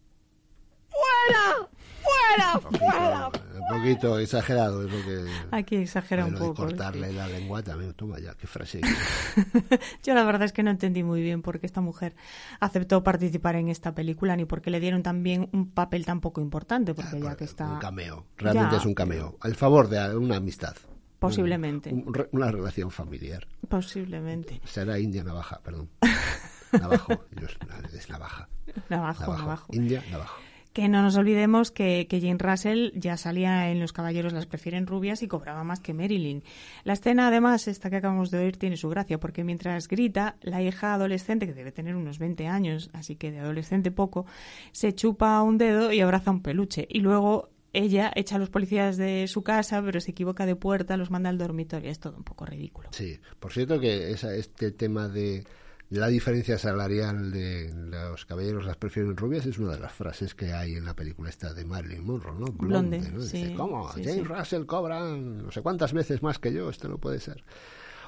¡Fuera! 0.89 1.69
¡Fuera! 2.03 2.61
¡Fuera! 2.79 3.50
Un 3.73 3.79
poquito 3.79 4.19
exagerado 4.19 4.85
es 4.85 4.93
lo 4.93 4.99
que... 5.05 5.31
Aquí 5.53 5.77
exagera 5.77 6.27
un 6.27 6.35
poco. 6.35 6.55
cortarle 6.55 7.13
la 7.13 7.27
lengua 7.29 7.63
también, 7.63 7.93
toma 7.95 8.19
ya, 8.19 8.35
qué 8.35 8.47
frase. 8.47 8.81
Yo 10.03 10.15
la 10.15 10.25
verdad 10.25 10.43
es 10.45 10.53
que 10.53 10.63
no 10.63 10.71
entendí 10.71 11.03
muy 11.03 11.23
bien 11.23 11.43
por 11.43 11.61
qué 11.61 11.67
esta 11.67 11.81
mujer 11.81 12.15
aceptó 12.61 13.03
participar 13.03 13.57
en 13.57 13.69
esta 13.69 13.95
película 13.95 14.37
ni 14.37 14.45
por 14.45 14.61
qué 14.61 14.71
le 14.71 14.81
dieron 14.81 15.03
también 15.03 15.49
un 15.53 15.71
papel 15.71 16.05
tan 16.05 16.21
poco 16.21 16.41
importante, 16.41 16.95
porque 16.95 17.21
ya 17.21 17.37
que 17.37 17.45
está... 17.45 17.71
Un 17.73 17.79
cameo, 17.79 18.27
realmente 18.37 18.73
Ya, 18.73 18.79
es 18.79 18.87
un 18.87 18.95
cameo. 18.95 19.37
Al 19.41 19.55
favor 19.55 19.89
de 19.89 20.17
una 20.17 20.37
amistad. 20.37 20.75
Posiblemente. 21.19 21.93
Un- 21.93 22.09
un 22.09 22.29
una 22.33 22.51
relación 22.51 22.91
familiar. 22.91 23.47
Posiblemente. 23.69 24.61
Será 24.65 24.99
India 24.99 25.23
Navaja, 25.23 25.61
perdón. 25.63 25.91
Navajo, 26.73 27.25
Dios, 27.33 27.57
es 27.93 28.09
Navaja. 28.09 28.49
Navajo, 28.89 29.37
navajo. 29.37 29.67
India 29.73 30.03
Navajo. 30.11 30.41
Que 30.73 30.89
no 30.89 31.03
nos 31.03 31.17
olvidemos 31.17 31.71
que, 31.71 32.07
que 32.09 32.21
Jane 32.21 32.39
Russell 32.39 32.91
ya 32.95 33.17
salía 33.17 33.71
en 33.71 33.81
Los 33.81 33.93
Caballeros 33.93 34.33
las 34.33 34.47
prefieren 34.47 34.87
rubias 34.87 35.23
y 35.23 35.29
cobraba 35.29 35.65
más 35.65 35.81
que 35.81 35.95
Marilyn. 35.95 36.45
La 36.85 36.93
escena, 36.93 37.29
además, 37.29 37.67
esta 37.67 37.91
que 37.91 37.97
acabamos 37.97 38.31
de 38.31 38.39
oír, 38.39 38.57
tiene 38.57 38.77
su 38.77 38.89
gracia, 38.89 39.19
porque 39.19 39.43
mientras 39.43 39.89
grita, 39.89 40.37
la 40.43 40.63
hija 40.63 40.95
adolescente, 40.95 41.47
que 41.47 41.55
debe 41.55 41.73
tener 41.73 41.97
unos 41.97 42.19
20 42.19 42.47
años, 42.47 42.91
así 42.93 43.17
que 43.17 43.33
de 43.33 43.41
adolescente 43.41 43.91
poco, 43.91 44.27
se 44.73 44.95
chupa 44.95 45.43
un 45.43 45.59
dedo 45.59 45.93
y 45.93 46.01
abraza 46.01 46.31
un 46.31 46.41
peluche. 46.41 46.87
Y 46.89 47.01
luego 47.01 47.51
ella 47.73 48.11
echa 48.15 48.37
a 48.37 48.39
los 48.39 48.51
policías 48.51 48.97
de 48.97 49.27
su 49.29 49.43
casa, 49.43 49.83
pero 49.83 50.01
se 50.01 50.11
equivoca 50.11 50.47
de 50.47 50.57
puerta, 50.57 50.97
los 50.97 51.11
manda 51.11 51.31
al 51.31 51.39
dormitorio. 51.39 51.91
Es 51.91 52.01
todo 52.01 52.17
un 52.17 52.25
poco 52.25 52.45
ridículo. 52.45 52.89
Sí, 52.93 53.19
por 53.39 53.53
cierto 53.53 53.79
que 53.79 54.11
esa, 54.11 54.35
este 54.35 54.73
tema 54.73 55.09
de 55.09 55.45
la 55.91 56.07
diferencia 56.07 56.57
salarial 56.57 57.33
de 57.33 57.73
los 57.91 58.25
caballeros 58.25 58.65
las 58.65 58.77
prefieren 58.77 59.17
rubias 59.17 59.45
es 59.47 59.59
una 59.59 59.73
de 59.73 59.81
las 59.81 59.93
frases 59.93 60.35
que 60.35 60.53
hay 60.53 60.75
en 60.75 60.85
la 60.85 60.95
película 60.95 61.29
esta 61.29 61.53
de 61.53 61.65
Marilyn 61.65 62.05
Monroe, 62.05 62.39
¿no? 62.39 62.47
Blonde, 62.47 63.01
¿no? 63.01 63.21
Dice, 63.21 63.55
¿cómo? 63.57 63.93
sí, 63.93 64.05
James 64.05 64.27
sí. 64.27 64.35
Russell 64.35 64.65
cobra 64.67 65.01
no 65.17 65.51
sé 65.51 65.63
cuántas 65.63 65.93
veces 65.93 66.23
más 66.23 66.39
que 66.39 66.53
yo, 66.53 66.71
esto 66.71 66.89
no 66.89 66.99
puede 66.99 67.19
ser. 67.19 67.43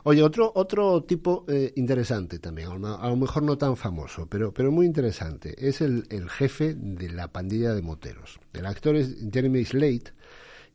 Oye, 0.05 0.23
otro, 0.23 0.51
otro 0.55 1.03
tipo 1.05 1.45
eh, 1.49 1.73
interesante 1.77 2.38
también, 2.38 2.68
a 2.68 2.75
lo, 2.77 3.01
a 3.01 3.09
lo 3.09 3.16
mejor 3.16 3.42
no 3.42 3.59
tan 3.59 3.77
famoso, 3.77 4.27
pero, 4.27 4.53
pero 4.53 4.71
muy 4.71 4.87
interesante, 4.87 5.55
es 5.59 5.81
el, 5.81 6.05
el 6.11 6.29
jefe 6.29 6.75
de 6.75 7.09
la 7.11 7.29
pandilla 7.29 7.75
de 7.75 7.83
moteros. 7.83 8.40
El 8.53 8.66
actor 8.66 8.97
es 8.97 9.16
Jeremy 9.33 9.64
Slate 9.64 10.12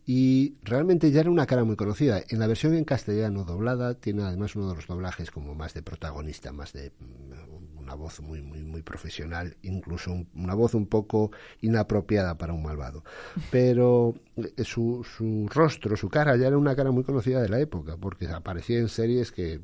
y 0.09 0.55
realmente 0.63 1.11
ya 1.11 1.19
era 1.19 1.29
una 1.29 1.45
cara 1.45 1.65
muy 1.65 1.75
conocida. 1.75 2.23
En 2.29 2.39
la 2.39 2.47
versión 2.47 2.73
en 2.73 2.85
castellano 2.85 3.43
doblada 3.43 3.95
tiene 3.95 4.23
además 4.23 4.55
uno 4.55 4.69
de 4.69 4.75
los 4.75 4.87
doblajes 4.87 5.31
como 5.31 5.53
más 5.53 5.73
de 5.73 5.83
protagonista, 5.83 6.53
más 6.53 6.71
de 6.71 6.93
mm, 6.97 7.76
una 7.87 7.95
voz 7.95 8.19
muy 8.21 8.41
muy 8.41 8.63
muy 8.63 8.81
profesional, 8.81 9.55
incluso 9.61 10.11
un- 10.11 10.27
una 10.35 10.53
voz 10.55 10.73
un 10.73 10.87
poco 10.87 11.31
inapropiada 11.61 12.37
para 12.37 12.51
un 12.53 12.61
malvado. 12.63 13.03
Pero 13.51 14.13
eh, 14.35 14.63
su, 14.65 15.05
su 15.17 15.47
rostro, 15.49 15.95
su 15.95 16.09
cara 16.09 16.35
ya 16.35 16.47
era 16.47 16.57
una 16.57 16.75
cara 16.75 16.91
muy 16.91 17.03
conocida 17.03 17.41
de 17.41 17.47
la 17.49 17.59
época, 17.61 17.95
porque 17.97 18.27
aparecía 18.27 18.79
en 18.79 18.89
series 18.89 19.31
que 19.31 19.61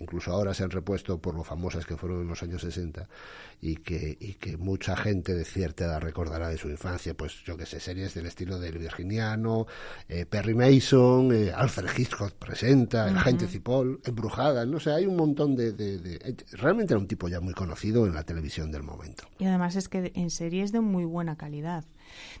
incluso 0.00 0.32
ahora 0.32 0.52
se 0.54 0.64
han 0.64 0.70
repuesto 0.70 1.18
por 1.20 1.34
lo 1.34 1.44
famosas 1.44 1.84
que 1.86 1.96
fueron 1.96 2.22
en 2.22 2.28
los 2.28 2.42
años 2.42 2.62
60 2.62 3.06
y 3.60 3.76
que, 3.76 4.16
y 4.18 4.34
que 4.34 4.56
mucha 4.56 4.96
gente 4.96 5.34
de 5.34 5.44
cierta 5.44 5.84
edad 5.84 6.00
recordará 6.00 6.48
de 6.48 6.56
su 6.56 6.70
infancia, 6.70 7.12
pues 7.14 7.42
yo 7.44 7.56
que 7.58 7.66
sé, 7.66 7.78
series 7.80 8.14
del 8.14 8.24
estilo 8.24 8.58
del 8.58 8.78
Virginiano, 8.78 9.66
eh, 10.08 10.24
Perry 10.24 10.54
Mason, 10.54 11.32
eh, 11.34 11.52
Alfred 11.54 11.90
Hitchcock 11.98 12.32
presenta, 12.32 13.04
El 13.08 13.10
Ujú. 13.12 13.20
agente 13.20 13.46
Cipoll, 13.46 14.00
Embrujada, 14.04 14.64
no 14.64 14.80
sé, 14.80 14.90
hay 14.92 15.04
un 15.06 15.16
montón 15.16 15.54
de, 15.54 15.72
de- 15.72 15.98
de- 15.98 16.14
eh, 16.16 16.36
Realmente 16.52 16.94
era 16.94 16.98
un 17.00 17.06
tipo 17.06 17.28
ya 17.28 17.40
muy 17.40 17.52
conocido 17.60 18.06
en 18.06 18.14
la 18.14 18.24
televisión 18.24 18.72
del 18.72 18.82
momento. 18.82 19.24
Y 19.38 19.44
además 19.44 19.76
es 19.76 19.88
que 19.88 20.10
en 20.14 20.30
series 20.30 20.72
de 20.72 20.80
muy 20.80 21.04
buena 21.04 21.36
calidad. 21.36 21.84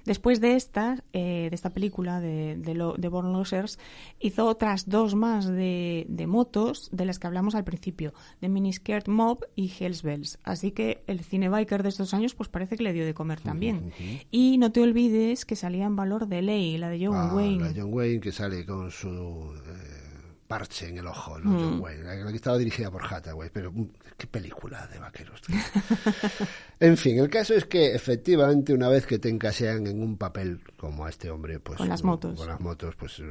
Después 0.04 0.40
de 0.40 0.56
esta, 0.56 1.04
eh, 1.12 1.46
de 1.48 1.54
esta 1.54 1.70
película 1.70 2.18
de, 2.20 2.56
de, 2.58 2.74
lo- 2.74 2.94
de 2.94 3.08
Born 3.08 3.32
Losers, 3.32 3.78
hizo 4.18 4.46
otras 4.46 4.88
dos 4.88 5.14
más 5.14 5.46
de, 5.46 6.06
de 6.08 6.26
motos 6.26 6.88
de 6.90 7.04
las 7.04 7.20
que 7.20 7.28
hablamos 7.28 7.54
al 7.54 7.62
principio, 7.62 8.12
de 8.40 8.48
Miniskirt 8.48 9.06
Mob 9.06 9.44
y 9.54 9.70
Hells 9.78 10.02
Bells. 10.02 10.38
Así 10.42 10.72
que 10.72 11.04
el 11.06 11.20
cine 11.20 11.48
biker 11.48 11.84
de 11.84 11.90
estos 11.90 12.14
años 12.14 12.34
pues 12.34 12.48
parece 12.48 12.76
que 12.76 12.82
le 12.82 12.92
dio 12.92 13.04
de 13.06 13.14
comer 13.14 13.40
también. 13.40 13.92
Y 14.32 14.58
no 14.58 14.72
te 14.72 14.80
olvides 14.82 15.44
que 15.44 15.54
salía 15.54 15.84
en 15.84 15.94
Valor 15.94 16.26
de 16.26 16.42
Ley, 16.42 16.76
la 16.78 16.88
de 16.88 17.06
John 17.06 17.14
Ah, 17.16 17.32
Wayne. 17.34 17.64
la 17.64 17.72
John 17.76 17.94
Wayne 17.94 18.20
que 18.20 18.32
sale 18.32 18.66
con 18.66 18.90
su 18.90 19.08
eh, 19.08 20.40
parche 20.48 20.88
en 20.88 20.98
el 20.98 21.06
ojo, 21.06 21.38
¿no? 21.38 21.50
Mm. 21.50 21.56
John 21.60 21.80
Wayne, 21.80 22.02
la, 22.02 22.14
la 22.16 22.30
que 22.30 22.36
estaba 22.36 22.58
dirigida 22.58 22.90
por 22.90 23.02
Hathaway, 23.04 23.50
pero 23.52 23.70
mm, 23.70 23.86
qué 24.20 24.26
película 24.26 24.86
de 24.88 24.98
vaqueros. 24.98 25.40
tío. 25.40 25.56
en 26.80 26.96
fin, 26.96 27.18
el 27.18 27.30
caso 27.30 27.54
es 27.54 27.64
que 27.64 27.94
efectivamente 27.94 28.74
una 28.74 28.88
vez 28.88 29.06
que 29.06 29.18
te 29.18 29.28
encasean 29.30 29.86
en 29.86 30.02
un 30.02 30.18
papel 30.18 30.60
como 30.76 31.06
a 31.06 31.08
este 31.08 31.30
hombre, 31.30 31.58
pues 31.58 31.78
Con 31.78 31.88
las 31.88 32.04
motos. 32.04 32.38
con 32.38 32.46
las 32.48 32.60
motos, 32.60 32.94
pues 32.96 33.18
eh, 33.20 33.24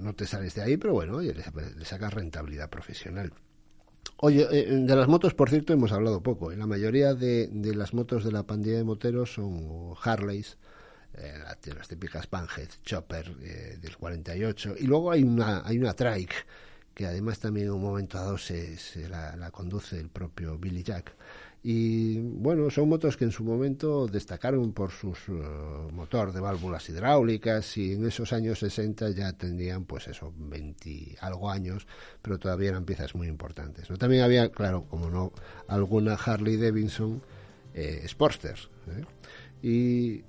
no 0.00 0.14
te 0.14 0.26
sales 0.26 0.54
de 0.56 0.62
ahí, 0.62 0.76
pero 0.76 0.94
bueno, 0.94 1.16
oye, 1.18 1.32
le, 1.32 1.84
sacas 1.84 2.12
rentabilidad 2.12 2.68
profesional. 2.68 3.32
Oye, 4.16 4.46
eh, 4.50 4.66
de 4.68 4.96
las 4.96 5.06
motos, 5.08 5.32
por 5.34 5.48
cierto, 5.48 5.72
hemos 5.72 5.92
hablado 5.92 6.22
poco. 6.22 6.50
La 6.52 6.66
mayoría 6.66 7.14
de, 7.14 7.48
de 7.52 7.74
las 7.74 7.94
motos 7.94 8.24
de 8.24 8.32
la 8.32 8.42
pandilla 8.44 8.76
de 8.78 8.84
moteros 8.84 9.32
son 9.34 9.94
Harleys, 10.02 10.58
eh, 11.14 11.34
la- 11.38 11.74
las 11.74 11.88
típicas 11.88 12.26
Panhead, 12.26 12.68
Chopper 12.84 13.32
eh, 13.42 13.78
del 13.80 13.96
48. 13.96 14.74
Y 14.78 14.86
luego 14.86 15.12
hay 15.12 15.22
una, 15.22 15.62
hay 15.64 15.78
una 15.78 15.94
trike 15.94 16.34
que 16.94 17.06
además 17.06 17.38
también 17.38 17.66
en 17.66 17.72
un 17.72 17.82
momento 17.82 18.18
dado 18.18 18.38
se, 18.38 18.76
se 18.76 19.08
la, 19.08 19.50
conduce 19.50 19.98
el 19.98 20.08
propio 20.08 20.58
Billy 20.58 20.82
Jack. 20.82 21.14
Y 21.64 22.18
bueno, 22.18 22.70
son 22.70 22.88
motos 22.88 23.16
que 23.16 23.24
en 23.24 23.30
su 23.30 23.44
momento 23.44 24.08
destacaron 24.08 24.72
por 24.72 24.90
sus 24.90 25.28
uh, 25.28 25.88
motor 25.92 26.32
de 26.32 26.40
válvulas 26.40 26.88
hidráulicas 26.88 27.76
y 27.76 27.92
en 27.92 28.04
esos 28.04 28.32
años 28.32 28.58
60 28.58 29.10
ya 29.10 29.32
tendrían 29.34 29.84
pues 29.84 30.08
eso, 30.08 30.32
20 30.36 31.18
algo 31.20 31.50
años, 31.50 31.86
pero 32.20 32.38
todavía 32.38 32.70
eran 32.70 32.84
piezas 32.84 33.14
muy 33.14 33.28
importantes. 33.28 33.86
También 33.96 34.24
había, 34.24 34.50
claro, 34.50 34.86
como 34.88 35.08
no, 35.08 35.32
alguna 35.68 36.14
Harley 36.14 36.56
Davidson 36.56 37.22
eh, 37.74 38.04
Sportsters. 38.08 38.68
¿eh? 38.88 39.04
Y 39.62 40.24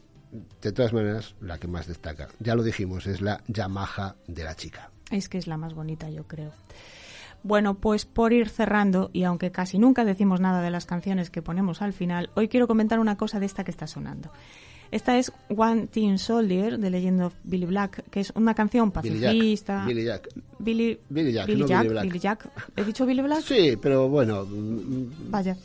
de 0.62 0.72
todas 0.72 0.94
maneras, 0.94 1.36
la 1.42 1.58
que 1.58 1.68
más 1.68 1.88
destaca, 1.88 2.30
ya 2.40 2.56
lo 2.56 2.64
dijimos, 2.64 3.08
es 3.08 3.22
la 3.22 3.44
Yamaha 3.48 4.16
de 4.28 4.44
la 4.44 4.56
chica. 4.56 4.92
Es 5.14 5.30
que 5.30 5.38
es 5.38 5.48
la 5.48 5.58
más 5.58 5.74
bonita, 5.74 6.10
yo 6.10 6.24
creo. 6.28 6.52
Bueno, 7.44 7.76
pues 7.76 8.06
por 8.06 8.32
ir 8.34 8.48
cerrando, 8.50 9.10
y 9.14 9.24
aunque 9.24 9.52
casi 9.52 9.78
nunca 9.78 10.06
decimos 10.06 10.40
nada 10.40 10.62
de 10.62 10.72
las 10.72 10.86
canciones 10.86 11.30
que 11.30 11.42
ponemos 11.42 11.82
al 11.82 11.94
final, 11.94 12.30
hoy 12.36 12.48
quiero 12.48 12.68
comentar 12.68 13.00
una 13.00 13.18
cosa 13.18 13.40
de 13.40 13.46
esta 13.46 13.64
que 13.64 13.72
está 13.72 13.86
sonando. 13.86 14.32
Esta 14.92 15.18
es 15.18 15.32
One 15.50 15.88
Teen 15.88 16.20
Soldier 16.20 16.78
de 16.78 16.90
Legend 16.92 17.24
of 17.24 17.34
Billy 17.44 17.66
Black, 17.66 18.04
que 18.12 18.20
es 18.20 18.32
una 18.36 18.54
canción 18.54 18.92
pacifista. 18.92 19.84
Billy 19.86 20.04
Jack. 20.06 20.30
Billy, 20.60 21.00
Billy 21.10 21.34
Jack, 21.34 21.48
Billy 21.48 21.62
no 21.62 21.68
Jack, 21.68 21.82
Billy 21.82 21.92
Black. 21.94 22.04
Billy 22.06 22.20
Jack. 22.20 22.50
¿He 22.76 22.84
dicho 22.86 23.06
Billy 23.08 23.22
Black? 23.24 23.42
Sí, 23.42 23.76
pero 23.82 24.08
bueno, 24.08 24.46
mm, 24.46 25.32
Vaya. 25.32 25.58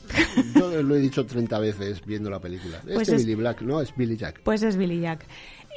yo 0.55 0.81
lo 0.81 0.95
he 0.95 0.99
dicho 0.99 1.25
30 1.27 1.59
veces 1.59 2.03
viendo 2.05 2.29
la 2.31 2.39
película. 2.39 2.81
Pues 2.83 3.01
este 3.03 3.15
es- 3.17 3.25
Billy 3.25 3.35
Black, 3.35 3.61
no, 3.61 3.79
es 3.81 3.95
Billy 3.95 4.17
Jack. 4.17 4.41
Pues 4.43 4.63
es 4.63 4.75
Billy 4.75 4.99
Jack. 4.99 5.25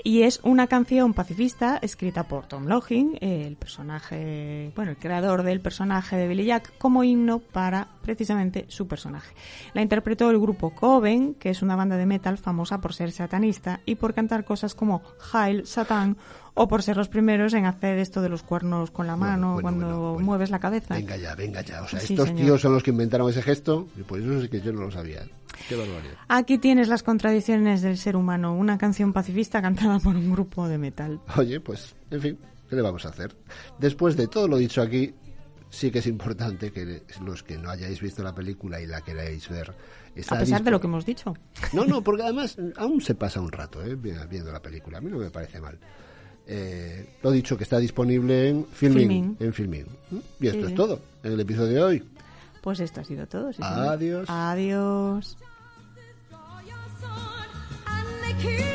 Y 0.04 0.22
es 0.22 0.40
una 0.42 0.66
canción 0.66 1.14
pacifista 1.14 1.78
escrita 1.80 2.24
por 2.24 2.46
Tom 2.46 2.66
Login, 2.66 3.18
el 3.20 3.54
personaje, 3.56 4.72
bueno, 4.74 4.90
el 4.90 4.96
creador 4.96 5.44
del 5.44 5.60
personaje 5.60 6.16
de 6.16 6.26
Billy 6.26 6.44
Jack, 6.46 6.76
como 6.78 7.04
himno 7.04 7.38
para 7.38 7.86
precisamente 8.02 8.64
su 8.68 8.88
personaje. 8.88 9.32
La 9.74 9.82
interpretó 9.82 10.28
el 10.30 10.40
grupo 10.40 10.74
Coven, 10.74 11.34
que 11.34 11.50
es 11.50 11.62
una 11.62 11.76
banda 11.76 11.96
de 11.96 12.06
metal 12.06 12.36
famosa 12.36 12.80
por 12.80 12.94
ser 12.94 13.12
satanista 13.12 13.80
y 13.86 13.94
por 13.94 14.12
cantar 14.12 14.44
cosas 14.44 14.74
como 14.74 15.02
Hail 15.32 15.66
Satan 15.66 16.16
o 16.54 16.68
por 16.68 16.82
ser 16.82 16.96
los 16.96 17.08
primeros 17.08 17.54
en 17.54 17.64
hacer 17.64 17.98
esto 17.98 18.20
de 18.20 18.28
los 18.28 18.42
cuernos 18.42 18.90
con 18.90 19.06
la 19.06 19.16
mano 19.16 19.54
bueno, 19.54 19.62
cuando 19.62 20.12
bueno, 20.14 20.24
mueves 20.24 20.50
la 20.50 20.58
cabeza. 20.58 20.94
Venga 20.94 21.16
ya, 21.16 21.34
venga 21.34 21.60
ya. 21.62 21.80
O 21.82 21.88
sea, 21.88 22.00
Sí, 22.00 22.12
estos 22.14 22.28
señor. 22.28 22.44
tíos 22.44 22.60
son 22.60 22.74
los 22.74 22.82
que 22.82 22.90
inventaron 22.90 23.30
ese 23.30 23.40
gesto 23.40 23.86
y 23.96 24.02
por 24.02 24.18
eso 24.20 24.40
sí 24.42 24.48
que 24.48 24.60
yo 24.60 24.72
no 24.72 24.80
lo 24.82 24.90
sabía. 24.90 25.22
Qué 25.68 25.76
barbaridad. 25.76 26.14
Aquí 26.28 26.58
tienes 26.58 26.88
las 26.88 27.02
contradicciones 27.02 27.82
del 27.82 27.96
ser 27.98 28.16
humano, 28.16 28.54
una 28.54 28.78
canción 28.78 29.12
pacifista 29.12 29.62
cantada 29.62 29.98
por 29.98 30.16
un 30.16 30.30
grupo 30.32 30.68
de 30.68 30.78
metal. 30.78 31.20
Oye, 31.36 31.60
pues, 31.60 31.94
en 32.10 32.20
fin, 32.20 32.38
¿qué 32.68 32.76
le 32.76 32.82
vamos 32.82 33.04
a 33.06 33.10
hacer? 33.10 33.34
Después 33.78 34.16
de 34.16 34.26
todo 34.28 34.48
lo 34.48 34.56
dicho 34.56 34.82
aquí, 34.82 35.14
sí 35.70 35.90
que 35.90 36.00
es 36.00 36.06
importante 36.06 36.70
que 36.72 37.02
los 37.24 37.42
que 37.42 37.56
no 37.58 37.70
hayáis 37.70 38.00
visto 38.00 38.22
la 38.22 38.34
película 38.34 38.80
y 38.80 38.86
la 38.86 39.00
queráis 39.00 39.48
ver... 39.48 39.72
está 40.14 40.36
A 40.36 40.38
pesar 40.40 40.62
de 40.62 40.70
lo 40.70 40.80
que 40.80 40.86
hemos 40.86 41.06
dicho. 41.06 41.34
No, 41.72 41.84
no, 41.86 42.02
porque 42.02 42.22
además 42.22 42.56
aún 42.76 43.00
se 43.00 43.14
pasa 43.14 43.40
un 43.40 43.50
rato 43.50 43.82
¿eh? 43.82 43.94
vi- 43.94 44.12
viendo 44.28 44.52
la 44.52 44.60
película. 44.60 44.98
A 44.98 45.00
mí 45.00 45.10
no 45.10 45.16
me 45.18 45.30
parece 45.30 45.60
mal. 45.60 45.78
Eh, 46.46 47.16
lo 47.22 47.30
dicho, 47.30 47.56
que 47.56 47.62
está 47.62 47.78
disponible 47.78 48.48
en 48.48 48.66
Filming. 48.66 48.98
Filmin. 49.08 49.36
En 49.40 49.52
Filming. 49.52 49.86
¿Mm? 50.10 50.16
Y 50.40 50.46
esto 50.48 50.66
Sí, 50.66 50.72
es 50.72 50.74
todo 50.74 51.00
en 51.22 51.32
el 51.32 51.40
episodio 51.40 51.72
de 51.72 51.82
hoy. 51.82 52.04
Pues 52.60 52.80
esto 52.80 53.00
ha 53.00 53.04
sido 53.04 53.26
todo. 53.26 53.52
sí, 53.52 53.62
señor. 53.62 54.26
Adiós. 54.28 55.36
keep 58.42 58.71